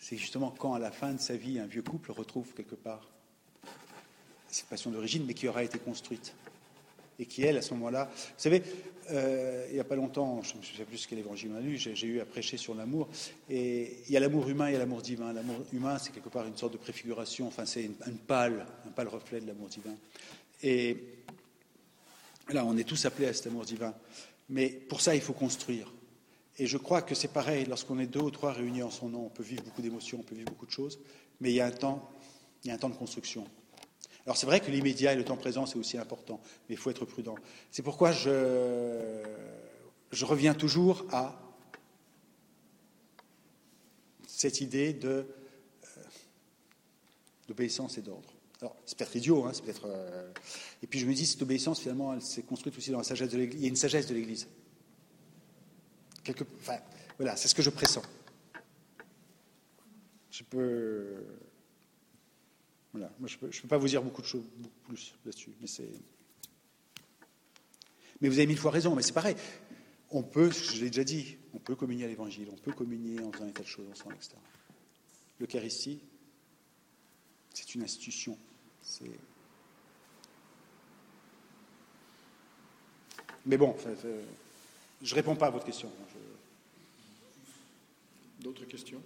c'est 0.00 0.16
justement 0.16 0.50
quand 0.50 0.74
à 0.74 0.80
la 0.80 0.90
fin 0.90 1.12
de 1.12 1.20
sa 1.20 1.36
vie 1.36 1.60
un 1.60 1.66
vieux 1.66 1.82
couple 1.82 2.10
retrouve 2.10 2.52
quelque 2.54 2.74
part 2.74 3.08
cette 4.50 4.66
passion 4.66 4.90
d'origine, 4.90 5.24
mais 5.26 5.34
qui 5.34 5.48
aura 5.48 5.62
été 5.62 5.78
construite. 5.78 6.34
Et 7.18 7.26
qui, 7.26 7.42
elle, 7.42 7.58
à 7.58 7.62
ce 7.62 7.74
moment-là. 7.74 8.10
Vous 8.12 8.32
savez, 8.38 8.62
euh, 9.10 9.66
il 9.68 9.74
n'y 9.74 9.80
a 9.80 9.84
pas 9.84 9.96
longtemps, 9.96 10.42
je 10.42 10.56
ne 10.56 10.62
sais 10.62 10.84
plus 10.84 11.06
quel 11.06 11.18
évangile 11.18 11.50
on 11.52 11.56
a 11.56 11.60
lu, 11.60 11.76
j'ai 11.76 12.06
eu 12.06 12.20
à 12.20 12.24
prêcher 12.24 12.56
sur 12.56 12.74
l'amour. 12.74 13.08
Et 13.48 13.98
il 14.06 14.12
y 14.12 14.16
a 14.16 14.20
l'amour 14.20 14.48
humain 14.48 14.68
et 14.68 14.78
l'amour 14.78 15.02
divin. 15.02 15.32
L'amour 15.32 15.56
humain, 15.72 15.98
c'est 15.98 16.12
quelque 16.12 16.30
part 16.30 16.46
une 16.46 16.56
sorte 16.56 16.72
de 16.72 16.78
préfiguration, 16.78 17.46
enfin, 17.46 17.66
c'est 17.66 17.84
une, 17.84 17.94
pâle, 17.94 18.66
un 18.86 18.90
pâle 18.90 19.08
reflet 19.08 19.40
de 19.40 19.46
l'amour 19.46 19.68
divin. 19.68 19.94
Et 20.62 20.96
là, 22.48 22.64
on 22.64 22.76
est 22.76 22.84
tous 22.84 23.04
appelés 23.04 23.28
à 23.28 23.34
cet 23.34 23.48
amour 23.48 23.64
divin. 23.64 23.94
Mais 24.48 24.68
pour 24.68 25.00
ça, 25.00 25.14
il 25.14 25.20
faut 25.20 25.34
construire. 25.34 25.92
Et 26.60 26.66
je 26.66 26.76
crois 26.76 27.00
que 27.00 27.14
c'est 27.14 27.32
pareil, 27.32 27.64
lorsqu'on 27.64 27.98
est 27.98 28.06
deux 28.06 28.20
ou 28.20 28.30
trois 28.30 28.52
réunis 28.52 28.82
en 28.82 28.90
son 28.90 29.08
nom, 29.08 29.24
on 29.24 29.28
peut 29.30 29.42
vivre 29.42 29.62
beaucoup 29.62 29.80
d'émotions, 29.80 30.18
on 30.20 30.22
peut 30.22 30.34
vivre 30.34 30.50
beaucoup 30.50 30.66
de 30.66 30.70
choses, 30.70 31.00
mais 31.40 31.50
il 31.50 31.54
y 31.54 31.60
a 31.62 31.64
un 31.64 31.70
temps, 31.70 32.10
il 32.62 32.68
y 32.68 32.70
a 32.70 32.74
un 32.74 32.76
temps 32.76 32.90
de 32.90 32.96
construction. 32.96 33.46
Alors 34.26 34.36
c'est 34.36 34.44
vrai 34.44 34.60
que 34.60 34.70
l'immédiat 34.70 35.14
et 35.14 35.16
le 35.16 35.24
temps 35.24 35.38
présent, 35.38 35.64
c'est 35.64 35.78
aussi 35.78 35.96
important, 35.96 36.38
mais 36.68 36.74
il 36.74 36.76
faut 36.76 36.90
être 36.90 37.06
prudent. 37.06 37.34
C'est 37.70 37.80
pourquoi 37.80 38.12
je, 38.12 39.22
je 40.12 40.24
reviens 40.26 40.52
toujours 40.52 41.06
à 41.12 41.40
cette 44.26 44.60
idée 44.60 44.92
de, 44.92 45.08
euh, 45.08 46.02
d'obéissance 47.48 47.96
et 47.96 48.02
d'ordre. 48.02 48.34
Alors, 48.60 48.76
c'est 48.84 48.98
peut-être 48.98 49.16
idiot, 49.16 49.46
hein, 49.46 49.52
c'est 49.54 49.64
peut-être. 49.64 49.86
Euh, 49.86 50.30
et 50.82 50.86
puis 50.86 50.98
je 50.98 51.06
me 51.06 51.14
dis, 51.14 51.24
cette 51.24 51.40
obéissance, 51.40 51.80
finalement, 51.80 52.12
elle 52.12 52.20
s'est 52.20 52.42
construite 52.42 52.76
aussi 52.76 52.90
dans 52.90 52.98
la 52.98 53.04
sagesse 53.04 53.30
de 53.30 53.38
l'Église. 53.38 53.60
Il 53.60 53.62
y 53.62 53.66
a 53.66 53.70
une 53.70 53.76
sagesse 53.76 54.06
de 54.06 54.14
l'Église. 54.14 54.46
Voilà, 57.18 57.36
c'est 57.36 57.48
ce 57.48 57.54
que 57.54 57.62
je 57.62 57.70
pressens. 57.70 58.02
Je 60.30 60.42
peux. 60.44 61.24
Voilà, 62.92 63.10
moi 63.18 63.28
je 63.28 63.36
ne 63.36 63.40
peux, 63.40 63.48
peux, 63.48 63.68
pas 63.68 63.78
vous 63.78 63.88
dire 63.88 64.02
beaucoup 64.02 64.22
de 64.22 64.26
choses, 64.26 64.44
beaucoup 64.56 64.80
plus 64.88 65.14
là-dessus, 65.24 65.52
mais 65.60 65.66
c'est. 65.66 65.90
Mais 68.20 68.28
vous 68.28 68.38
avez 68.38 68.46
mille 68.46 68.58
fois 68.58 68.70
raison, 68.70 68.94
mais 68.94 69.02
c'est 69.02 69.12
pareil. 69.12 69.36
On 70.10 70.22
peut, 70.22 70.50
je 70.50 70.80
l'ai 70.80 70.90
déjà 70.90 71.04
dit, 71.04 71.36
on 71.54 71.58
peut 71.58 71.76
communier 71.76 72.04
à 72.04 72.08
l'Évangile, 72.08 72.48
on 72.52 72.56
peut 72.56 72.72
communier 72.72 73.20
en 73.20 73.30
faisant 73.32 73.46
un 73.46 73.52
tas 73.52 73.62
de 73.62 73.68
choses 73.68 73.88
ensemble, 73.90 74.16
etc. 74.16 74.34
L'Eucharistie, 75.38 76.00
c'est 77.54 77.74
une 77.74 77.82
institution. 77.82 78.36
Mais 83.46 83.56
bon, 83.56 83.74
je 85.02 85.12
ne 85.12 85.16
réponds 85.16 85.36
pas 85.36 85.46
à 85.46 85.50
votre 85.50 85.64
question. 85.64 85.90
D'autres 88.40 88.64
questions 88.64 89.02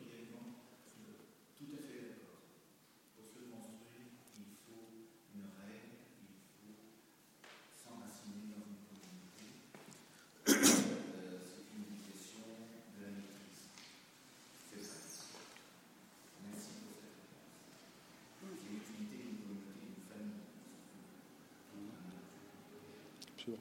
sûr. 23.45 23.59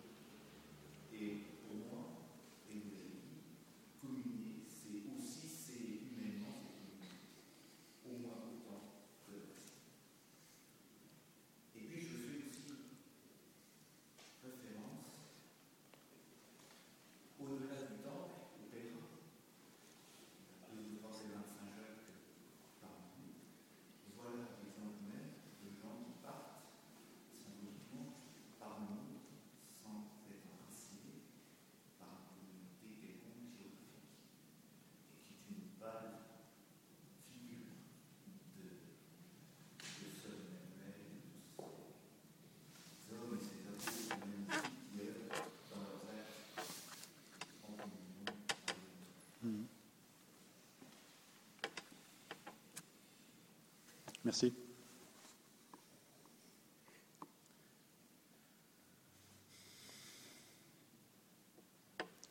Merci. 54.24 54.54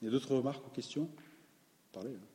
Il 0.01 0.07
y 0.07 0.09
a 0.09 0.11
d'autres 0.11 0.35
remarques 0.35 0.67
ou 0.67 0.71
questions? 0.71 1.09
Parlez. 1.93 2.11
hein. 2.11 2.27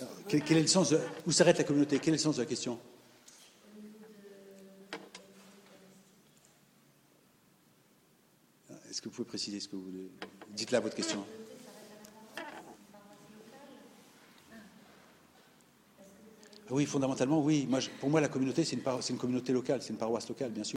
Alors, 0.00 0.12
Quel, 0.28 0.42
quel 0.42 0.58
est 0.58 0.62
le 0.62 0.66
sens 0.66 0.90
de- 0.90 1.00
Où 1.26 1.32
s'arrête 1.32 1.58
la 1.58 1.64
communauté? 1.64 1.98
Quel 1.98 2.14
est 2.14 2.16
le 2.16 2.22
sens 2.22 2.36
de 2.36 2.42
la 2.42 2.46
question 2.46 2.78
Est-ce 8.90 9.00
que 9.01 9.01
vous 9.12 9.16
pouvez 9.16 9.28
préciser 9.28 9.60
ce 9.60 9.68
que 9.68 9.76
vous 9.76 9.82
voulez 9.82 10.10
Dites-la 10.56 10.80
votre 10.80 10.94
question. 10.94 11.22
Oui, 16.70 16.86
fondamentalement, 16.86 17.42
oui. 17.42 17.66
Moi, 17.68 17.80
pour 18.00 18.08
moi, 18.08 18.22
la 18.22 18.28
communauté, 18.28 18.64
c'est 18.64 18.78
une 19.10 19.18
communauté 19.18 19.52
locale, 19.52 19.82
c'est 19.82 19.90
une 19.90 19.98
paroisse 19.98 20.26
locale, 20.30 20.50
bien 20.50 20.64
sûr. 20.64 20.70